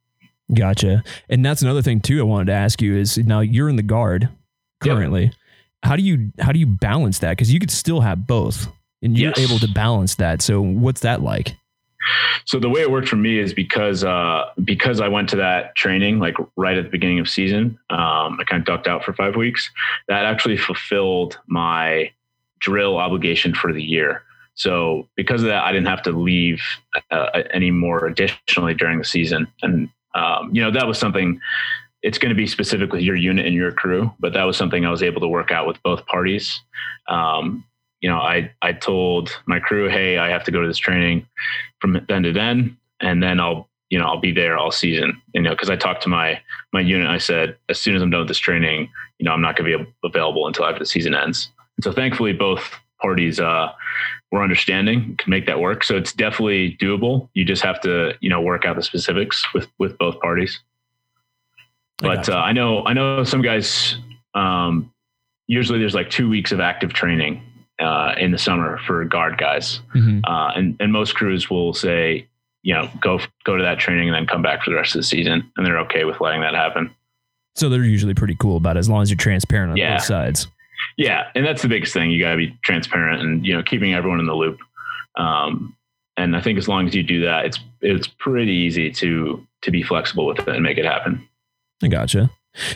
Gotcha. 0.53 1.03
And 1.29 1.45
that's 1.45 1.61
another 1.61 1.81
thing 1.81 2.01
too. 2.01 2.19
I 2.19 2.23
wanted 2.23 2.45
to 2.45 2.53
ask 2.53 2.81
you 2.81 2.95
is 2.95 3.17
now 3.17 3.41
you're 3.41 3.69
in 3.69 3.75
the 3.75 3.83
guard 3.83 4.29
currently. 4.81 5.25
Yep. 5.25 5.33
How 5.83 5.95
do 5.95 6.03
you 6.03 6.31
how 6.39 6.51
do 6.51 6.59
you 6.59 6.65
balance 6.65 7.19
that? 7.19 7.31
Because 7.31 7.53
you 7.53 7.59
could 7.59 7.71
still 7.71 8.01
have 8.01 8.27
both, 8.27 8.67
and 9.01 9.17
you're 9.17 9.33
yes. 9.35 9.39
able 9.39 9.59
to 9.59 9.67
balance 9.67 10.15
that. 10.15 10.41
So 10.41 10.61
what's 10.61 11.01
that 11.01 11.21
like? 11.21 11.55
So 12.45 12.59
the 12.59 12.69
way 12.69 12.81
it 12.81 12.89
worked 12.89 13.07
for 13.07 13.15
me 13.15 13.39
is 13.39 13.53
because 13.53 14.03
uh, 14.03 14.45
because 14.63 14.99
I 14.99 15.07
went 15.07 15.29
to 15.29 15.35
that 15.35 15.75
training 15.75 16.19
like 16.19 16.35
right 16.55 16.77
at 16.77 16.85
the 16.85 16.89
beginning 16.89 17.19
of 17.19 17.29
season. 17.29 17.77
Um, 17.89 18.39
I 18.39 18.43
kind 18.45 18.61
of 18.61 18.65
ducked 18.65 18.87
out 18.87 19.03
for 19.03 19.13
five 19.13 19.35
weeks. 19.35 19.69
That 20.07 20.25
actually 20.25 20.57
fulfilled 20.57 21.37
my 21.47 22.11
drill 22.59 22.97
obligation 22.97 23.53
for 23.53 23.71
the 23.71 23.83
year. 23.83 24.23
So 24.59 25.07
because 25.15 25.41
of 25.41 25.47
that, 25.47 25.63
I 25.63 25.71
didn't 25.71 25.87
have 25.87 26.01
to 26.03 26.11
leave 26.11 26.61
uh, 27.11 27.43
any 27.53 27.71
more 27.71 28.05
additionally 28.05 28.73
during 28.73 28.97
the 28.99 29.05
season. 29.05 29.47
And 29.61 29.89
um, 30.15 30.53
you 30.53 30.61
know 30.61 30.69
that 30.71 30.85
was 30.85 30.99
something. 30.99 31.39
It's 32.01 32.17
going 32.17 32.29
to 32.29 32.35
be 32.35 32.45
specific 32.45 32.91
with 32.91 33.01
your 33.01 33.15
unit 33.15 33.45
and 33.45 33.55
your 33.55 33.71
crew, 33.71 34.11
but 34.19 34.33
that 34.33 34.43
was 34.43 34.57
something 34.57 34.85
I 34.85 34.91
was 34.91 35.03
able 35.03 35.21
to 35.21 35.27
work 35.27 35.51
out 35.51 35.65
with 35.67 35.81
both 35.83 36.05
parties. 36.07 36.61
Um, 37.07 37.63
you 38.01 38.09
know, 38.09 38.17
I 38.17 38.51
I 38.61 38.73
told 38.73 39.31
my 39.45 39.59
crew, 39.59 39.87
hey, 39.87 40.17
I 40.17 40.29
have 40.29 40.43
to 40.43 40.51
go 40.51 40.61
to 40.61 40.67
this 40.67 40.77
training 40.77 41.25
from 41.79 42.05
then 42.09 42.23
to 42.23 42.33
then, 42.33 42.77
and 42.99 43.23
then 43.23 43.39
I'll 43.39 43.69
you 43.89 43.97
know 43.97 44.05
I'll 44.05 44.19
be 44.19 44.33
there 44.33 44.57
all 44.57 44.71
season. 44.71 45.21
You 45.33 45.41
know, 45.41 45.51
because 45.51 45.69
I 45.69 45.77
talked 45.77 46.03
to 46.03 46.09
my 46.09 46.37
my 46.73 46.81
unit, 46.81 47.07
I 47.07 47.17
said 47.17 47.57
as 47.69 47.79
soon 47.79 47.95
as 47.95 48.01
I'm 48.01 48.09
done 48.09 48.21
with 48.21 48.27
this 48.27 48.39
training, 48.39 48.89
you 49.19 49.23
know, 49.23 49.31
I'm 49.31 49.41
not 49.41 49.55
going 49.55 49.71
to 49.71 49.77
be 49.77 49.93
available 50.03 50.47
until 50.47 50.65
after 50.65 50.79
the 50.79 50.85
season 50.85 51.15
ends. 51.15 51.49
And 51.77 51.83
so 51.85 51.93
thankfully, 51.93 52.33
both 52.33 52.61
parties 53.01 53.39
uh, 53.39 53.71
were 54.31 54.43
understanding, 54.43 55.15
can 55.17 55.29
make 55.29 55.45
that 55.47 55.59
work. 55.59 55.83
So 55.83 55.95
it's 55.95 56.13
definitely 56.13 56.77
doable. 56.79 57.29
You 57.33 57.45
just 57.45 57.63
have 57.63 57.81
to 57.81 58.13
you 58.21 58.29
know 58.29 58.41
work 58.41 58.65
out 58.65 58.75
the 58.75 58.83
specifics 58.83 59.45
with 59.53 59.67
with 59.77 59.97
both 59.97 60.19
parties. 60.19 60.59
But 61.97 62.29
I, 62.29 62.33
uh, 62.33 62.41
I 62.41 62.51
know 62.53 62.85
I 62.85 62.93
know 62.93 63.23
some 63.23 63.41
guys. 63.41 63.97
Um, 64.33 64.93
usually, 65.47 65.79
there's 65.79 65.95
like 65.95 66.09
two 66.09 66.29
weeks 66.29 66.51
of 66.51 66.59
active 66.59 66.93
training 66.93 67.41
uh, 67.79 68.13
in 68.17 68.31
the 68.31 68.37
summer 68.37 68.79
for 68.85 69.03
guard 69.05 69.37
guys, 69.37 69.81
mm-hmm. 69.95 70.19
uh, 70.23 70.51
and 70.51 70.75
and 70.79 70.91
most 70.91 71.15
crews 71.15 71.49
will 71.49 71.73
say, 71.73 72.27
you 72.61 72.73
know, 72.73 72.89
go 73.01 73.19
go 73.43 73.57
to 73.57 73.63
that 73.63 73.79
training 73.79 74.07
and 74.07 74.15
then 74.15 74.27
come 74.27 74.41
back 74.41 74.63
for 74.63 74.69
the 74.69 74.75
rest 74.75 74.95
of 74.95 74.99
the 74.99 75.07
season, 75.07 75.51
and 75.57 75.65
they're 75.65 75.79
okay 75.79 76.05
with 76.05 76.21
letting 76.21 76.41
that 76.41 76.53
happen. 76.53 76.93
So 77.55 77.67
they're 77.67 77.83
usually 77.83 78.13
pretty 78.13 78.35
cool 78.35 78.57
about 78.57 78.77
it 78.77 78.79
as 78.79 78.89
long 78.89 79.01
as 79.01 79.09
you're 79.09 79.17
transparent 79.17 79.71
on 79.71 79.77
yeah. 79.77 79.97
both 79.97 80.05
sides. 80.05 80.47
Yeah, 80.99 81.29
and 81.33 81.45
that's 81.45 81.61
the 81.61 81.69
biggest 81.69 81.93
thing. 81.93 82.11
You 82.11 82.19
got 82.19 82.31
to 82.31 82.37
be 82.37 82.57
transparent 82.61 83.21
and 83.21 83.45
you 83.45 83.55
know 83.55 83.63
keeping 83.63 83.93
everyone 83.93 84.19
in 84.19 84.25
the 84.25 84.35
loop. 84.35 84.59
Um, 85.15 85.73
and 86.17 86.35
I 86.35 86.41
think 86.41 86.57
as 86.57 86.67
long 86.67 86.85
as 86.87 86.93
you 86.93 87.03
do 87.03 87.23
that, 87.23 87.45
it's 87.45 87.57
it's 87.79 88.05
pretty 88.05 88.51
easy 88.51 88.91
to 88.91 89.47
to 89.61 89.71
be 89.71 89.81
flexible 89.81 90.25
with 90.25 90.39
it 90.39 90.49
and 90.49 90.61
make 90.61 90.77
it 90.77 90.83
happen. 90.83 91.25
I 91.81 91.87
gotcha. 91.87 92.29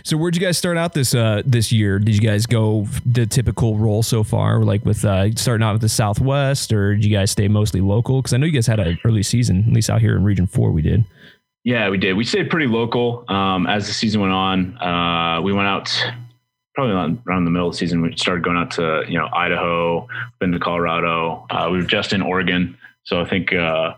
So 0.05 0.15
where'd 0.15 0.38
you 0.38 0.41
guys 0.41 0.57
start 0.57 0.78
out 0.78 0.93
this 0.93 1.13
uh 1.13 1.41
this 1.45 1.74
year? 1.74 1.99
Did 1.99 2.15
you 2.15 2.21
guys 2.21 2.45
go 2.45 2.88
the 3.05 3.26
typical 3.26 3.78
role 3.78 4.03
so 4.03 4.24
far, 4.24 4.63
like 4.63 4.86
with 4.86 5.03
uh 5.03 5.36
starting 5.36 5.65
out 5.65 5.74
with 5.74 5.82
the 5.82 5.89
Southwest, 5.89 6.71
or 6.71 6.95
did 6.95 7.03
you 7.03 7.11
guys 7.11 7.30
stay 7.30 7.49
mostly 7.49 7.82
local? 7.82 8.21
Because 8.21 8.32
I 8.32 8.38
know 8.38 8.45
you 8.45 8.53
guys 8.53 8.67
had 8.67 8.80
an 8.80 8.99
early 9.03 9.24
season, 9.24 9.65
at 9.67 9.74
least 9.74 9.89
out 9.89 9.99
here 9.99 10.15
in 10.15 10.24
Region 10.24 10.47
Four, 10.47 10.71
we 10.71 10.82
did. 10.82 11.03
Yeah, 11.65 11.89
we 11.89 11.97
did. 11.97 12.13
We 12.13 12.24
stayed 12.24 12.49
pretty 12.49 12.67
local. 12.67 13.26
Um, 13.28 13.67
as 13.67 13.88
the 13.88 13.93
season 13.93 14.21
went 14.21 14.32
on, 14.32 14.78
uh, 14.78 15.41
we 15.41 15.51
went 15.51 15.67
out 15.67 16.05
probably 16.76 17.19
around 17.26 17.45
the 17.45 17.51
middle 17.51 17.67
of 17.67 17.74
the 17.74 17.78
season. 17.78 18.01
We 18.01 18.15
started 18.17 18.43
going 18.43 18.57
out 18.57 18.71
to 18.71 19.03
you 19.07 19.17
know 19.17 19.30
Idaho, 19.34 20.07
been 20.39 20.51
to 20.51 20.59
Colorado. 20.59 21.45
Uh, 21.49 21.69
we 21.71 21.78
were 21.78 21.84
just 21.84 22.13
in 22.13 22.21
Oregon, 22.21 22.78
so 23.03 23.21
I 23.21 23.30
think 23.30 23.53
uh, 23.53 23.93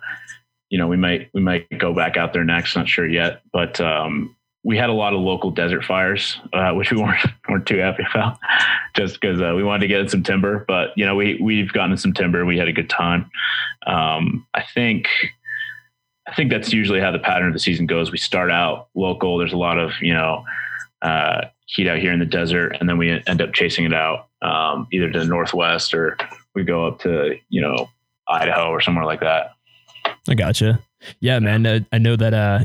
you 0.69 0.78
know 0.78 0.88
we 0.88 0.97
might 0.97 1.30
we 1.34 1.41
might 1.41 1.67
go 1.78 1.93
back 1.93 2.17
out 2.17 2.34
there 2.34 2.43
next. 2.43 2.76
Not 2.76 2.88
sure 2.88 3.07
yet, 3.07 3.41
but 3.51 3.80
um, 3.80 4.36
we 4.63 4.78
had 4.78 4.89
a 4.89 4.93
lot 4.93 5.13
of 5.13 5.19
local 5.19 5.51
desert 5.51 5.84
fires, 5.86 6.39
uh, 6.53 6.71
which 6.71 6.91
we 6.91 6.97
weren't 7.01 7.26
weren't 7.47 7.65
too 7.65 7.78
happy 7.78 8.03
about, 8.13 8.38
just 8.95 9.19
because 9.21 9.41
uh, 9.41 9.53
we 9.55 9.63
wanted 9.63 9.82
to 9.82 9.88
get 9.88 10.01
in 10.01 10.09
some 10.09 10.23
timber. 10.23 10.65
But 10.67 10.89
you 10.95 11.05
know, 11.05 11.15
we 11.15 11.39
we've 11.41 11.71
gotten 11.71 11.95
some 11.97 12.13
timber. 12.13 12.45
We 12.45 12.57
had 12.57 12.67
a 12.67 12.73
good 12.73 12.89
time. 12.89 13.30
Um, 13.88 14.45
I 14.53 14.63
think 14.73 15.07
I 16.28 16.34
think 16.34 16.51
that's 16.51 16.73
usually 16.73 16.99
how 16.99 17.11
the 17.11 17.19
pattern 17.19 17.47
of 17.47 17.53
the 17.53 17.59
season 17.59 17.86
goes. 17.86 18.11
We 18.11 18.17
start 18.17 18.51
out 18.51 18.89
local. 18.95 19.38
There's 19.38 19.53
a 19.53 19.57
lot 19.57 19.78
of 19.78 19.91
you 20.01 20.13
know 20.13 20.43
uh, 21.01 21.45
heat 21.66 21.88
out 21.88 21.99
here 21.99 22.11
in 22.11 22.20
the 22.20 22.26
desert, 22.26 22.78
and 22.80 22.88
then 22.88 22.97
we 22.97 23.22
end 23.28 23.41
up 23.41 23.53
chasing 23.53 23.86
it 23.86 23.93
out 23.93 24.28
um, 24.41 24.88
either 24.91 25.09
to 25.09 25.20
the 25.20 25.26
northwest 25.26 25.93
or 25.93 26.18
we 26.53 26.63
go 26.63 26.86
up 26.86 26.99
to 26.99 27.38
you 27.49 27.61
know 27.61 27.89
Idaho 28.28 28.70
or 28.70 28.82
somewhere 28.82 29.05
like 29.05 29.22
that. 29.22 29.51
I 30.30 30.36
gotcha. 30.36 30.80
Yeah, 31.20 31.39
man. 31.39 31.66
Uh, 31.66 31.80
I 31.91 31.97
know 31.97 32.16
that 32.16 32.34
uh, 32.34 32.59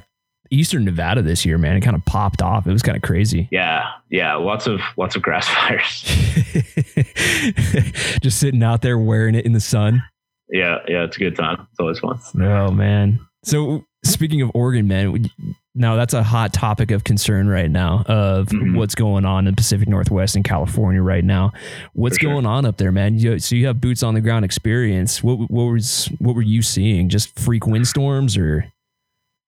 Eastern 0.51 0.85
Nevada 0.85 1.23
this 1.23 1.45
year, 1.45 1.59
man. 1.59 1.77
It 1.77 1.81
kind 1.81 1.97
of 1.97 2.05
popped 2.05 2.43
off. 2.43 2.67
It 2.67 2.73
was 2.73 2.83
kind 2.83 2.97
of 2.97 3.03
crazy. 3.03 3.49
Yeah, 3.51 3.91
yeah, 4.11 4.35
lots 4.37 4.67
of 4.67 4.81
lots 4.97 5.17
of 5.17 5.23
grass 5.23 5.49
fires. 5.49 6.03
Just 8.21 8.41
sitting 8.41 8.63
out 8.63 8.83
there 8.83 8.99
wearing 8.99 9.35
it 9.35 9.47
in 9.47 9.53
the 9.53 9.61
sun. 9.61 10.03
Yeah, 10.49 10.79
yeah, 10.89 11.05
it's 11.05 11.17
a 11.17 11.21
good 11.21 11.37
time. 11.37 11.67
It's 11.71 11.81
always 11.81 11.99
fun. 11.99 12.19
Oh 12.41 12.71
man. 12.71 13.21
So 13.45 13.85
speaking 14.05 14.43
of 14.43 14.51
Oregon, 14.55 14.89
man, 14.89 15.31
now 15.75 15.95
that's 15.97 16.15
a 16.15 16.23
hot 16.23 16.53
topic 16.53 16.91
of 16.91 17.05
concern 17.05 17.49
right 17.49 17.71
now 17.71 18.03
of 18.07 18.49
mm-hmm. 18.49 18.77
what's 18.77 18.95
going 18.95 19.25
on 19.25 19.47
in 19.47 19.55
Pacific 19.55 19.89
Northwest 19.89 20.35
and 20.35 20.45
California 20.45 21.01
right 21.01 21.25
now. 21.25 21.53
What's 21.93 22.19
sure. 22.19 22.33
going 22.33 22.47
on 22.47 22.65
up 22.65 22.77
there, 22.77 22.91
man? 22.91 23.19
You, 23.19 23.39
so 23.39 23.55
you 23.55 23.67
have 23.67 23.81
boots 23.81 24.03
on 24.03 24.15
the 24.15 24.21
ground 24.21 24.45
experience. 24.45 25.23
What 25.23 25.51
what 25.51 25.65
was 25.65 26.11
what 26.19 26.35
were 26.35 26.43
you 26.43 26.63
seeing? 26.63 27.09
Just 27.09 27.39
freak 27.39 27.67
windstorms 27.67 28.37
or? 28.37 28.67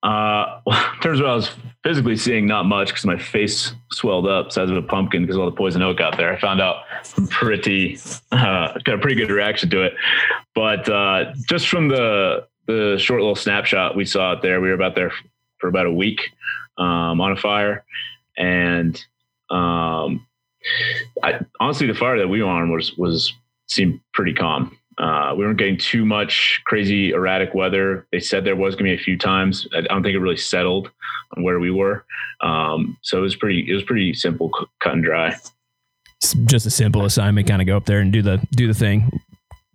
Uh, 0.04 0.60
well, 0.66 0.92
in 0.94 1.00
terms 1.00 1.20
of 1.20 1.24
what 1.24 1.32
I 1.32 1.36
was 1.36 1.50
physically 1.84 2.16
seeing, 2.16 2.46
not 2.46 2.66
much 2.66 2.88
because 2.88 3.04
my 3.04 3.18
face 3.18 3.72
swelled 3.92 4.26
up 4.26 4.52
size 4.52 4.70
of 4.70 4.76
a 4.76 4.82
pumpkin 4.82 5.22
because 5.22 5.36
all 5.36 5.46
the 5.46 5.56
poison 5.56 5.82
oak 5.82 6.00
out 6.00 6.16
there. 6.16 6.32
I 6.32 6.38
found 6.38 6.60
out 6.60 6.84
pretty, 7.30 7.98
uh, 8.30 8.78
got 8.84 8.94
a 8.94 8.98
pretty 8.98 9.16
good 9.16 9.30
reaction 9.30 9.70
to 9.70 9.82
it. 9.82 9.94
But 10.54 10.88
uh, 10.88 11.32
just 11.48 11.68
from 11.68 11.88
the 11.88 12.46
the 12.68 12.96
short 12.96 13.20
little 13.20 13.34
snapshot 13.34 13.96
we 13.96 14.04
saw 14.04 14.30
out 14.30 14.42
there, 14.42 14.60
we 14.60 14.68
were 14.68 14.74
about 14.74 14.94
there 14.94 15.12
for 15.62 15.68
about 15.68 15.86
a 15.86 15.92
week 15.92 16.20
um, 16.76 17.20
on 17.20 17.30
a 17.30 17.36
fire, 17.36 17.84
and 18.36 19.02
um, 19.48 20.26
I, 21.22 21.38
honestly, 21.60 21.86
the 21.86 21.94
fire 21.94 22.18
that 22.18 22.28
we 22.28 22.42
were 22.42 22.50
on 22.50 22.70
was 22.70 22.98
was 22.98 23.32
seemed 23.68 24.00
pretty 24.12 24.34
calm. 24.34 24.76
Uh, 24.98 25.34
we 25.36 25.44
weren't 25.44 25.56
getting 25.58 25.78
too 25.78 26.04
much 26.04 26.60
crazy 26.66 27.12
erratic 27.12 27.54
weather. 27.54 28.06
They 28.12 28.20
said 28.20 28.44
there 28.44 28.56
was 28.56 28.74
going 28.74 28.90
to 28.90 28.96
be 28.96 29.00
a 29.00 29.04
few 29.04 29.16
times. 29.16 29.66
I 29.74 29.82
don't 29.82 30.02
think 30.02 30.14
it 30.14 30.18
really 30.18 30.36
settled 30.36 30.90
on 31.36 31.42
where 31.44 31.58
we 31.60 31.70
were. 31.70 32.04
Um, 32.42 32.98
so 33.02 33.18
it 33.18 33.22
was 33.22 33.36
pretty. 33.36 33.70
It 33.70 33.74
was 33.74 33.84
pretty 33.84 34.12
simple, 34.14 34.50
cut 34.80 34.94
and 34.94 35.04
dry. 35.04 35.34
It's 36.20 36.34
just 36.44 36.66
a 36.66 36.70
simple 36.70 37.04
assignment. 37.04 37.48
Kind 37.48 37.62
of 37.62 37.66
go 37.66 37.76
up 37.76 37.86
there 37.86 38.00
and 38.00 38.12
do 38.12 38.20
the 38.20 38.46
do 38.50 38.66
the 38.66 38.74
thing. 38.74 39.20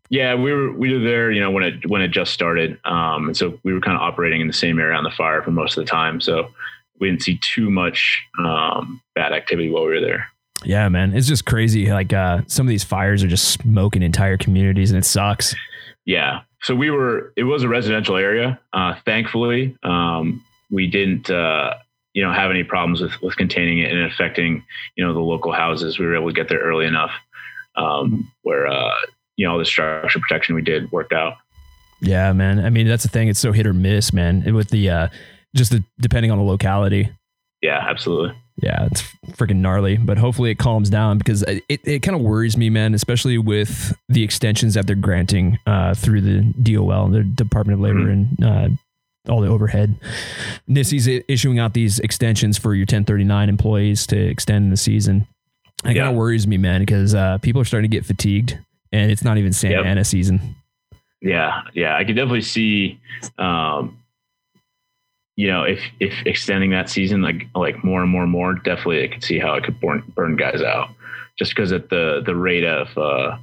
Yeah, 0.10 0.36
we 0.36 0.54
were 0.54 0.72
we 0.72 0.94
were 0.94 1.04
there. 1.04 1.32
You 1.32 1.42
know 1.42 1.52
when 1.52 1.64
it 1.64 1.90
when 1.90 2.02
it 2.02 2.10
just 2.10 2.34
started, 2.34 2.80
um, 2.86 3.28
and 3.28 3.38
so 3.38 3.60
we 3.64 3.74
were 3.74 3.82
kind 3.82 3.96
of 3.96 4.02
operating 4.02 4.42
in 4.42 4.48
the 4.48 4.54
same 4.54 4.80
area 4.80 4.96
on 4.96 5.04
the 5.04 5.12
fire 5.12 5.42
for 5.42 5.52
most 5.52 5.78
of 5.78 5.84
the 5.84 5.90
time. 5.90 6.22
So 6.22 6.50
we 7.00 7.10
didn't 7.10 7.24
see 7.24 7.40
too 7.44 7.70
much 7.70 8.24
um, 8.40 9.02
bad 9.16 9.34
activity 9.34 9.70
while 9.70 9.84
we 9.84 9.94
were 9.94 10.02
there. 10.02 10.28
Yeah, 10.64 10.90
man. 10.90 11.14
It's 11.14 11.28
just 11.28 11.46
crazy. 11.46 11.92
Like 11.92 12.14
uh, 12.14 12.42
some 12.48 12.66
of 12.66 12.70
these 12.70 12.84
fires 12.84 13.24
are 13.24 13.28
just 13.28 13.50
smoking 13.50 14.02
entire 14.02 14.38
communities 14.38 14.92
and 14.92 14.98
it 14.98 15.06
sucks. 15.06 15.56
Yeah. 16.06 16.42
So 16.64 16.76
we 16.76 16.90
were, 16.90 17.32
it 17.36 17.44
was 17.44 17.64
a 17.64 17.70
residential 17.70 18.16
area. 18.16 18.60
Uh, 18.74 18.96
thankfully, 19.06 19.78
um, 19.84 20.44
we 20.72 20.88
didn't, 20.88 21.30
uh, 21.30 21.76
you 22.14 22.24
know, 22.24 22.34
have 22.34 22.50
any 22.50 22.64
problems 22.64 23.02
with, 23.02 23.22
with 23.22 23.38
containing 23.38 23.80
it 23.80 23.92
and 23.92 24.12
affecting, 24.12 24.64
you 24.96 25.06
know, 25.06 25.14
the 25.14 25.20
local 25.20 25.52
houses. 25.52 26.00
We 26.00 26.08
were 26.08 26.16
able 26.16 26.30
to 26.30 26.34
get 26.34 26.50
there 26.50 26.60
early 26.60 26.88
enough 26.88 27.12
um, 27.76 28.32
where, 28.42 28.66
uh, 28.66 28.96
you 29.38 29.46
know, 29.46 29.54
all 29.54 29.60
the 29.60 29.66
structure 29.66 30.20
protection 30.20 30.56
we 30.56 30.62
did 30.62 30.92
worked 30.92 31.14
out. 31.14 31.36
Yeah, 32.02 32.34
man. 32.34 32.60
I 32.64 32.70
mean, 32.70 32.88
that's 32.88 33.04
the 33.04 33.10
thing. 33.10 33.28
It's 33.28 33.40
so 33.40 33.52
hit 33.52 33.66
or 33.66 33.74
miss, 33.74 34.12
man. 34.12 34.54
With 34.54 34.70
the, 34.70 34.90
uh, 34.90 35.08
just 35.56 35.72
the, 35.72 35.84
depending 36.00 36.32
on 36.32 36.38
the 36.38 36.44
locality. 36.44 37.10
Yeah, 37.62 37.84
absolutely. 37.88 38.36
Yeah, 38.62 38.88
it's 38.92 39.04
freaking 39.32 39.58
gnarly, 39.58 39.98
but 39.98 40.18
hopefully 40.18 40.50
it 40.50 40.58
calms 40.58 40.90
down 40.90 41.20
because 41.20 41.44
it, 41.44 41.64
it 41.70 42.02
kind 42.02 42.16
of 42.16 42.22
worries 42.22 42.58
me, 42.58 42.72
man, 42.72 42.96
especially 42.96 43.38
with 43.38 43.96
the 44.10 44.24
extensions 44.24 44.74
that 44.74 44.88
they're 44.88 44.96
granting 44.96 45.60
uh, 45.68 45.94
through 45.94 46.22
the 46.22 46.42
DOL, 46.64 47.06
and 47.06 47.14
the 47.14 47.24
Department 47.24 47.80
of 47.80 47.82
Labor, 47.82 48.00
mm-hmm. 48.00 48.44
and 48.44 48.80
uh, 49.28 49.32
all 49.32 49.42
the 49.42 49.48
overhead. 49.48 50.00
NISSI's 50.68 51.24
issuing 51.28 51.60
out 51.60 51.74
these 51.74 52.00
extensions 52.00 52.58
for 52.58 52.74
your 52.74 52.84
1039 52.84 53.50
employees 53.50 54.08
to 54.08 54.18
extend 54.18 54.72
the 54.72 54.78
season. 54.78 55.28
It 55.86 55.96
yeah. 55.96 56.04
kind 56.04 56.10
of 56.10 56.16
worries 56.16 56.48
me, 56.48 56.58
man, 56.58 56.82
because 56.82 57.14
uh, 57.14 57.38
people 57.40 57.62
are 57.62 57.66
starting 57.66 57.90
to 57.90 57.96
get 57.96 58.06
fatigued 58.06 58.58
and 58.92 59.12
it's 59.12 59.24
not 59.24 59.38
even 59.38 59.54
Santa 59.54 59.78
yep. 59.78 59.86
Ana 59.86 60.04
season. 60.04 60.56
Yeah, 61.22 61.62
yeah, 61.74 61.96
I 61.96 62.04
can 62.04 62.16
definitely 62.16 62.42
see 62.42 63.00
um, 63.38 63.98
you 65.38 65.48
know, 65.48 65.64
if 65.64 65.80
if 66.00 66.14
extending 66.26 66.72
that 66.72 66.90
season 66.90 67.22
like 67.22 67.48
like 67.56 67.84
more 67.84 68.02
and 68.02 68.10
more 68.10 68.24
and 68.24 68.32
more, 68.32 68.56
definitely 68.56 69.04
I 69.04 69.08
could 69.08 69.24
see 69.24 69.40
how 69.40 69.54
it 69.54 69.64
could 69.64 69.80
burn 69.80 70.04
burn 70.16 70.36
guys 70.36 70.62
out, 70.62 70.90
just 71.38 71.56
because 71.56 71.72
at 71.72 71.90
the 71.90 72.22
the 72.26 72.36
rate 72.36 72.64
of 72.64 72.98
uh, 72.98 73.38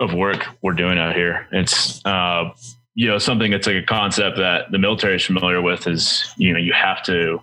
of 0.00 0.14
work 0.14 0.46
we're 0.62 0.72
doing 0.72 0.98
out 0.98 1.14
here, 1.14 1.46
it's 1.52 2.04
uh, 2.06 2.50
you 2.94 3.06
know, 3.06 3.18
something 3.18 3.50
that's 3.50 3.66
like 3.66 3.76
a 3.76 3.82
concept 3.82 4.38
that 4.38 4.70
the 4.70 4.78
military 4.78 5.16
is 5.16 5.24
familiar 5.24 5.60
with 5.60 5.86
is, 5.86 6.32
you 6.36 6.52
know, 6.52 6.58
you 6.58 6.72
have 6.72 7.02
to 7.04 7.40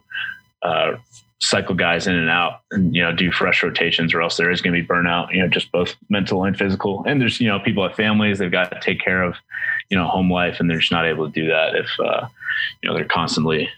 uh, 0.64 0.94
cycle 1.42 1.76
guys 1.76 2.06
in 2.06 2.16
and 2.16 2.30
out 2.30 2.62
and, 2.72 2.94
you 2.96 3.02
know, 3.02 3.14
do 3.14 3.32
fresh 3.32 3.64
rotations 3.64 4.14
or 4.14 4.22
else 4.22 4.38
there 4.38 4.52
is 4.52 4.62
going 4.62 4.74
to 4.74 4.82
be 4.82 4.88
burnout, 4.88 5.34
you 5.34 5.42
know, 5.42 5.48
just 5.48 5.72
both 5.72 5.96
mental 6.10 6.44
and 6.44 6.58
physical. 6.58 7.04
And 7.08 7.22
there's, 7.22 7.40
you 7.40 7.48
know, 7.48 7.60
people 7.60 7.88
have 7.88 7.96
families, 7.96 8.40
they've 8.40 8.52
got 8.52 8.72
to 8.72 8.80
take 8.82 9.00
care 9.00 9.24
of, 9.24 9.36
you 9.90 9.98
know, 9.98 10.06
home 10.06 10.32
life 10.32 10.60
and 10.60 10.70
they're 10.70 10.80
just 10.80 10.92
not 10.92 11.06
able 11.06 11.28
to 11.28 11.32
do 11.32 11.48
that 11.48 11.76
if, 11.76 11.88
uh, 12.00 12.28
you 12.82 12.90
know, 12.90 12.96
they're 12.96 13.06
constantly 13.06 13.70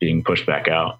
being 0.00 0.24
pushed 0.24 0.44
back 0.44 0.66
out. 0.68 0.98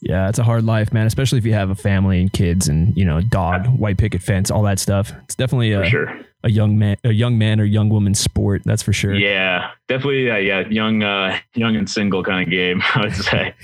Yeah, 0.00 0.28
it's 0.28 0.38
a 0.38 0.44
hard 0.44 0.64
life, 0.64 0.92
man, 0.92 1.06
especially 1.06 1.38
if 1.38 1.46
you 1.46 1.54
have 1.54 1.70
a 1.70 1.74
family 1.74 2.20
and 2.20 2.30
kids 2.30 2.68
and, 2.68 2.94
you 2.96 3.04
know, 3.04 3.22
dog, 3.22 3.66
white 3.66 3.96
picket 3.96 4.22
fence, 4.22 4.50
all 4.50 4.62
that 4.62 4.78
stuff. 4.78 5.12
It's 5.24 5.34
definitely 5.34 5.72
a, 5.72 5.88
sure. 5.88 6.20
a 6.44 6.50
young 6.50 6.78
man, 6.78 6.98
a 7.02 7.12
young 7.12 7.38
man 7.38 7.60
or 7.60 7.64
young 7.64 7.88
woman 7.88 8.14
sport. 8.14 8.62
That's 8.64 8.82
for 8.82 8.92
sure. 8.92 9.14
Yeah, 9.14 9.70
definitely. 9.88 10.30
Uh, 10.30 10.36
yeah. 10.36 10.68
Young, 10.68 11.02
uh, 11.02 11.38
young 11.54 11.76
and 11.76 11.88
single 11.88 12.22
kind 12.22 12.42
of 12.42 12.50
game, 12.50 12.82
I 12.94 13.00
would 13.00 13.14
say. 13.16 13.54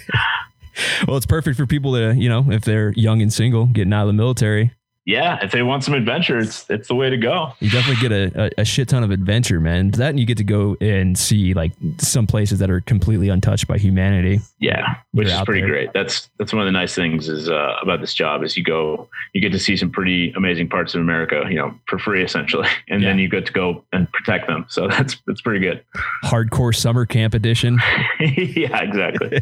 Well, 1.06 1.16
it's 1.16 1.26
perfect 1.26 1.56
for 1.56 1.66
people 1.66 1.92
to, 1.94 2.14
you 2.14 2.28
know, 2.28 2.46
if 2.50 2.62
they're 2.64 2.92
young 2.92 3.22
and 3.22 3.32
single, 3.32 3.66
getting 3.66 3.92
out 3.92 4.02
of 4.02 4.06
the 4.08 4.12
military, 4.12 4.72
yeah, 5.04 5.40
if 5.42 5.50
they 5.50 5.62
want 5.62 5.82
some 5.82 5.94
adventure, 5.94 6.38
it's 6.38 6.64
it's 6.70 6.86
the 6.86 6.94
way 6.94 7.10
to 7.10 7.16
go. 7.16 7.52
You 7.58 7.70
definitely 7.70 8.08
get 8.08 8.12
a, 8.12 8.44
a, 8.44 8.60
a, 8.60 8.64
shit 8.64 8.88
ton 8.88 9.02
of 9.02 9.10
adventure, 9.10 9.58
man. 9.58 9.90
That 9.90 10.10
and 10.10 10.20
you 10.20 10.26
get 10.26 10.38
to 10.38 10.44
go 10.44 10.76
and 10.80 11.18
see 11.18 11.54
like 11.54 11.72
some 11.98 12.28
places 12.28 12.60
that 12.60 12.70
are 12.70 12.80
completely 12.80 13.28
untouched 13.28 13.66
by 13.66 13.78
humanity. 13.78 14.40
Yeah, 14.60 14.94
which 15.10 15.26
is 15.26 15.40
pretty 15.42 15.62
there. 15.62 15.70
great. 15.70 15.92
That's 15.92 16.30
that's 16.38 16.52
one 16.52 16.62
of 16.62 16.66
the 16.66 16.72
nice 16.72 16.94
things 16.94 17.28
is 17.28 17.48
uh, 17.48 17.74
about 17.82 18.00
this 18.00 18.14
job 18.14 18.44
is 18.44 18.56
you 18.56 18.62
go 18.62 19.08
you 19.34 19.40
get 19.40 19.50
to 19.50 19.58
see 19.58 19.76
some 19.76 19.90
pretty 19.90 20.32
amazing 20.36 20.68
parts 20.68 20.94
of 20.94 21.00
America, 21.00 21.42
you 21.48 21.56
know, 21.56 21.74
for 21.86 21.98
free 21.98 22.22
essentially, 22.22 22.68
and 22.88 23.02
yeah. 23.02 23.08
then 23.08 23.18
you 23.18 23.28
get 23.28 23.44
to 23.46 23.52
go 23.52 23.84
and 23.92 24.10
protect 24.12 24.46
them. 24.46 24.66
So 24.68 24.86
that's 24.86 25.16
that's 25.26 25.40
pretty 25.40 25.60
good. 25.60 25.84
Hardcore 26.24 26.74
summer 26.74 27.06
camp 27.06 27.34
edition. 27.34 27.80
yeah, 28.20 28.80
exactly. 28.80 29.40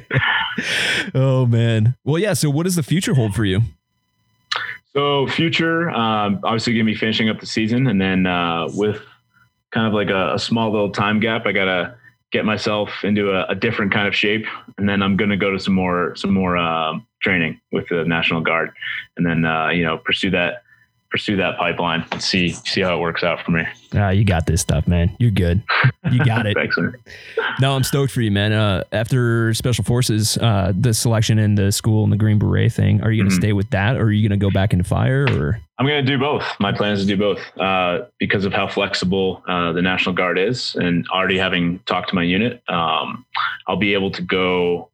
oh 1.15 1.45
man. 1.45 1.97
Well, 2.03 2.19
yeah. 2.19 2.33
So 2.33 2.49
what 2.49 2.63
does 2.63 2.77
the 2.77 2.83
future 2.83 3.13
hold 3.13 3.35
for 3.35 3.45
you? 3.45 3.61
So 4.95 5.27
future, 5.29 5.91
um, 5.91 6.41
obviously 6.43 6.73
gonna 6.73 6.85
be 6.85 6.97
finishing 6.97 7.29
up 7.29 7.39
the 7.39 7.47
season, 7.47 7.87
and 7.87 8.01
then 8.01 8.27
uh, 8.27 8.69
with 8.75 9.01
kind 9.71 9.87
of 9.87 9.93
like 9.93 10.11
a, 10.11 10.35
a, 10.35 10.39
small 10.39 10.73
little 10.73 10.91
time 10.91 11.21
gap, 11.21 11.47
I 11.47 11.53
gotta 11.53 11.95
get 12.33 12.45
myself 12.45 13.05
into 13.05 13.31
a, 13.31 13.47
a, 13.47 13.55
different 13.55 13.93
kind 13.93 14.09
of 14.09 14.17
shape, 14.17 14.47
and 14.79 14.89
then 14.89 15.01
I'm 15.01 15.17
gonna 15.17 15.37
go 15.37 15.53
to 15.53 15.61
some 15.61 15.75
more 15.75 16.17
some 16.17 16.33
more 16.33 16.57
uh, 16.57 16.95
training 17.23 17.61
with 17.71 17.89
the 17.89 18.05
National 18.05 18.41
Guard, 18.41 18.71
and 19.17 19.25
then 19.25 19.45
uh, 19.45 19.69
you 19.69 19.85
know 19.85 19.99
pursue 19.99 20.31
that 20.31 20.65
pursue 21.11 21.37
that 21.37 21.59
pipeline 21.59 22.05
and 22.13 22.23
see 22.23 22.51
see 22.51 22.81
how 22.81 22.97
it 22.97 23.01
works 23.01 23.23
out 23.23 23.45
for 23.45 23.51
me. 23.51 23.65
Ah, 23.95 24.11
you 24.11 24.25
got 24.25 24.47
this 24.47 24.61
stuff, 24.61 24.87
man. 24.87 25.15
You're 25.19 25.33
good. 25.33 25.63
You 26.11 26.25
got 26.25 26.47
it. 26.47 26.55
Thanks. 26.57 26.77
No, 27.61 27.75
I'm 27.75 27.83
stoked 27.83 28.13
for 28.13 28.21
you, 28.21 28.31
man. 28.31 28.53
Uh, 28.53 28.85
after 28.93 29.53
Special 29.55 29.85
Forces, 29.85 30.39
uh, 30.39 30.73
the 30.79 30.95
selection 30.95 31.39
in 31.39 31.57
the 31.57 31.73
school 31.73 32.05
and 32.05 32.13
the 32.13 32.17
Green 32.17 32.39
Beret 32.39 32.73
thing, 32.73 33.03
are 33.03 33.11
you 33.11 33.23
going 33.23 33.31
to 33.31 33.35
mm-hmm. 33.35 33.43
stay 33.43 33.53
with 33.53 33.71
that, 33.71 33.97
or 33.97 34.05
are 34.05 34.13
you 34.13 34.29
going 34.29 34.39
to 34.39 34.45
go 34.45 34.51
back 34.51 34.73
into 34.73 34.85
fire? 34.85 35.27
Or 35.31 35.61
I'm 35.79 35.87
going 35.87 36.05
to 36.05 36.11
do 36.11 36.19
both. 36.19 36.45
My 36.61 36.73
plan 36.73 36.93
is 36.93 37.01
to 37.01 37.07
do 37.07 37.17
both 37.17 37.41
uh, 37.59 38.07
because 38.19 38.45
of 38.45 38.53
how 38.53 38.69
flexible 38.69 39.43
uh, 39.49 39.73
the 39.73 39.83
National 39.83 40.15
Guard 40.15 40.39
is, 40.39 40.77
and 40.77 41.07
already 41.09 41.39
having 41.39 41.81
talked 41.87 42.11
to 42.11 42.15
my 42.15 42.23
unit, 42.23 42.63
um, 42.69 43.25
I'll 43.67 43.77
be 43.77 43.95
able 43.95 44.13
to 44.13 44.23
go 44.23 44.90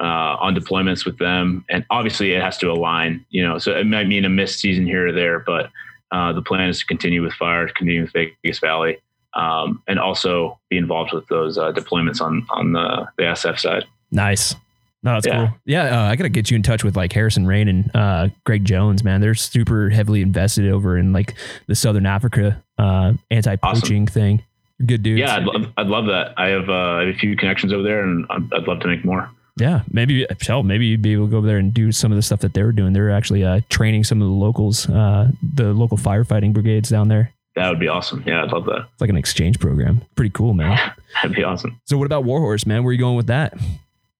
uh, 0.00 0.36
on 0.40 0.54
deployments 0.54 1.04
with 1.04 1.18
them. 1.18 1.64
And 1.68 1.84
obviously, 1.90 2.32
it 2.32 2.42
has 2.42 2.58
to 2.58 2.70
align, 2.70 3.24
you 3.30 3.46
know, 3.46 3.58
so 3.58 3.72
it 3.72 3.86
might 3.86 4.08
mean 4.08 4.24
a 4.24 4.28
missed 4.28 4.60
season 4.60 4.86
here 4.86 5.08
or 5.08 5.12
there, 5.12 5.40
but 5.40 5.70
uh, 6.10 6.32
the 6.32 6.42
plan 6.42 6.68
is 6.68 6.80
to 6.80 6.86
continue 6.86 7.22
with 7.22 7.32
fire, 7.34 7.68
continue 7.68 8.02
with 8.02 8.12
Vegas 8.12 8.58
Valley, 8.58 8.98
um, 9.34 9.82
and 9.88 9.98
also 9.98 10.58
be 10.68 10.76
involved 10.76 11.12
with 11.12 11.26
those 11.28 11.58
uh, 11.58 11.72
deployments 11.72 12.20
on 12.20 12.46
on 12.50 12.72
the, 12.72 13.06
the 13.18 13.24
SF 13.24 13.58
side. 13.58 13.84
Nice. 14.10 14.54
No, 15.02 15.12
that's 15.14 15.26
yeah. 15.26 15.46
cool. 15.48 15.56
Yeah, 15.66 16.00
uh, 16.00 16.10
I 16.10 16.16
gotta 16.16 16.30
get 16.30 16.50
you 16.50 16.54
in 16.54 16.62
touch 16.62 16.82
with 16.82 16.96
like 16.96 17.12
Harrison 17.12 17.46
Rain 17.46 17.68
and 17.68 17.90
uh, 17.94 18.28
Greg 18.44 18.64
Jones, 18.64 19.04
man. 19.04 19.20
They're 19.20 19.34
super 19.34 19.90
heavily 19.90 20.22
invested 20.22 20.70
over 20.70 20.96
in 20.96 21.12
like 21.12 21.34
the 21.66 21.74
Southern 21.74 22.06
Africa 22.06 22.62
uh, 22.78 23.12
anti-poaching 23.30 24.04
awesome. 24.04 24.06
thing. 24.06 24.42
Good 24.84 25.02
dudes. 25.02 25.20
Yeah, 25.20 25.36
I'd 25.36 25.44
love, 25.44 25.72
I'd 25.76 25.86
love 25.86 26.06
that. 26.06 26.34
I 26.38 26.48
have, 26.48 26.68
uh, 26.68 26.72
I 26.72 27.00
have 27.00 27.14
a 27.14 27.18
few 27.18 27.36
connections 27.36 27.72
over 27.72 27.82
there, 27.82 28.02
and 28.02 28.26
I'd 28.30 28.66
love 28.66 28.80
to 28.80 28.88
make 28.88 29.04
more. 29.04 29.30
Yeah, 29.56 29.82
maybe 29.90 30.26
hell, 30.40 30.64
maybe 30.64 30.86
you'd 30.86 31.02
be 31.02 31.12
able 31.12 31.26
to 31.26 31.30
go 31.30 31.38
over 31.38 31.46
there 31.46 31.58
and 31.58 31.72
do 31.72 31.92
some 31.92 32.10
of 32.10 32.16
the 32.16 32.22
stuff 32.22 32.40
that 32.40 32.54
they 32.54 32.62
were 32.62 32.72
doing. 32.72 32.92
They're 32.92 33.10
actually 33.10 33.44
uh, 33.44 33.60
training 33.68 34.02
some 34.04 34.20
of 34.20 34.26
the 34.26 34.34
locals, 34.34 34.88
uh, 34.88 35.30
the 35.54 35.72
local 35.72 35.96
firefighting 35.96 36.52
brigades 36.52 36.88
down 36.88 37.08
there. 37.08 37.32
That 37.54 37.68
would 37.68 37.78
be 37.78 37.86
awesome. 37.86 38.24
Yeah, 38.26 38.42
I'd 38.42 38.50
love 38.50 38.64
that. 38.64 38.88
It's 38.92 39.00
like 39.00 39.10
an 39.10 39.16
exchange 39.16 39.60
program. 39.60 40.02
Pretty 40.16 40.30
cool, 40.30 40.54
man. 40.54 40.76
That'd 41.22 41.36
be 41.36 41.44
awesome. 41.44 41.80
So, 41.84 41.96
what 41.96 42.06
about 42.06 42.24
Warhorse, 42.24 42.66
man? 42.66 42.82
Where 42.82 42.90
are 42.90 42.92
you 42.92 42.98
going 42.98 43.16
with 43.16 43.28
that? 43.28 43.56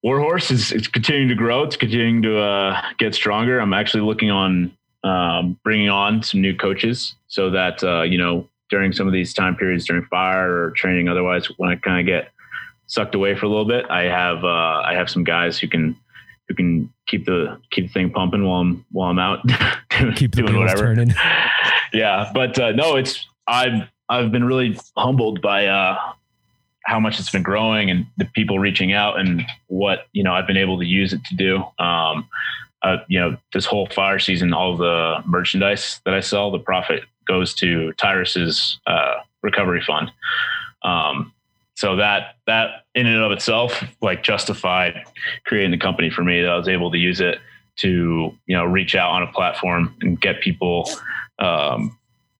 Warhorse 0.04 0.52
is 0.52 0.70
it's 0.70 0.86
continuing 0.86 1.28
to 1.28 1.34
grow. 1.34 1.64
It's 1.64 1.76
continuing 1.76 2.22
to 2.22 2.38
uh, 2.38 2.82
get 2.98 3.14
stronger. 3.14 3.58
I'm 3.58 3.72
actually 3.72 4.02
looking 4.02 4.30
on 4.30 4.70
um, 5.02 5.58
bringing 5.64 5.88
on 5.88 6.22
some 6.22 6.42
new 6.42 6.54
coaches 6.54 7.16
so 7.26 7.50
that 7.50 7.82
uh, 7.82 8.02
you 8.02 8.18
know 8.18 8.48
during 8.70 8.92
some 8.92 9.06
of 9.06 9.12
these 9.12 9.34
time 9.34 9.56
periods 9.56 9.84
during 9.86 10.04
fire 10.04 10.52
or 10.52 10.70
training, 10.72 11.08
otherwise, 11.08 11.46
when 11.56 11.70
I 11.70 11.76
kind 11.76 12.00
of 12.00 12.06
get 12.06 12.30
sucked 12.86 13.14
away 13.14 13.34
for 13.34 13.46
a 13.46 13.48
little 13.48 13.64
bit, 13.64 13.86
I 13.90 14.02
have 14.02 14.44
uh, 14.44 14.82
I 14.84 14.94
have 14.94 15.10
some 15.10 15.24
guys 15.24 15.58
who 15.58 15.68
can 15.68 15.96
who 16.48 16.54
can 16.54 16.92
keep 17.06 17.26
the 17.26 17.60
keep 17.70 17.86
the 17.86 17.92
thing 17.92 18.10
pumping 18.10 18.44
while 18.44 18.60
I'm 18.60 18.84
while 18.90 19.10
I'm 19.10 19.18
out 19.18 19.40
doing, 19.98 20.14
keep 20.14 20.32
doing 20.32 20.56
whatever. 20.56 20.94
Turning. 20.94 21.14
yeah, 21.92 22.30
but 22.34 22.58
uh, 22.58 22.72
no, 22.72 22.96
it's 22.96 23.26
I've 23.46 23.88
I've 24.08 24.32
been 24.32 24.44
really 24.44 24.78
humbled 24.96 25.40
by 25.40 25.66
uh, 25.66 25.98
how 26.84 27.00
much 27.00 27.18
it's 27.18 27.30
been 27.30 27.42
growing 27.42 27.90
and 27.90 28.06
the 28.16 28.26
people 28.26 28.58
reaching 28.58 28.92
out 28.92 29.18
and 29.18 29.42
what 29.68 30.06
you 30.12 30.22
know 30.22 30.32
I've 30.32 30.46
been 30.46 30.56
able 30.56 30.78
to 30.78 30.86
use 30.86 31.12
it 31.12 31.24
to 31.24 31.34
do. 31.34 31.64
Um, 31.82 32.28
uh, 32.82 32.98
you 33.08 33.18
know, 33.18 33.36
this 33.54 33.64
whole 33.64 33.86
fire 33.86 34.18
season, 34.18 34.52
all 34.52 34.76
the 34.76 35.22
merchandise 35.26 36.02
that 36.04 36.12
I 36.12 36.20
sell, 36.20 36.50
the 36.50 36.58
profit 36.58 37.04
goes 37.26 37.54
to 37.54 37.92
Tyrus's 37.94 38.78
uh, 38.86 39.14
recovery 39.42 39.82
fund. 39.82 40.10
Um, 40.82 41.32
so 41.74 41.96
that 41.96 42.36
that 42.46 42.84
in 42.94 43.06
and 43.06 43.22
of 43.22 43.32
itself 43.32 43.82
like 44.00 44.22
justified 44.22 44.94
creating 45.44 45.70
the 45.70 45.78
company 45.78 46.10
for 46.10 46.22
me 46.22 46.40
that 46.40 46.50
I 46.50 46.56
was 46.56 46.68
able 46.68 46.90
to 46.90 46.98
use 46.98 47.20
it 47.20 47.38
to 47.76 48.32
you 48.46 48.56
know 48.56 48.64
reach 48.64 48.94
out 48.94 49.10
on 49.10 49.22
a 49.22 49.26
platform 49.26 49.96
and 50.00 50.20
get 50.20 50.40
people 50.40 50.88
um, 51.38 51.96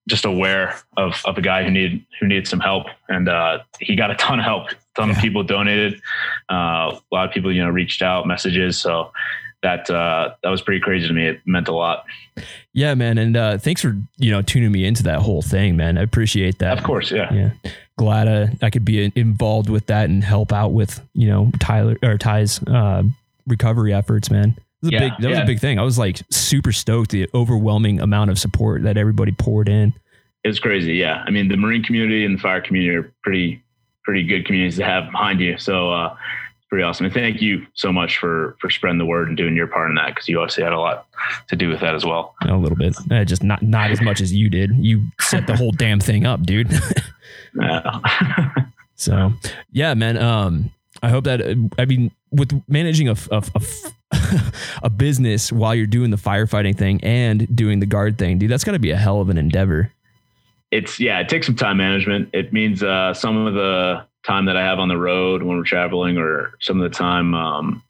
just 0.09 0.25
aware 0.25 0.77
of 0.97 1.21
of 1.25 1.39
a 1.39 1.41
guy 1.41 1.65
who 1.65 1.71
needed 1.71 2.05
who 2.21 2.27
needed 2.27 2.47
some 2.47 2.61
help. 2.61 2.87
And 3.09 3.29
uh, 3.29 3.61
he 3.81 3.97
got 3.97 4.11
a 4.11 4.15
ton 4.17 4.39
of 4.39 4.45
help. 4.45 4.71
A 4.71 4.75
ton 4.95 5.09
yeah. 5.09 5.17
of 5.17 5.21
people 5.21 5.43
donated. 5.43 6.01
Uh, 6.51 6.93
a 6.95 7.15
lot 7.15 7.27
of 7.27 7.33
people 7.33 7.53
you 7.53 7.63
know 7.63 7.71
reached 7.71 8.03
out 8.03 8.27
messages. 8.27 8.79
So 8.79 9.13
that 9.65 9.89
uh, 9.91 10.35
that 10.43 10.51
was 10.51 10.63
pretty 10.63 10.81
crazy 10.81 11.09
to 11.09 11.13
me. 11.13 11.27
It 11.27 11.41
meant 11.47 11.69
a 11.69 11.73
lot. 11.73 12.05
Yeah, 12.75 12.95
man, 12.95 13.19
and 13.19 13.37
uh, 13.37 13.59
thanks 13.59 13.81
for 13.81 13.97
you 14.19 14.31
know 14.31 14.43
tuning 14.43 14.71
me 14.71 14.85
into 14.85 15.03
that 15.05 15.21
whole 15.21 15.43
thing, 15.43 15.77
man. 15.77 15.99
I 15.99 16.03
appreciate 16.03 16.59
that. 16.59 16.79
Of 16.79 16.85
course, 16.85 17.11
yeah. 17.11 17.33
Yeah, 17.33 17.51
glad 17.99 18.29
uh, 18.29 18.47
I 18.63 18.71
could 18.71 18.85
be 18.85 19.11
involved 19.17 19.71
with 19.71 19.87
that 19.87 20.11
and 20.11 20.23
help 20.23 20.53
out 20.53 20.69
with 20.69 21.01
you 21.15 21.29
know 21.29 21.51
Tyler 21.59 21.97
or 22.03 22.19
Ty's 22.19 22.63
uh, 22.65 23.03
recovery 23.47 23.93
efforts, 23.93 24.31
man. 24.31 24.55
Was 24.83 24.93
yeah, 24.93 24.99
big, 25.01 25.13
that 25.13 25.23
yeah. 25.23 25.29
was 25.31 25.39
a 25.39 25.47
big 25.47 25.61
thing. 25.61 25.79
I 25.79 25.83
was 25.83 25.99
like 25.99 26.21
super 26.31 26.71
stoked 26.71 27.11
the 27.11 27.29
overwhelming 27.35 28.01
amount 28.01 28.31
of 28.31 28.39
support 28.39 28.83
that 28.83 28.99
everybody 28.99 29.33
poured 29.33 29.69
in. 29.69 29.95
It 30.45 30.49
was 30.49 30.61
crazy, 30.61 30.93
yeah. 30.95 31.25
I 31.27 31.31
mean, 31.31 31.49
the 31.49 31.57
Marine 31.57 31.83
community 31.83 32.27
and 32.27 32.37
the 32.37 32.43
fire 32.43 32.61
community 32.61 32.95
are 32.95 33.11
pretty 33.23 33.63
pretty 34.05 34.25
good 34.25 34.45
communities 34.45 34.77
to 34.77 34.85
have 34.85 35.11
behind 35.11 35.41
you. 35.41 35.57
So 35.57 35.91
uh, 35.91 36.15
pretty 36.75 36.83
awesome. 36.83 37.07
And 37.07 37.15
thank 37.15 37.41
you 37.41 37.65
so 37.75 37.93
much 37.93 38.19
for 38.19 38.57
for 38.59 38.69
spreading 38.69 38.99
the 38.99 39.07
word 39.07 39.29
and 39.29 39.37
doing 39.37 39.55
your 39.55 39.69
part 39.69 39.91
in 39.91 39.95
that 39.95 40.09
because 40.09 40.29
you 40.29 40.41
obviously 40.41 40.65
had 40.65 40.73
a 40.73 40.81
lot 40.81 41.07
to 41.47 41.55
do 41.55 41.69
with 41.69 41.79
that 41.79 41.95
as 41.95 42.05
well. 42.05 42.35
A 42.43 42.57
little 42.57 42.77
bit, 42.77 42.97
uh, 43.13 43.25
just 43.25 43.45
not 43.45 43.63
not 43.63 43.93
as 43.93 44.01
much 44.01 44.21
as 44.21 44.33
you 44.33 44.51
did. 44.51 44.73
You 44.75 45.05
set 45.21 45.47
the 45.47 45.57
whole 45.57 45.71
damn 45.71 46.01
thing 46.01 46.27
up, 46.27 46.43
dude. 46.43 46.73
so 48.97 49.33
yeah, 49.71 49.95
man. 49.95 50.19
Um, 50.19 50.73
I 51.01 51.11
hope 51.11 51.23
that 51.25 51.41
uh, 51.41 51.55
I 51.79 51.85
mean 51.85 52.11
with 52.33 52.61
managing 52.67 53.09
a, 53.09 53.15
a, 53.31 53.45
a, 53.55 54.43
a 54.83 54.91
business 54.91 55.53
while 55.53 55.77
you're 55.77 55.87
doing 55.87 56.11
the 56.11 56.17
firefighting 56.17 56.77
thing 56.77 56.99
and 57.05 57.55
doing 57.55 57.79
the 57.79 57.87
guard 57.87 58.19
thing, 58.19 58.39
dude, 58.39 58.51
that's 58.51 58.65
got 58.65 58.73
to 58.73 58.81
be 58.81 58.91
a 58.91 58.97
hell 58.97 59.21
of 59.21 59.29
an 59.29 59.39
endeavor. 59.39 59.93
It's 60.73 60.99
yeah, 60.99 61.21
it 61.21 61.29
takes 61.29 61.47
some 61.47 61.55
time 61.55 61.77
management. 61.77 62.31
It 62.33 62.53
means 62.53 62.83
uh, 62.83 63.15
some 63.15 63.47
of 63.47 63.55
the 63.55 64.05
time 64.25 64.47
that 64.47 64.57
I 64.57 64.63
have 64.63 64.79
on 64.79 64.89
the 64.89 64.97
road 64.97 65.43
when 65.43 65.57
we're 65.57 65.65
traveling, 65.65 66.17
or 66.17 66.55
some 66.61 66.81
of 66.81 66.91
the 66.91 66.97
time 66.97 67.35
um, 67.35 67.83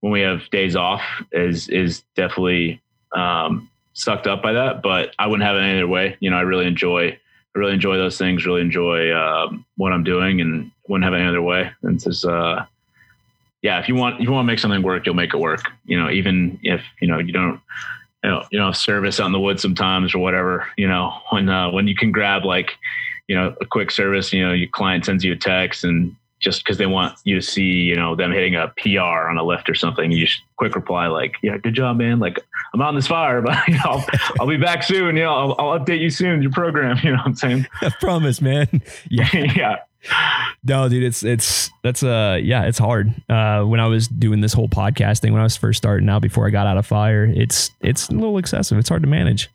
when 0.00 0.12
we 0.12 0.20
have 0.20 0.48
days 0.50 0.76
off, 0.76 1.02
is 1.32 1.68
is 1.68 2.02
definitely 2.14 2.80
um, 3.14 3.68
sucked 3.92 4.26
up 4.26 4.42
by 4.42 4.52
that. 4.52 4.82
But 4.82 5.14
I 5.18 5.26
wouldn't 5.26 5.46
have 5.46 5.56
it 5.56 5.60
any 5.60 5.78
other 5.78 5.88
way. 5.88 6.16
You 6.20 6.30
know, 6.30 6.36
I 6.36 6.42
really 6.42 6.66
enjoy, 6.66 7.08
I 7.10 7.58
really 7.58 7.74
enjoy 7.74 7.96
those 7.96 8.16
things. 8.16 8.46
Really 8.46 8.60
enjoy 8.60 9.12
um, 9.12 9.64
what 9.76 9.92
I'm 9.92 10.04
doing, 10.04 10.40
and 10.40 10.70
wouldn't 10.88 11.04
have 11.04 11.14
it 11.14 11.18
any 11.18 11.28
other 11.28 11.42
way. 11.42 11.70
And 11.82 11.96
it's 11.96 12.04
just, 12.04 12.24
uh, 12.24 12.64
yeah, 13.62 13.80
if 13.80 13.88
you 13.88 13.96
want, 13.96 14.20
if 14.20 14.22
you 14.22 14.32
want 14.32 14.46
to 14.46 14.52
make 14.52 14.60
something 14.60 14.82
work, 14.82 15.06
you'll 15.06 15.16
make 15.16 15.34
it 15.34 15.38
work. 15.38 15.62
You 15.84 15.98
know, 16.00 16.10
even 16.10 16.60
if 16.62 16.82
you 17.00 17.08
know 17.08 17.18
you 17.18 17.32
don't. 17.32 17.60
You 18.24 18.30
know, 18.30 18.44
you 18.50 18.58
know, 18.58 18.72
service 18.72 19.20
out 19.20 19.26
in 19.26 19.32
the 19.32 19.38
woods 19.38 19.62
sometimes 19.62 20.12
or 20.12 20.18
whatever. 20.18 20.66
You 20.76 20.88
know, 20.88 21.12
when 21.30 21.48
uh, 21.48 21.70
when 21.70 21.86
you 21.86 21.94
can 21.94 22.10
grab 22.10 22.44
like 22.44 22.72
you 23.28 23.36
know, 23.36 23.54
a 23.60 23.66
quick 23.66 23.90
service, 23.90 24.32
you 24.32 24.44
know, 24.44 24.52
your 24.52 24.68
client 24.68 25.04
sends 25.04 25.22
you 25.22 25.32
a 25.32 25.36
text 25.36 25.84
and 25.84 26.16
just 26.40 26.64
because 26.64 26.78
they 26.78 26.86
want 26.86 27.18
you 27.24 27.34
to 27.34 27.42
see, 27.42 27.62
you 27.62 27.96
know, 27.96 28.14
them 28.14 28.32
hitting 28.32 28.54
a 28.54 28.72
PR 28.78 29.28
on 29.28 29.38
a 29.38 29.42
lift 29.42 29.68
or 29.68 29.74
something, 29.74 30.10
you 30.10 30.24
just 30.24 30.40
quick 30.56 30.76
reply 30.76 31.08
like, 31.08 31.34
"Yeah, 31.42 31.56
good 31.56 31.74
job, 31.74 31.96
man. 31.96 32.20
Like, 32.20 32.38
I'm 32.72 32.80
on 32.82 32.94
this 32.94 33.06
fire, 33.06 33.42
but 33.42 33.66
you 33.66 33.74
know, 33.74 33.80
I'll, 33.84 34.06
I'll 34.40 34.46
be 34.46 34.56
back 34.56 34.82
soon. 34.82 35.16
You 35.16 35.24
know, 35.24 35.34
I'll, 35.34 35.56
I'll, 35.58 35.78
update 35.78 36.00
you 36.00 36.10
soon. 36.10 36.42
Your 36.42 36.52
program. 36.52 36.96
You 37.08 37.12
know 37.12 37.18
what 37.18 37.26
I'm 37.26 37.34
saying? 37.34 37.66
I 37.80 37.90
promise, 38.00 38.40
man. 38.40 38.82
Yeah, 39.08 39.28
yeah. 39.32 39.76
No, 40.64 40.88
dude, 40.88 41.02
it's 41.04 41.22
it's 41.22 41.70
that's 41.82 42.02
uh 42.02 42.38
yeah, 42.42 42.64
it's 42.64 42.78
hard. 42.78 43.14
Uh, 43.28 43.62
when 43.64 43.80
I 43.80 43.86
was 43.86 44.08
doing 44.08 44.40
this 44.40 44.52
whole 44.52 44.68
podcast 44.68 45.20
thing 45.20 45.32
when 45.32 45.40
I 45.40 45.44
was 45.44 45.56
first 45.56 45.78
starting 45.78 46.08
out 46.08 46.22
before 46.22 46.46
I 46.46 46.50
got 46.50 46.66
out 46.66 46.76
of 46.76 46.86
fire, 46.86 47.24
it's 47.24 47.70
it's 47.80 48.08
a 48.08 48.12
little 48.12 48.38
excessive. 48.38 48.78
It's 48.78 48.88
hard 48.88 49.02
to 49.02 49.08
manage. 49.08 49.50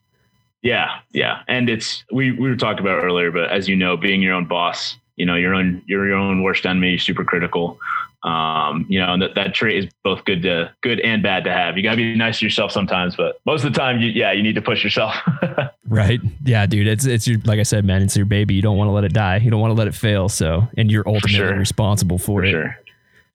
Yeah, 0.64 1.00
yeah, 1.12 1.44
and 1.48 1.70
it's 1.70 2.04
we 2.12 2.32
we 2.32 2.50
were 2.50 2.56
talking 2.56 2.80
about 2.80 3.04
earlier, 3.04 3.32
but 3.32 3.52
as 3.52 3.68
you 3.68 3.76
know, 3.76 3.96
being 3.96 4.22
your 4.22 4.34
own 4.34 4.46
boss 4.46 4.98
you 5.16 5.26
know, 5.26 5.36
your 5.36 5.54
own 5.54 5.82
you're 5.86 6.08
your 6.08 6.16
own 6.16 6.44
worst 6.44 6.66
enemy, 6.66 6.98
super 6.98 7.24
critical. 7.24 7.80
Um, 8.24 8.86
you 8.88 9.00
know, 9.00 9.12
and 9.14 9.22
that, 9.22 9.36
that 9.36 9.54
trait 9.54 9.84
is 9.84 9.92
both 10.02 10.24
good 10.24 10.44
to 10.44 10.72
good 10.82 11.02
and 11.02 11.22
bad 11.22 11.44
to 11.44 11.52
have. 11.52 11.78
You 11.78 11.84
gotta 11.84 11.98
be 11.98 12.16
nice 12.16 12.40
to 12.40 12.46
yourself 12.46 12.72
sometimes, 12.72 13.16
but 13.16 13.40
most 13.46 13.66
of 13.66 13.74
the 13.74 13.80
time, 13.80 14.00
you, 14.00 14.08
yeah, 14.08 14.32
you 14.32 14.42
need 14.42 14.56
to 14.56 14.62
push 14.62 14.84
yourself. 14.84 15.14
right? 15.88 16.22
Yeah, 16.44 16.66
dude. 16.66 16.88
It's 16.88 17.06
it's 17.06 17.28
your 17.28 17.40
like 17.44 17.60
I 17.60 17.64
said, 17.64 17.86
man. 17.86 18.02
It's 18.02 18.16
your 18.16 18.26
baby. 18.26 18.54
You 18.54 18.62
don't 18.62 18.78
want 18.78 18.88
to 18.88 18.94
let 18.94 19.04
it 19.04 19.14
die. 19.14 19.38
You 19.38 19.52
don't 19.52 19.60
want 19.60 19.72
to 19.72 19.76
let 19.76 19.88
it 19.88 19.94
fail. 19.94 20.30
So, 20.30 20.68
and 20.78 20.90
you're 20.90 21.04
ultimately 21.06 21.40
for 21.40 21.48
sure. 21.48 21.58
responsible 21.58 22.18
for, 22.18 22.42
for 22.42 22.44
it. 22.46 22.52
Sure 22.52 22.78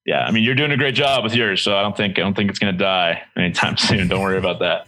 yeah, 0.08 0.24
I 0.24 0.30
mean, 0.30 0.42
you're 0.42 0.54
doing 0.54 0.70
a 0.70 0.76
great 0.78 0.94
job 0.94 1.22
with 1.22 1.34
yours, 1.34 1.60
so 1.60 1.76
I 1.76 1.82
don't 1.82 1.94
think 1.94 2.18
I 2.18 2.22
don't 2.22 2.32
think 2.32 2.48
it's 2.48 2.58
gonna 2.58 2.72
die 2.72 3.22
anytime 3.36 3.76
soon. 3.76 4.08
Don't 4.08 4.22
worry 4.22 4.38
about 4.38 4.58
that. 4.60 4.86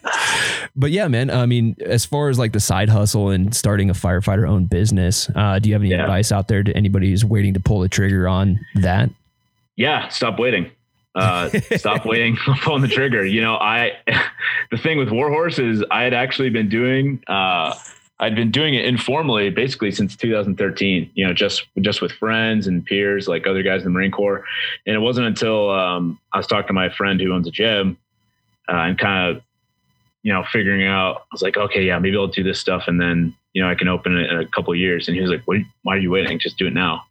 But 0.75 0.93
yeah, 0.93 1.09
man. 1.09 1.29
I 1.29 1.45
mean, 1.45 1.77
as 1.85 2.07
far 2.07 2.31
as 2.31 2.39
like 2.39 2.53
the 2.53 2.61
side 2.61 2.89
hustle 2.89 3.29
and 3.29 3.55
starting 3.55 3.91
a 3.91 3.93
firefighter 3.93 4.49
owned 4.49 4.71
business, 4.71 5.29
uh, 5.37 5.59
do 5.59 5.68
you 5.68 5.75
have 5.75 5.83
any 5.83 5.91
yeah. 5.91 6.01
advice 6.01 6.33
out 6.33 6.49
there 6.49 6.62
to 6.62 6.75
anybody 6.75 7.11
who's 7.11 7.23
waiting 7.23 7.53
to 7.53 7.61
pull 7.61 7.81
the 7.81 7.89
trigger 7.91 8.29
on 8.29 8.64
that? 8.77 9.11
Yeah, 9.77 10.09
stop 10.09 10.39
waiting. 10.39 10.71
Uh, 11.14 11.51
stop 11.77 12.07
waiting 12.07 12.39
on 12.47 12.57
pulling 12.61 12.81
the 12.81 12.89
trigger. 12.89 13.23
You 13.23 13.43
know, 13.43 13.57
I 13.57 13.99
the 14.71 14.79
thing 14.79 14.97
with 14.97 15.11
Warhorse 15.11 15.59
is 15.59 15.85
I 15.91 16.03
had 16.03 16.14
actually 16.14 16.49
been 16.49 16.71
doing. 16.71 17.23
Uh, 17.27 17.75
I'd 18.21 18.37
been 18.37 18.51
doing 18.51 18.75
it 18.75 18.85
informally 18.85 19.49
basically 19.49 19.91
since 19.91 20.14
2013, 20.14 21.11
you 21.14 21.27
know, 21.27 21.33
just, 21.33 21.66
just 21.81 22.03
with 22.03 22.12
friends 22.12 22.66
and 22.66 22.85
peers, 22.85 23.27
like 23.27 23.47
other 23.47 23.62
guys 23.62 23.81
in 23.81 23.85
the 23.85 23.91
Marine 23.91 24.11
Corps. 24.11 24.45
And 24.87 24.95
it 24.95 24.99
wasn't 24.99 25.27
until 25.27 25.71
um, 25.71 26.21
I 26.33 26.37
was 26.37 26.47
talking 26.47 26.68
to 26.68 26.73
my 26.75 26.91
friend 26.91 27.18
who 27.18 27.33
owns 27.33 27.49
a 27.49 27.51
gym 27.51 27.97
uh, 28.68 28.77
and 28.77 28.99
kind 28.99 29.31
of, 29.37 29.43
you 30.23 30.33
know, 30.35 30.45
figuring 30.53 30.87
out, 30.87 31.23
I 31.23 31.27
was 31.33 31.41
like, 31.41 31.57
okay, 31.57 31.83
yeah, 31.83 31.99
maybe 31.99 32.16
I'll 32.18 32.27
do 32.27 32.43
this 32.43 32.61
stuff. 32.61 32.85
And 32.89 33.01
then, 33.01 33.35
you 33.55 33.62
know, 33.62 33.71
I 33.71 33.75
can 33.75 33.89
open 33.89 34.14
it 34.18 34.31
in 34.31 34.39
a 34.39 34.47
couple 34.47 34.75
years. 34.75 35.09
And 35.09 35.16
he 35.16 35.23
was 35.23 35.31
like, 35.31 35.43
what, 35.45 35.57
why 35.83 35.97
are 35.97 35.99
you 35.99 36.11
waiting? 36.11 36.39
Just 36.39 36.59
do 36.59 36.66
it 36.66 36.75
now. 36.75 37.05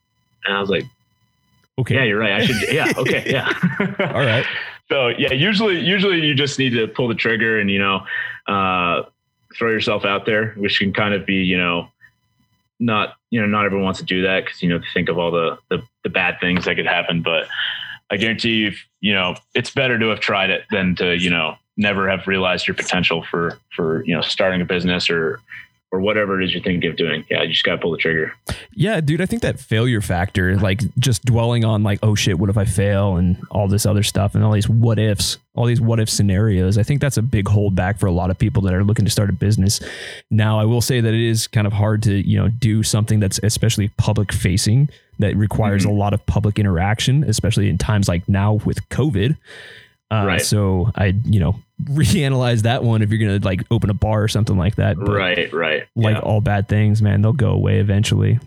And 0.45 0.55
I 0.55 0.62
was 0.62 0.70
like, 0.70 0.86
okay, 1.80 1.95
yeah, 1.95 2.03
you're 2.03 2.20
right. 2.20 2.34
I 2.34 2.45
should. 2.45 2.72
Yeah. 2.72 2.93
Okay. 2.95 3.24
Yeah. 3.32 3.51
All 4.14 4.22
right. 4.22 4.45
So 4.89 5.10
yeah, 5.10 5.34
usually, 5.34 5.80
usually 5.82 6.20
you 6.26 6.34
just 6.34 6.57
need 6.57 6.72
to 6.72 6.88
pull 6.88 7.07
the 7.07 7.14
trigger 7.14 7.60
and, 7.60 7.70
you 7.70 7.78
know, 7.78 8.01
uh, 8.47 9.03
throw 9.58 9.72
yourself 9.72 10.06
out 10.06 10.26
there, 10.26 10.52
which 10.58 10.80
can 10.80 10.93
kind 10.93 11.14
of 11.14 11.26
be, 11.26 11.36
you 11.36 11.58
know, 11.58 11.89
not, 12.80 13.16
you 13.30 13.41
know, 13.41 13.47
not 13.47 13.66
everyone 13.66 13.86
wants 13.86 14.00
to 14.00 14.06
do 14.06 14.22
that 14.22 14.45
because, 14.45 14.62
you 14.62 14.70
know, 14.70 14.80
think 14.93 15.10
of 15.10 15.18
all 15.18 15.32
the, 15.32 15.58
the, 15.70 15.82
the 16.04 16.10
bad 16.10 16.39
things 16.39 16.66
that 16.66 16.76
could 16.76 16.86
happen. 16.86 17.22
But 17.22 17.47
I 18.10 18.18
guarantee 18.18 18.56
you, 18.56 18.72
you 19.02 19.14
know, 19.14 19.36
it's 19.54 19.72
better 19.72 20.00
to 20.00 20.08
have 20.08 20.20
tried 20.20 20.50
it 20.50 20.64
than 20.72 20.95
to, 20.95 21.16
you 21.18 21.30
know, 21.30 21.56
never 21.78 22.10
have 22.10 22.28
realized 22.28 22.68
your 22.68 22.76
potential 22.76 23.26
for, 23.30 23.60
for, 23.76 24.04
you 24.06 24.16
know, 24.16 24.22
starting 24.22 24.62
a 24.62 24.66
business 24.66 25.10
or, 25.10 25.39
or 25.92 26.02
whatever 26.02 26.40
it 26.40 26.46
is 26.46 26.54
you're 26.54 26.64
thinking 26.64 26.90
of 26.90 26.98
doing. 26.98 27.26
Yeah, 27.30 27.42
you 27.44 27.50
just 27.50 27.64
got 27.64 27.76
to 27.76 27.78
pull 27.80 27.92
the 27.92 27.98
trigger. 27.98 28.34
Yeah, 28.74 29.02
dude, 29.02 29.22
I 29.22 29.26
think 29.26 29.42
that 29.42 29.60
failure 29.60 30.02
factor, 30.02 30.56
like 30.58 30.82
just 31.00 31.26
dwelling 31.26 31.66
on 31.66 31.82
like, 31.82 32.00
oh 32.04 32.14
shit, 32.16 32.38
what 32.38 32.50
if 32.50 32.58
I 32.58 32.66
fail 32.66 33.18
and 33.18 33.38
all 33.50 33.68
this 33.68 33.86
other 33.86 34.04
stuff 34.04 34.36
and 34.36 34.44
all 34.44 34.52
these 34.52 34.70
what 34.70 35.00
ifs, 35.00 35.38
all 35.56 35.66
these 35.66 35.82
what 35.82 36.00
if 36.00 36.10
scenarios. 36.10 36.78
I 36.78 36.84
think 36.84 37.02
that's 37.02 37.18
a 37.18 37.22
big 37.24 37.46
holdback 37.46 38.00
for 38.00 38.06
a 38.06 38.12
lot 38.12 38.30
of 38.30 38.38
people 38.38 38.62
that 38.64 38.74
are 38.74 38.84
looking 38.84 39.06
to 39.06 39.12
start 39.12 39.30
a 39.30 39.34
business. 39.34 39.80
Now, 40.30 40.60
I 40.60 40.66
will 40.66 40.82
say 40.82 41.02
that 41.02 41.14
it 41.14 41.28
is 41.28 41.48
kind 41.48 41.66
of 41.66 41.74
hard 41.74 42.04
to, 42.04 42.14
you 42.14 42.38
know, 42.38 42.50
do 42.50 42.84
something 42.84 43.20
that's 43.20 43.40
especially 43.42 43.90
public 43.98 44.32
facing 44.32 44.90
that 45.18 45.36
requires 45.36 45.84
mm-hmm. 45.84 45.92
a 45.92 45.96
lot 45.96 46.14
of 46.14 46.26
public 46.28 46.60
interaction, 46.60 47.24
especially 47.24 47.68
in 47.68 47.78
times 47.78 48.08
like 48.08 48.28
now 48.30 48.54
with 48.54 48.88
COVID. 48.90 49.38
Uh, 50.12 50.26
right. 50.26 50.41
So 50.41 50.91
I, 50.95 51.14
you 51.26 51.39
know, 51.39 51.60
reanalyze 51.84 52.64
that 52.64 52.84
one 52.84 53.01
if 53.01 53.10
you're 53.12 53.20
gonna 53.20 53.45
like 53.45 53.64
open 53.72 53.89
a 53.89 53.93
bar 53.93 54.24
or 54.24 54.28
something 54.28 54.57
like 54.57 54.76
that. 54.76 54.97
But 54.97 55.12
right, 55.12 55.53
right. 55.53 55.84
Like 55.95 56.16
yeah. 56.16 56.22
all 56.22 56.41
bad 56.41 56.68
things, 56.68 57.01
man, 57.01 57.22
they'll 57.22 57.34
go 57.34 57.51
away 57.51 57.80
eventually. 57.80 58.39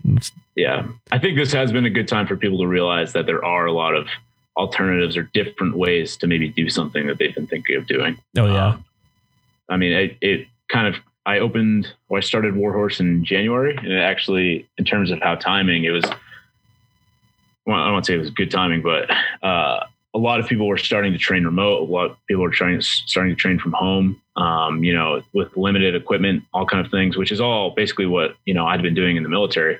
Yeah, 0.55 0.87
I 1.11 1.19
think 1.19 1.37
this 1.37 1.51
has 1.53 1.71
been 1.71 1.85
a 1.85 1.89
good 1.89 2.07
time 2.07 2.27
for 2.27 2.35
people 2.35 2.59
to 2.59 2.67
realize 2.67 3.13
that 3.13 3.25
there 3.25 3.43
are 3.43 3.65
a 3.65 3.71
lot 3.71 3.95
of 3.95 4.07
alternatives 4.55 5.17
or 5.17 5.23
different 5.33 5.75
ways 5.75 6.15
to 6.17 6.27
maybe 6.27 6.49
do 6.49 6.69
something 6.69 7.07
that 7.07 7.17
they've 7.17 7.33
been 7.33 7.47
thinking 7.47 7.77
of 7.77 7.87
doing. 7.87 8.17
Oh 8.37 8.45
yeah. 8.45 8.67
Um, 8.67 8.85
I 9.69 9.77
mean, 9.77 9.93
it, 9.93 10.17
it 10.21 10.47
kind 10.69 10.87
of 10.87 11.01
I 11.25 11.39
opened 11.39 11.87
or 12.09 12.17
I 12.17 12.21
started 12.21 12.55
Warhorse 12.55 12.99
in 12.99 13.23
January, 13.23 13.75
and 13.75 13.87
it 13.87 14.01
actually, 14.01 14.67
in 14.77 14.85
terms 14.85 15.11
of 15.11 15.21
how 15.21 15.35
timing, 15.35 15.85
it 15.85 15.91
was. 15.91 16.03
Well, 17.65 17.77
I 17.77 17.85
don't 17.85 17.93
want 17.93 18.05
to 18.05 18.11
say 18.11 18.15
it 18.15 18.19
was 18.19 18.29
good 18.29 18.51
timing, 18.51 18.81
but 18.81 19.09
uh, 19.41 19.85
a 20.15 20.19
lot 20.19 20.39
of 20.39 20.47
people 20.47 20.67
were 20.67 20.77
starting 20.77 21.11
to 21.11 21.17
train 21.17 21.43
remote. 21.43 21.89
A 21.89 21.91
lot 21.91 22.11
of 22.11 22.17
people 22.27 22.43
were 22.43 22.51
trying 22.51 22.79
starting 22.81 23.35
to 23.35 23.39
train 23.39 23.59
from 23.59 23.73
home. 23.73 24.21
Um, 24.35 24.83
you 24.83 24.93
know, 24.93 25.21
with 25.33 25.55
limited 25.55 25.95
equipment, 25.95 26.43
all 26.53 26.65
kind 26.65 26.83
of 26.83 26.91
things, 26.91 27.17
which 27.17 27.31
is 27.31 27.39
all 27.39 27.71
basically 27.71 28.05
what 28.05 28.35
you 28.45 28.53
know 28.53 28.65
I'd 28.65 28.81
been 28.81 28.95
doing 28.95 29.17
in 29.17 29.23
the 29.23 29.29
military. 29.29 29.79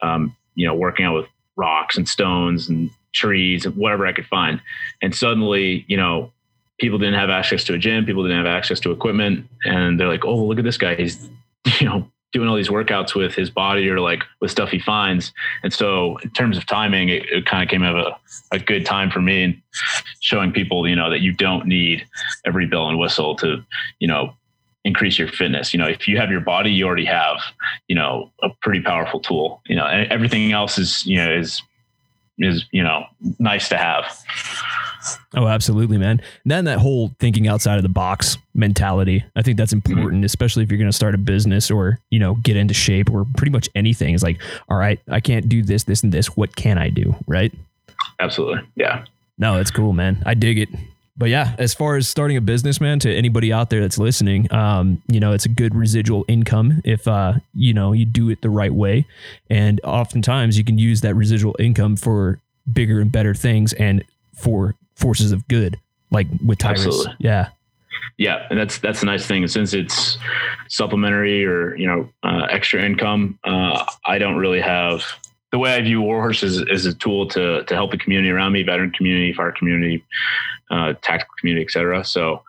Um, 0.00 0.36
you 0.54 0.66
know, 0.66 0.74
working 0.74 1.04
out 1.04 1.14
with 1.14 1.26
rocks 1.56 1.96
and 1.96 2.08
stones 2.08 2.68
and 2.68 2.90
trees 3.12 3.64
and 3.64 3.76
whatever 3.76 4.06
I 4.06 4.12
could 4.12 4.26
find. 4.26 4.60
And 5.00 5.14
suddenly, 5.14 5.84
you 5.88 5.96
know, 5.96 6.32
people 6.80 6.98
didn't 6.98 7.18
have 7.18 7.30
access 7.30 7.64
to 7.64 7.74
a 7.74 7.78
gym. 7.78 8.04
People 8.04 8.22
didn't 8.22 8.38
have 8.38 8.46
access 8.46 8.80
to 8.80 8.90
equipment, 8.90 9.48
and 9.64 9.98
they're 9.98 10.08
like, 10.08 10.24
"Oh, 10.24 10.44
look 10.44 10.58
at 10.58 10.64
this 10.64 10.78
guy! 10.78 10.94
He's 10.94 11.28
you 11.80 11.86
know 11.86 12.10
doing 12.32 12.48
all 12.48 12.56
these 12.56 12.68
workouts 12.68 13.14
with 13.14 13.34
his 13.34 13.50
body 13.50 13.88
or 13.88 14.00
like 14.00 14.22
with 14.40 14.50
stuff 14.50 14.70
he 14.70 14.78
finds. 14.78 15.32
And 15.62 15.72
so 15.72 16.16
in 16.18 16.30
terms 16.30 16.56
of 16.56 16.66
timing, 16.66 17.10
it, 17.10 17.28
it 17.30 17.46
kind 17.46 17.62
of 17.62 17.68
came 17.68 17.82
at 17.82 17.94
a, 17.94 18.16
a 18.52 18.58
good 18.58 18.86
time 18.86 19.10
for 19.10 19.20
me 19.20 19.42
and 19.42 19.62
showing 20.20 20.52
people, 20.52 20.88
you 20.88 20.96
know, 20.96 21.10
that 21.10 21.20
you 21.20 21.32
don't 21.32 21.66
need 21.66 22.06
every 22.44 22.66
bell 22.66 22.88
and 22.88 22.98
whistle 22.98 23.36
to, 23.36 23.62
you 23.98 24.08
know, 24.08 24.34
increase 24.84 25.18
your 25.18 25.28
fitness. 25.28 25.72
You 25.72 25.78
know, 25.78 25.86
if 25.86 26.08
you 26.08 26.16
have 26.18 26.30
your 26.30 26.40
body, 26.40 26.72
you 26.72 26.86
already 26.86 27.04
have, 27.04 27.38
you 27.86 27.94
know, 27.94 28.30
a 28.42 28.48
pretty 28.62 28.80
powerful 28.80 29.20
tool, 29.20 29.60
you 29.66 29.76
know, 29.76 29.86
everything 29.86 30.52
else 30.52 30.78
is, 30.78 31.06
you 31.06 31.16
know, 31.18 31.32
is, 31.32 31.62
is, 32.38 32.64
you 32.72 32.82
know, 32.82 33.04
nice 33.38 33.68
to 33.68 33.76
have. 33.76 34.06
Oh, 35.34 35.46
absolutely, 35.48 35.98
man. 35.98 36.20
And 36.44 36.50
then 36.50 36.64
that 36.66 36.78
whole 36.78 37.10
thinking 37.18 37.48
outside 37.48 37.76
of 37.76 37.82
the 37.82 37.88
box 37.88 38.38
mentality, 38.54 39.24
I 39.34 39.42
think 39.42 39.56
that's 39.56 39.74
mm-hmm. 39.74 39.92
important, 39.92 40.20
mm-hmm. 40.20 40.26
especially 40.26 40.62
if 40.62 40.70
you're 40.70 40.78
going 40.78 40.90
to 40.90 40.96
start 40.96 41.14
a 41.14 41.18
business 41.18 41.70
or, 41.70 41.98
you 42.10 42.18
know, 42.18 42.34
get 42.36 42.56
into 42.56 42.74
shape 42.74 43.10
or 43.10 43.26
pretty 43.36 43.50
much 43.50 43.68
anything. 43.74 44.14
It's 44.14 44.22
like, 44.22 44.40
all 44.68 44.76
right, 44.76 45.00
I 45.08 45.20
can't 45.20 45.48
do 45.48 45.62
this, 45.62 45.84
this, 45.84 46.02
and 46.02 46.12
this. 46.12 46.36
What 46.36 46.56
can 46.56 46.78
I 46.78 46.90
do? 46.90 47.14
Right. 47.26 47.52
Absolutely. 48.20 48.62
Yeah. 48.74 49.04
No, 49.38 49.58
it's 49.58 49.70
cool, 49.70 49.92
man. 49.92 50.22
I 50.26 50.34
dig 50.34 50.58
it. 50.58 50.68
But 51.16 51.28
yeah, 51.28 51.54
as 51.58 51.74
far 51.74 51.96
as 51.96 52.08
starting 52.08 52.36
a 52.36 52.40
business, 52.40 52.80
man, 52.80 52.98
to 53.00 53.14
anybody 53.14 53.52
out 53.52 53.70
there 53.70 53.82
that's 53.82 53.98
listening, 53.98 54.52
um, 54.52 55.02
you 55.08 55.20
know, 55.20 55.32
it's 55.32 55.44
a 55.44 55.48
good 55.48 55.74
residual 55.74 56.24
income 56.26 56.80
if, 56.84 57.06
uh, 57.06 57.34
you 57.54 57.74
know, 57.74 57.92
you 57.92 58.06
do 58.06 58.30
it 58.30 58.40
the 58.40 58.48
right 58.50 58.72
way. 58.72 59.06
And 59.50 59.80
oftentimes 59.84 60.56
you 60.56 60.64
can 60.64 60.78
use 60.78 61.02
that 61.02 61.14
residual 61.14 61.54
income 61.58 61.96
for 61.96 62.38
bigger 62.72 63.00
and 63.00 63.12
better 63.12 63.34
things 63.34 63.72
and 63.74 64.04
for 64.34 64.74
forces 64.94 65.32
of 65.32 65.46
good, 65.48 65.78
like 66.10 66.26
with 66.44 66.58
Tyrus. 66.58 66.86
Absolutely. 66.86 67.16
Yeah. 67.18 67.48
Yeah, 68.18 68.46
and 68.50 68.58
that's 68.58 68.78
that's 68.78 69.02
a 69.02 69.06
nice 69.06 69.26
thing. 69.26 69.46
Since 69.48 69.74
it's 69.74 70.18
supplementary 70.68 71.44
or 71.44 71.74
you 71.76 71.86
know 71.86 72.08
uh, 72.22 72.46
extra 72.50 72.82
income, 72.82 73.38
uh, 73.44 73.84
I 74.06 74.18
don't 74.18 74.36
really 74.36 74.60
have 74.60 75.02
the 75.50 75.58
way 75.58 75.74
I 75.74 75.80
view 75.82 76.00
Warhorse 76.00 76.42
is, 76.42 76.58
is 76.62 76.86
a 76.86 76.94
tool 76.94 77.28
to 77.28 77.62
to 77.64 77.74
help 77.74 77.90
the 77.90 77.98
community 77.98 78.30
around 78.30 78.52
me, 78.52 78.62
veteran 78.62 78.90
community, 78.90 79.32
fire 79.32 79.52
community, 79.52 80.04
uh, 80.70 80.94
tactical 81.02 81.34
community, 81.38 81.64
etc. 81.64 82.04
So 82.04 82.42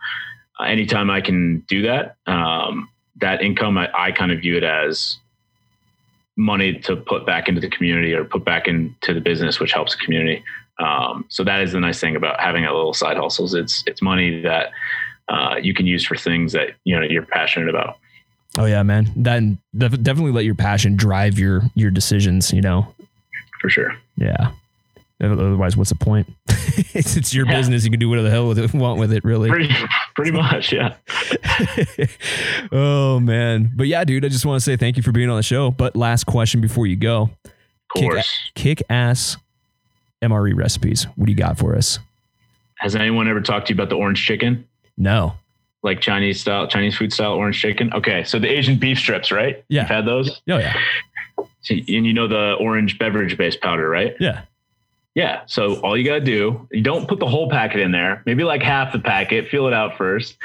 uh, 0.58 0.64
anytime 0.64 1.10
I 1.10 1.20
can 1.20 1.60
do 1.60 1.82
that, 1.82 2.16
um, 2.26 2.88
that 3.20 3.42
income, 3.42 3.78
I, 3.78 3.90
I 3.96 4.12
kind 4.12 4.32
of 4.32 4.40
view 4.40 4.56
it 4.56 4.64
as 4.64 5.18
money 6.36 6.78
to 6.80 6.96
put 6.96 7.26
back 7.26 7.48
into 7.48 7.60
the 7.60 7.68
community 7.68 8.12
or 8.12 8.24
put 8.24 8.44
back 8.44 8.66
into 8.66 9.14
the 9.14 9.20
business, 9.20 9.60
which 9.60 9.72
helps 9.72 9.96
the 9.96 10.04
community. 10.04 10.42
Um, 10.78 11.24
so 11.28 11.44
that 11.44 11.60
is 11.62 11.72
the 11.72 11.80
nice 11.80 12.00
thing 12.00 12.16
about 12.16 12.40
having 12.40 12.64
a 12.64 12.72
little 12.74 12.94
side 12.94 13.16
hustles. 13.16 13.54
It's 13.54 13.84
it's 13.86 14.02
money 14.02 14.40
that 14.42 14.70
uh, 15.28 15.56
you 15.62 15.72
can 15.74 15.86
use 15.86 16.04
for 16.04 16.16
things 16.16 16.52
that 16.52 16.70
you 16.84 16.98
know 16.98 17.06
you're 17.06 17.26
passionate 17.26 17.68
about. 17.68 17.98
Oh 18.58 18.64
yeah, 18.66 18.82
man. 18.82 19.10
Then 19.16 19.58
definitely 19.76 20.32
let 20.32 20.44
your 20.44 20.54
passion 20.54 20.96
drive 20.96 21.38
your 21.38 21.62
your 21.74 21.90
decisions. 21.90 22.52
You 22.52 22.60
know, 22.60 22.92
for 23.60 23.68
sure. 23.70 23.96
Yeah. 24.16 24.52
Otherwise, 25.22 25.76
what's 25.76 25.90
the 25.90 25.96
point? 25.96 26.28
it's, 26.48 27.16
it's 27.16 27.32
your 27.32 27.46
Yeah. 27.46 27.56
business. 27.56 27.84
You 27.84 27.90
can 27.90 28.00
do 28.00 28.08
whatever 28.08 28.24
the 28.28 28.30
hell 28.32 28.52
you 28.58 28.68
want 28.78 28.98
with 28.98 29.12
it, 29.12 29.24
really. 29.24 29.48
Pretty, 29.48 29.72
pretty 30.16 30.30
much, 30.42 30.72
yeah. 30.72 30.96
oh 32.72 33.20
man, 33.20 33.70
but 33.74 33.86
yeah, 33.86 34.04
dude. 34.04 34.24
I 34.24 34.28
just 34.28 34.44
want 34.44 34.58
to 34.60 34.64
say 34.64 34.76
thank 34.76 34.96
you 34.96 35.02
for 35.02 35.12
being 35.12 35.30
on 35.30 35.36
the 35.36 35.42
show. 35.42 35.70
But 35.70 35.96
last 35.96 36.24
question 36.24 36.60
before 36.60 36.86
you 36.86 36.96
go: 36.96 37.30
Of 37.44 37.50
Kick- 37.94 38.10
course. 38.10 38.38
kick 38.54 38.82
ass 38.90 39.36
MRE 40.24 40.54
recipes. 40.54 41.04
What 41.16 41.26
do 41.26 41.32
you 41.32 41.38
got 41.38 41.58
for 41.58 41.76
us? 41.76 41.98
Has 42.76 42.96
anyone 42.96 43.28
ever 43.28 43.40
talked 43.40 43.68
to 43.68 43.72
you 43.72 43.76
about 43.76 43.88
the 43.88 43.96
orange 43.96 44.24
chicken? 44.24 44.66
No. 44.96 45.34
Like 45.82 46.00
Chinese 46.00 46.40
style, 46.40 46.66
Chinese 46.66 46.96
food 46.96 47.12
style 47.12 47.34
orange 47.34 47.60
chicken? 47.60 47.92
Okay. 47.92 48.24
So 48.24 48.38
the 48.38 48.48
Asian 48.48 48.78
beef 48.78 48.98
strips, 48.98 49.30
right? 49.30 49.64
Yeah. 49.68 49.82
You've 49.82 49.90
had 49.90 50.06
those? 50.06 50.40
Oh 50.48 50.58
yeah. 50.58 50.74
And 51.70 52.06
you 52.06 52.12
know 52.12 52.28
the 52.28 52.54
orange 52.60 52.98
beverage 52.98 53.36
based 53.36 53.60
powder, 53.60 53.88
right? 53.88 54.14
Yeah. 54.20 54.42
Yeah. 55.14 55.42
So 55.46 55.76
all 55.80 55.96
you 55.96 56.04
got 56.04 56.14
to 56.14 56.20
do, 56.20 56.66
you 56.72 56.82
don't 56.82 57.06
put 57.08 57.20
the 57.20 57.26
whole 57.26 57.48
packet 57.48 57.80
in 57.80 57.92
there, 57.92 58.22
maybe 58.26 58.42
like 58.42 58.62
half 58.62 58.92
the 58.92 58.98
packet, 58.98 59.48
feel 59.48 59.68
it 59.68 59.72
out 59.72 59.96
first. 59.96 60.36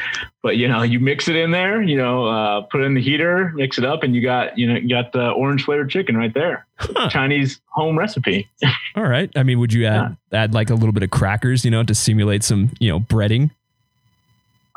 But, 0.44 0.58
you 0.58 0.68
know, 0.68 0.84
you 0.84 1.00
mix 1.00 1.28
it 1.28 1.36
in 1.36 1.52
there, 1.52 1.82
you 1.82 1.98
know, 1.98 2.26
uh, 2.26 2.62
put 2.62 2.82
it 2.82 2.84
in 2.84 2.94
the 2.94 3.02
heater, 3.02 3.52
mix 3.56 3.80
it 3.80 3.84
up, 3.84 4.04
and 4.04 4.16
you 4.16 4.22
got, 4.22 4.58
you 4.58 4.68
know, 4.72 4.80
you 4.80 4.90
got 4.90 5.12
the 5.12 5.32
orange 5.32 5.64
flavored 5.64 5.90
chicken 5.90 6.16
right 6.16 6.34
there. 6.34 6.68
Huh. 6.76 7.10
Chinese 7.10 7.60
home 7.66 7.98
recipe. 7.98 8.48
All 8.96 9.08
right. 9.08 9.32
I 9.36 9.44
mean, 9.44 9.60
would 9.60 9.74
you 9.74 9.86
add 9.86 10.16
add 10.32 10.54
like 10.54 10.70
a 10.70 10.76
little 10.76 10.94
bit 10.94 11.04
of 11.04 11.10
crackers, 11.10 11.66
you 11.66 11.72
know, 11.72 11.84
to 11.84 11.96
simulate 11.96 12.44
some, 12.44 12.72
you 12.80 12.90
know, 12.90 13.00
breading? 13.00 13.50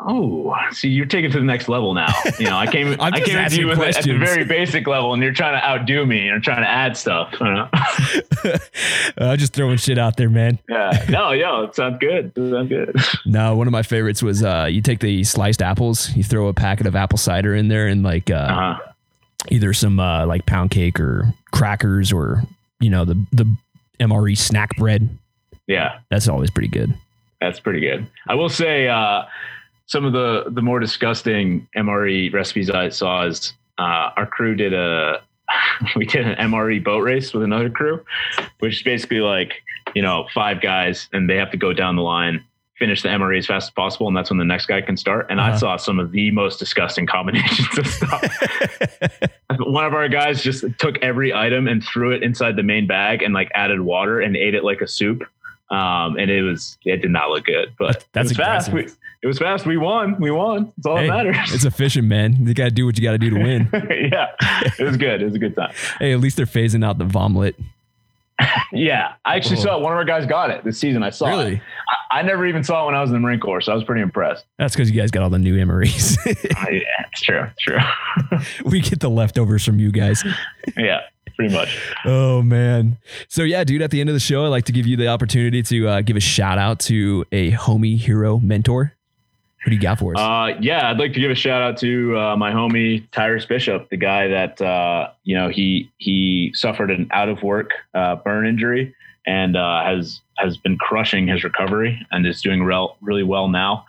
Oh, 0.07 0.55
see, 0.73 0.89
you're 0.89 1.07
taking 1.07 1.31
it 1.31 1.33
to 1.33 1.39
the 1.39 1.45
next 1.45 1.69
level 1.69 1.95
now. 1.95 2.13
You 2.39 2.47
know, 2.47 2.57
I 2.57 2.67
came, 2.67 2.89
I'm 3.01 3.15
I 3.15 3.21
came 3.21 3.49
to 3.49 3.57
you 3.57 3.71
at 3.71 4.03
the 4.03 4.19
very 4.19 4.45
basic 4.45 4.87
level, 4.87 5.13
and 5.15 5.23
you're 5.23 5.33
trying 5.33 5.61
to 5.61 5.65
outdo 5.67 6.05
me. 6.07 6.25
You're 6.27 6.41
trying 6.41 6.63
to 6.63 6.69
add 6.69 6.97
stuff. 6.97 7.33
you 7.41 7.47
know? 7.47 7.69
uh, 9.19 9.37
just 9.37 9.53
throwing 9.53 9.77
shit 9.77 9.99
out 9.99 10.17
there, 10.17 10.29
man. 10.31 10.59
yeah. 10.69 11.05
No, 11.09 11.33
yo, 11.33 11.63
it 11.65 11.75
sounds 11.75 11.99
good. 11.99 12.33
It 12.37 12.51
sounds 12.51 12.69
good. 12.69 12.97
No, 13.27 13.55
one 13.57 13.67
of 13.67 13.73
my 13.73 13.83
favorites 13.83 14.23
was 14.23 14.43
uh, 14.43 14.67
you 14.71 14.83
take 14.83 15.01
the 15.01 15.25
sliced 15.25 15.63
apples, 15.63 16.15
you 16.17 16.23
throw 16.25 16.49
a 16.49 16.53
packet 16.55 16.87
of 16.87 16.95
apple 16.97 17.19
cider 17.19 17.55
in 17.55 17.69
there, 17.69 17.87
and 17.87 18.03
like 18.03 18.31
uh, 18.31 18.35
Uh-huh. 18.35 18.79
either 19.51 19.73
some 19.73 19.99
uh, 20.01 20.27
like 20.27 20.45
pound 20.47 20.71
cake 20.71 20.99
or 21.01 21.33
crackers 21.53 22.13
or 22.13 22.43
you 22.81 22.91
know 22.91 23.05
the 23.05 23.15
the 23.33 23.47
MRE 24.01 24.37
snack 24.37 24.77
bread. 24.77 25.09
Yeah. 25.67 26.01
That's 26.11 26.29
always 26.29 26.51
pretty 26.51 26.69
good. 26.69 26.95
That's 27.41 27.61
pretty 27.61 27.81
good. 27.81 28.07
I 28.29 28.35
will 28.35 28.49
say 28.49 28.89
uh, 28.89 29.23
some 29.93 30.07
of 30.07 30.15
the 30.15 30.45
the 30.49 30.63
more 30.63 30.81
disgusting 30.81 31.69
MRE 31.77 32.33
recipes 32.33 32.71
I 32.71 32.89
saw 32.89 33.27
is 33.27 33.53
uh, 33.79 34.09
our 34.17 34.27
crew 34.27 34.55
did 34.55 34.73
a 34.73 35.23
we 35.97 36.07
did 36.07 36.27
an 36.27 36.37
MRE 36.51 36.83
boat 36.83 37.01
race 37.01 37.35
with 37.35 37.43
another 37.43 37.69
crew, 37.69 38.03
which 38.61 38.77
is 38.77 38.83
basically 38.83 39.21
like 39.21 39.53
you 39.95 40.01
know 40.01 40.27
five 40.35 40.63
guys 40.63 41.09
and 41.13 41.29
they 41.29 41.37
have 41.37 41.51
to 41.51 41.59
go 41.59 41.73
down 41.75 41.97
the 41.97 42.03
line. 42.03 42.43
Finish 42.79 43.03
the 43.03 43.11
MRE 43.11 43.39
as 43.39 43.47
fast 43.47 43.67
as 43.67 43.71
possible, 43.71 44.09
and 44.09 44.17
that's 44.17 44.31
when 44.31 44.39
the 44.39 44.45
next 44.47 44.67
guy 44.67 44.81
can 44.81 44.97
start. 44.97 45.27
And 45.31 45.41
I 45.41 45.51
Uh-huh. 45.51 45.59
saw 45.59 45.77
some 45.77 46.01
of 46.01 46.11
the 46.11 46.31
most 46.33 46.59
disgusting 46.59 47.07
combinations 47.07 47.79
of 47.79 47.87
stuff. 47.87 48.23
One 49.59 49.85
of 49.85 49.95
our 49.95 50.09
guys 50.09 50.43
just 50.43 50.65
took 50.79 50.97
every 50.99 51.33
item 51.33 51.69
and 51.69 51.85
threw 51.85 52.11
it 52.13 52.25
inside 52.25 52.57
the 52.57 52.65
main 52.65 52.89
bag 52.89 53.23
and 53.23 53.35
like 53.35 53.51
added 53.55 53.83
water 53.83 54.21
and 54.21 54.37
ate 54.37 54.55
it 54.55 54.65
like 54.65 54.81
a 54.81 54.89
soup. 54.89 55.23
Um, 55.71 56.17
and 56.19 56.29
it 56.31 56.43
was 56.43 56.77
it 56.85 57.03
did 57.03 57.11
not 57.13 57.29
look 57.31 57.45
good, 57.45 57.73
but 57.79 58.05
That's 58.15 58.33
it 58.33 58.39
was 58.39 58.47
fast. 58.47 58.71
It 59.23 59.27
was 59.29 59.39
fast. 59.39 59.67
We 59.67 59.77
won. 59.77 60.17
We 60.21 60.31
won. 60.33 60.73
It's 60.77 60.87
all 60.87 60.97
Hey, 60.97 61.07
that 61.09 61.25
matters. 61.27 61.55
It's 61.55 61.65
efficient, 61.65 62.09
man. 62.09 62.45
You 62.47 62.55
got 62.55 62.65
to 62.65 62.71
do 62.73 62.85
what 62.87 62.99
you 62.99 63.05
got 63.05 63.13
to 63.13 63.19
do 63.19 63.31
to 63.31 63.37
win. 63.43 63.69
yeah, 63.73 64.29
it 64.79 64.83
was 64.85 64.97
good. 64.97 65.23
It 65.23 65.27
was 65.27 65.35
a 65.35 65.39
good 65.39 65.55
time. 65.55 65.73
hey, 66.01 66.13
at 66.13 66.19
least 66.21 66.37
they're 66.37 66.47
phasing 66.47 66.85
out 66.85 66.99
the 66.99 67.05
vomit. 67.05 67.57
Yeah, 68.73 69.13
I 69.25 69.37
actually 69.37 69.59
Oh. 69.59 69.63
saw 69.63 69.77
it. 69.77 69.83
One 69.83 69.93
of 69.93 69.99
our 69.99 70.05
guys 70.05 70.27
got 70.27 70.51
it 70.51 70.65
this 70.65 70.79
season. 70.79 71.03
I 71.03 71.11
saw 71.11 71.27
it. 71.27 71.31
Really? 71.31 71.63
I, 72.11 72.19
I 72.19 72.23
never 72.23 72.47
even 72.47 72.65
saw 72.65 72.83
it 72.83 72.87
when 72.87 72.95
I 72.95 73.01
was 73.03 73.11
in 73.11 73.15
the 73.15 73.21
Marine 73.21 73.39
Corps, 73.39 73.61
so 73.61 73.71
I 73.71 73.75
was 73.75 73.85
pretty 73.85 74.01
impressed. 74.03 74.47
That's 74.59 74.75
because 74.75 74.91
you 74.91 74.99
guys 74.99 75.11
got 75.11 75.23
all 75.23 75.31
the 75.31 75.39
new 75.39 75.55
MREs. 75.65 76.17
Uh, 76.27 76.71
yeah, 76.71 76.81
it's 77.13 77.21
true. 77.21 77.43
It's 77.53 77.63
true. 77.63 77.79
we 78.71 78.81
get 78.81 79.01
the 79.01 79.11
leftovers 79.11 79.65
from 79.65 79.79
you 79.79 79.93
guys. 79.93 80.25
yeah, 80.77 81.01
pretty 81.37 81.55
much. 81.55 81.79
Oh 82.07 82.43
man. 82.43 82.97
So 83.29 83.43
yeah, 83.43 83.63
dude, 83.63 83.83
at 83.83 83.91
the 83.91 84.01
end 84.01 84.09
of 84.09 84.15
the 84.15 84.21
show, 84.21 84.45
I 84.45 84.49
like 84.49 84.65
to 84.65 84.73
give 84.73 84.87
you 84.87 84.97
the 84.97 85.09
opportunity 85.09 85.63
to 85.65 85.89
uh, 85.89 86.01
give 86.01 86.17
a 86.17 86.21
shout 86.21 86.59
out 86.59 86.81
to 86.81 87.25
a 87.31 87.53
homie 87.53 87.99
hero 87.99 88.39
mentor. 88.41 88.95
What 89.65 89.71
do 89.71 89.77
you 89.77 89.81
got 89.81 90.01
for 90.01 90.17
us? 90.17 90.21
Uh, 90.21 90.59
yeah, 90.61 90.91
I'd 90.91 90.99
like 90.99 91.13
to 91.13 91.21
give 91.21 91.31
a 91.31 91.37
shout 91.37 91.63
out 91.63 91.77
to 91.79 92.19
uh, 92.19 92.37
my 92.37 92.51
homie 92.51 93.09
Tyrus 93.13 93.47
Bishop, 93.47 93.89
the 93.91 93.97
guy 93.97 94.27
that 94.27 94.61
uh, 94.61 95.11
you 95.23 95.37
know 95.37 95.49
he 95.49 95.91
he 95.99 96.51
suffered 96.55 96.91
an 96.91 97.09
out 97.13 97.29
of 97.29 97.43
work 97.45 97.71
uh, 97.95 98.17
burn 98.17 98.47
injury 98.47 98.95
and 99.27 99.57
uh, 99.57 99.85
has 99.85 100.21
has 100.39 100.57
been 100.57 100.77
crushing 100.79 101.29
his 101.29 101.45
recovery 101.45 102.05
and 102.11 102.27
is 102.27 102.43
doing 102.43 102.65
rel- 102.65 102.97
really 103.01 103.23
well 103.23 103.49
now. 103.49 103.85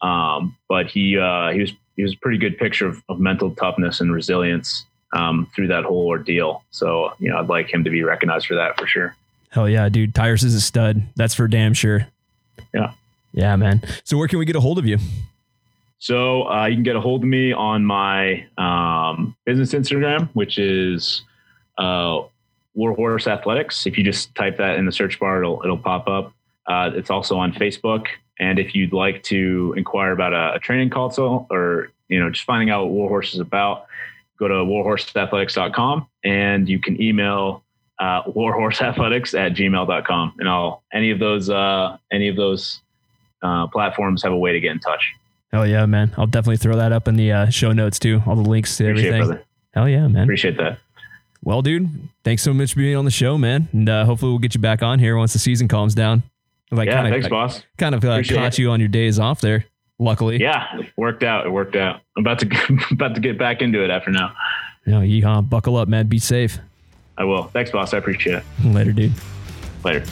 Um, 0.00 0.56
but 0.68 0.86
he 0.86 1.18
uh, 1.18 1.50
he 1.50 1.60
was 1.60 1.72
he 1.96 2.02
was 2.02 2.14
a 2.14 2.18
pretty 2.18 2.38
good 2.38 2.56
picture 2.56 2.86
of, 2.86 3.02
of 3.08 3.20
mental 3.20 3.54
toughness 3.54 4.00
and 4.00 4.12
resilience 4.12 4.86
um, 5.12 5.50
through 5.54 5.68
that 5.68 5.84
whole 5.84 6.06
ordeal. 6.06 6.62
So 6.70 7.12
you 7.18 7.30
know, 7.30 7.38
I'd 7.38 7.48
like 7.48 7.72
him 7.72 7.84
to 7.84 7.90
be 7.90 8.02
recognized 8.02 8.46
for 8.46 8.54
that 8.54 8.78
for 8.78 8.86
sure. 8.86 9.14
Hell 9.50 9.68
yeah, 9.68 9.88
dude. 9.88 10.14
Tyrus 10.14 10.42
is 10.42 10.54
a 10.54 10.60
stud. 10.60 11.02
That's 11.16 11.34
for 11.34 11.48
damn 11.48 11.74
sure. 11.74 12.06
Yeah. 12.74 12.92
Yeah, 13.32 13.56
man. 13.56 13.82
So 14.04 14.16
where 14.16 14.28
can 14.28 14.38
we 14.38 14.44
get 14.44 14.56
a 14.56 14.60
hold 14.60 14.78
of 14.78 14.86
you? 14.86 14.98
So 15.98 16.48
uh, 16.48 16.66
you 16.66 16.76
can 16.76 16.84
get 16.84 16.96
a 16.96 17.00
hold 17.00 17.22
of 17.22 17.28
me 17.28 17.52
on 17.52 17.84
my 17.84 18.46
um, 18.56 19.36
business 19.44 19.72
Instagram, 19.72 20.28
which 20.32 20.58
is 20.58 21.22
uh, 21.76 22.22
Warhorse 22.74 23.26
Athletics. 23.26 23.86
If 23.86 23.98
you 23.98 24.04
just 24.04 24.34
type 24.34 24.56
that 24.58 24.76
in 24.76 24.86
the 24.86 24.92
search 24.92 25.18
bar, 25.18 25.42
it'll 25.42 25.60
it'll 25.64 25.78
pop 25.78 26.08
up. 26.08 26.32
Uh, 26.66 26.90
it's 26.94 27.10
also 27.10 27.36
on 27.36 27.52
Facebook. 27.52 28.06
And 28.38 28.58
if 28.58 28.74
you'd 28.74 28.92
like 28.92 29.24
to 29.24 29.74
inquire 29.76 30.12
about 30.12 30.32
a, 30.32 30.54
a 30.54 30.58
training 30.60 30.90
consult 30.90 31.48
or 31.50 31.90
you 32.08 32.20
know 32.20 32.30
just 32.30 32.44
finding 32.44 32.70
out 32.70 32.84
what 32.84 32.92
Warhorse 32.92 33.34
is 33.34 33.40
about, 33.40 33.86
go 34.38 34.46
to 34.46 34.54
warhorseathletics.com 34.54 36.06
and 36.24 36.68
you 36.68 36.78
can 36.80 37.00
email 37.02 37.64
uh, 37.98 38.22
warhorseathletics 38.22 39.36
at 39.36 39.54
gmail.com. 39.54 40.34
And 40.38 40.48
I'll 40.48 40.84
any 40.92 41.10
of 41.10 41.18
those 41.18 41.50
uh, 41.50 41.96
any 42.12 42.28
of 42.28 42.36
those 42.36 42.80
uh, 43.42 43.66
platforms 43.68 44.22
have 44.22 44.32
a 44.32 44.36
way 44.38 44.52
to 44.52 44.60
get 44.60 44.72
in 44.72 44.80
touch. 44.80 45.14
Hell 45.52 45.66
yeah, 45.66 45.86
man. 45.86 46.12
I'll 46.18 46.26
definitely 46.26 46.58
throw 46.58 46.76
that 46.76 46.92
up 46.92 47.08
in 47.08 47.16
the 47.16 47.32
uh, 47.32 47.48
show 47.50 47.72
notes 47.72 47.98
too. 47.98 48.22
All 48.26 48.36
the 48.36 48.42
links 48.48 48.76
to 48.78 48.84
Appreciate 48.90 49.08
everything. 49.08 49.26
brother. 49.28 49.44
Hell 49.74 49.88
yeah, 49.88 50.06
man. 50.08 50.24
Appreciate 50.24 50.56
that. 50.58 50.78
Well, 51.42 51.62
dude, 51.62 51.88
thanks 52.24 52.42
so 52.42 52.52
much 52.52 52.72
for 52.74 52.80
being 52.80 52.96
on 52.96 53.04
the 53.04 53.10
show, 53.10 53.38
man. 53.38 53.68
And 53.72 53.88
uh, 53.88 54.04
hopefully 54.04 54.32
we'll 54.32 54.40
get 54.40 54.54
you 54.54 54.60
back 54.60 54.82
on 54.82 54.98
here 54.98 55.16
once 55.16 55.32
the 55.32 55.38
season 55.38 55.68
calms 55.68 55.94
down. 55.94 56.22
Like 56.70 56.86
yeah, 56.86 56.96
kind 56.96 57.06
of, 57.06 57.12
thanks, 57.12 57.28
boss. 57.28 57.62
kind 57.78 57.94
of 57.94 58.04
uh, 58.04 58.22
caught 58.22 58.54
it. 58.54 58.58
you 58.58 58.70
on 58.70 58.80
your 58.80 58.88
days 58.90 59.18
off 59.18 59.40
there. 59.40 59.64
Luckily, 60.00 60.38
Yeah, 60.38 60.66
it 60.78 60.92
worked 60.96 61.22
out. 61.24 61.46
It 61.46 61.50
worked 61.50 61.74
out. 61.76 62.00
I'm 62.16 62.24
about 62.24 62.38
to 62.40 62.78
about 62.92 63.14
to 63.14 63.20
get 63.20 63.38
back 63.38 63.62
into 63.62 63.82
it 63.82 63.90
after 63.90 64.10
now. 64.10 64.32
Know, 64.86 65.00
yeehaw, 65.00 65.48
buckle 65.48 65.76
up, 65.76 65.88
man. 65.88 66.06
Be 66.06 66.18
safe. 66.18 66.58
I 67.16 67.24
will. 67.24 67.44
Thanks, 67.44 67.70
boss. 67.70 67.92
I 67.94 67.98
appreciate 67.98 68.36
it. 68.36 68.44
Later, 68.64 68.92
dude. 68.92 69.12
Later. 69.84 70.04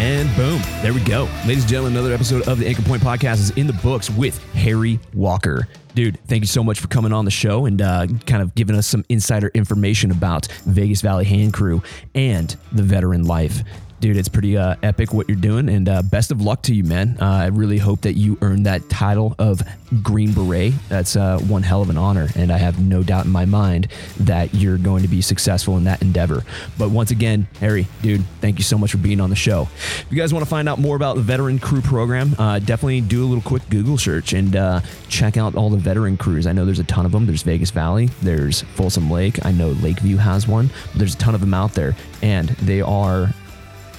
And 0.00 0.34
boom, 0.34 0.62
there 0.80 0.94
we 0.94 1.00
go. 1.00 1.28
Ladies 1.46 1.64
and 1.64 1.68
gentlemen, 1.68 1.92
another 1.92 2.14
episode 2.14 2.48
of 2.48 2.58
the 2.58 2.66
Anchor 2.66 2.80
Point 2.80 3.02
Podcast 3.02 3.34
is 3.34 3.50
in 3.50 3.66
the 3.66 3.74
books 3.74 4.08
with 4.08 4.42
Harry 4.54 4.98
Walker. 5.12 5.68
Dude, 5.94 6.18
thank 6.26 6.42
you 6.42 6.46
so 6.46 6.64
much 6.64 6.80
for 6.80 6.88
coming 6.88 7.12
on 7.12 7.26
the 7.26 7.30
show 7.30 7.66
and 7.66 7.82
uh, 7.82 8.06
kind 8.24 8.40
of 8.40 8.54
giving 8.54 8.76
us 8.76 8.86
some 8.86 9.04
insider 9.10 9.50
information 9.52 10.10
about 10.10 10.46
Vegas 10.64 11.02
Valley 11.02 11.26
Hand 11.26 11.52
Crew 11.52 11.82
and 12.14 12.56
the 12.72 12.82
veteran 12.82 13.24
life. 13.26 13.62
Dude, 14.00 14.16
it's 14.16 14.30
pretty 14.30 14.56
uh, 14.56 14.76
epic 14.82 15.12
what 15.12 15.28
you're 15.28 15.36
doing, 15.36 15.68
and 15.68 15.86
uh, 15.86 16.00
best 16.00 16.30
of 16.30 16.40
luck 16.40 16.62
to 16.62 16.74
you, 16.74 16.84
man. 16.84 17.18
Uh, 17.20 17.26
I 17.26 17.46
really 17.48 17.76
hope 17.76 18.00
that 18.00 18.14
you 18.14 18.38
earn 18.40 18.62
that 18.62 18.88
title 18.88 19.34
of 19.38 19.62
Green 20.02 20.32
Beret. 20.32 20.72
That's 20.88 21.16
uh, 21.16 21.38
one 21.40 21.62
hell 21.62 21.82
of 21.82 21.90
an 21.90 21.98
honor, 21.98 22.28
and 22.34 22.50
I 22.50 22.56
have 22.56 22.80
no 22.80 23.02
doubt 23.02 23.26
in 23.26 23.30
my 23.30 23.44
mind 23.44 23.88
that 24.20 24.54
you're 24.54 24.78
going 24.78 25.02
to 25.02 25.08
be 25.08 25.20
successful 25.20 25.76
in 25.76 25.84
that 25.84 26.00
endeavor. 26.00 26.44
But 26.78 26.88
once 26.88 27.10
again, 27.10 27.46
Harry, 27.60 27.88
dude, 28.00 28.24
thank 28.40 28.56
you 28.56 28.64
so 28.64 28.78
much 28.78 28.90
for 28.90 28.96
being 28.96 29.20
on 29.20 29.28
the 29.28 29.36
show. 29.36 29.68
If 29.74 30.06
you 30.08 30.16
guys 30.16 30.32
want 30.32 30.46
to 30.46 30.50
find 30.50 30.66
out 30.66 30.78
more 30.78 30.96
about 30.96 31.16
the 31.16 31.22
Veteran 31.22 31.58
Crew 31.58 31.82
program, 31.82 32.34
uh, 32.38 32.58
definitely 32.58 33.02
do 33.02 33.22
a 33.22 33.26
little 33.26 33.42
quick 33.42 33.68
Google 33.68 33.98
search 33.98 34.32
and 34.32 34.56
uh, 34.56 34.80
check 35.10 35.36
out 35.36 35.56
all 35.56 35.68
the 35.68 35.76
veteran 35.76 36.16
crews. 36.16 36.46
I 36.46 36.52
know 36.52 36.64
there's 36.64 36.78
a 36.78 36.84
ton 36.84 37.04
of 37.04 37.12
them. 37.12 37.26
There's 37.26 37.42
Vegas 37.42 37.70
Valley, 37.70 38.06
there's 38.22 38.62
Folsom 38.62 39.10
Lake. 39.10 39.44
I 39.44 39.52
know 39.52 39.72
Lakeview 39.72 40.16
has 40.16 40.48
one. 40.48 40.70
There's 40.94 41.14
a 41.14 41.18
ton 41.18 41.34
of 41.34 41.42
them 41.42 41.52
out 41.52 41.74
there, 41.74 41.94
and 42.22 42.48
they 42.48 42.80
are 42.80 43.34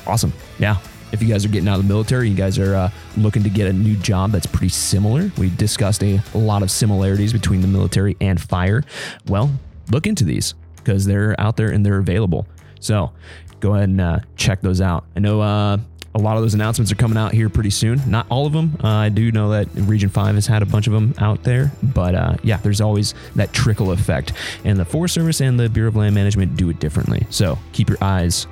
awesome. 0.08 0.34
Yeah. 0.60 0.78
If 1.12 1.22
you 1.22 1.28
guys 1.28 1.44
are 1.44 1.50
getting 1.50 1.68
out 1.68 1.78
of 1.78 1.86
the 1.86 1.94
military, 1.94 2.30
you 2.30 2.36
guys 2.36 2.58
are 2.58 2.74
uh, 2.74 2.90
looking 3.18 3.44
to 3.44 3.50
get 3.50 3.68
a 3.68 3.74
new 3.74 3.98
job 3.98 4.32
that's 4.32 4.46
pretty 4.46 4.70
similar. 4.70 5.30
We 5.38 5.50
discussed 5.50 6.04
a 6.04 6.22
lot 6.34 6.64
of 6.64 6.72
similarities 6.72 7.34
between 7.34 7.60
the 7.62 7.68
military 7.68 8.16
and 8.22 8.40
fire. 8.40 8.84
Well, 9.28 9.52
look 9.90 10.08
into 10.08 10.24
these 10.24 10.54
because 10.78 11.06
they're 11.06 11.40
out 11.40 11.58
there 11.58 11.70
and 11.70 11.86
they're 11.86 12.00
available. 12.00 12.48
So 12.80 13.12
go 13.60 13.76
ahead 13.76 13.90
and 13.90 14.00
uh, 14.00 14.20
check 14.38 14.62
those 14.62 14.80
out. 14.80 15.04
I 15.16 15.20
know 15.20 15.42
uh, 15.42 15.78
a 16.14 16.20
lot 16.20 16.36
of 16.36 16.44
those 16.44 16.54
announcements 16.54 16.92
are 16.92 16.96
coming 16.96 17.18
out 17.18 17.34
here 17.34 17.50
pretty 17.50 17.70
soon. 17.70 18.02
Not 18.10 18.26
all 18.30 18.46
of 18.46 18.54
them. 18.54 18.78
Uh, 18.84 18.88
I 18.88 19.10
do 19.10 19.32
know 19.32 19.50
that 19.52 19.68
Region 19.74 20.10
5 20.10 20.36
has 20.36 20.48
had 20.48 20.62
a 20.62 20.66
bunch 20.66 20.88
of 20.88 20.94
them 20.94 21.14
out 21.20 21.44
there. 21.44 21.72
But 21.82 22.16
uh, 22.16 22.36
yeah, 22.44 22.58
there's 22.58 22.82
always 22.82 23.14
that 23.36 23.54
trickle 23.54 23.92
effect. 23.92 24.34
And 24.66 24.78
the 24.78 24.86
Forest 24.86 25.14
Service 25.14 25.42
and 25.42 25.60
the 25.60 25.70
Bureau 25.70 25.90
of 25.90 25.96
Land 25.96 26.16
Management 26.16 26.58
do 26.58 26.70
it 26.70 26.80
differently. 26.80 27.26
So 27.30 27.58
keep 27.72 27.90
your 27.90 27.98
eyes 28.02 28.48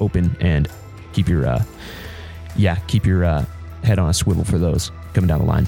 open 0.00 0.36
and 0.40 0.68
keep 1.12 1.28
your, 1.28 1.46
uh, 1.46 1.64
yeah, 2.56 2.76
keep 2.86 3.06
your 3.06 3.24
uh, 3.24 3.44
head 3.82 3.98
on 3.98 4.10
a 4.10 4.14
swivel 4.14 4.44
for 4.44 4.58
those 4.58 4.90
coming 5.14 5.28
down 5.28 5.40
the 5.40 5.46
line. 5.46 5.66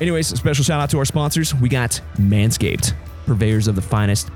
Anyways, 0.00 0.28
special 0.28 0.64
shout 0.64 0.80
out 0.80 0.90
to 0.90 0.98
our 0.98 1.04
sponsors. 1.04 1.54
We 1.54 1.68
got 1.68 2.00
Manscaped, 2.16 2.94
purveyors 3.26 3.68
of 3.68 3.74
the 3.74 3.82
finest 3.82 4.30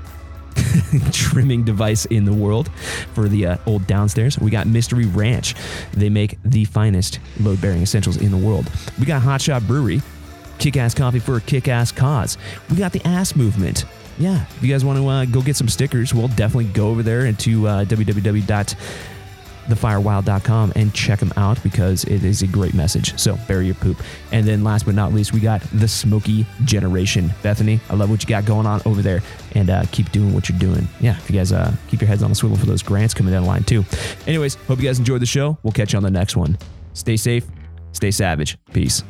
trimming 1.11 1.63
device 1.63 2.05
in 2.05 2.25
the 2.25 2.33
world 2.33 2.69
for 3.13 3.27
the 3.27 3.45
uh, 3.45 3.57
old 3.65 3.87
downstairs. 3.87 4.37
We 4.39 4.51
got 4.51 4.67
Mystery 4.67 5.05
Ranch. 5.05 5.55
They 5.93 6.09
make 6.09 6.37
the 6.43 6.65
finest 6.65 7.19
load 7.39 7.61
bearing 7.61 7.81
essentials 7.81 8.17
in 8.17 8.31
the 8.31 8.37
world. 8.37 8.69
We 8.99 9.05
got 9.05 9.21
Hot 9.21 9.41
Shot 9.41 9.65
Brewery, 9.67 10.01
kick 10.59 10.77
ass 10.77 10.93
coffee 10.93 11.19
for 11.19 11.37
a 11.37 11.41
kick 11.41 11.67
ass 11.67 11.91
cause. 11.91 12.37
We 12.69 12.77
got 12.77 12.91
the 12.91 13.05
ass 13.05 13.35
movement. 13.35 13.85
Yeah, 14.19 14.45
if 14.45 14.63
you 14.63 14.71
guys 14.71 14.85
want 14.85 14.99
to 14.99 15.07
uh, 15.07 15.25
go 15.25 15.41
get 15.41 15.55
some 15.55 15.67
stickers, 15.67 16.13
we'll 16.13 16.27
definitely 16.29 16.65
go 16.65 16.89
over 16.89 17.01
there 17.01 17.25
into 17.25 17.67
uh, 17.67 17.85
www 17.85 18.75
thefirewild.com 19.65 20.73
and 20.75 20.93
check 20.93 21.19
them 21.19 21.33
out 21.37 21.61
because 21.63 22.03
it 22.05 22.23
is 22.23 22.41
a 22.41 22.47
great 22.47 22.73
message. 22.73 23.17
So 23.19 23.37
bury 23.47 23.65
your 23.65 23.75
poop. 23.75 24.01
And 24.31 24.47
then 24.47 24.63
last 24.63 24.85
but 24.85 24.95
not 24.95 25.13
least, 25.13 25.33
we 25.33 25.39
got 25.39 25.61
the 25.73 25.87
Smokey 25.87 26.45
Generation. 26.65 27.31
Bethany, 27.41 27.79
I 27.89 27.95
love 27.95 28.09
what 28.09 28.23
you 28.23 28.29
got 28.29 28.45
going 28.45 28.65
on 28.65 28.81
over 28.85 29.01
there 29.01 29.21
and 29.53 29.69
uh, 29.69 29.83
keep 29.91 30.11
doing 30.11 30.33
what 30.33 30.49
you're 30.49 30.59
doing. 30.59 30.87
Yeah, 30.99 31.17
if 31.17 31.29
you 31.29 31.37
guys 31.37 31.51
uh, 31.51 31.73
keep 31.87 32.01
your 32.01 32.07
heads 32.07 32.23
on 32.23 32.29
the 32.29 32.35
swivel 32.35 32.57
for 32.57 32.65
those 32.65 32.83
grants 32.83 33.13
coming 33.13 33.33
down 33.33 33.43
the 33.43 33.47
line 33.47 33.63
too. 33.63 33.85
Anyways, 34.27 34.55
hope 34.55 34.79
you 34.79 34.85
guys 34.85 34.99
enjoyed 34.99 35.21
the 35.21 35.25
show. 35.25 35.57
We'll 35.63 35.73
catch 35.73 35.93
you 35.93 35.97
on 35.97 36.03
the 36.03 36.11
next 36.11 36.35
one. 36.35 36.57
Stay 36.93 37.17
safe, 37.17 37.45
stay 37.91 38.11
savage. 38.11 38.57
Peace. 38.71 39.03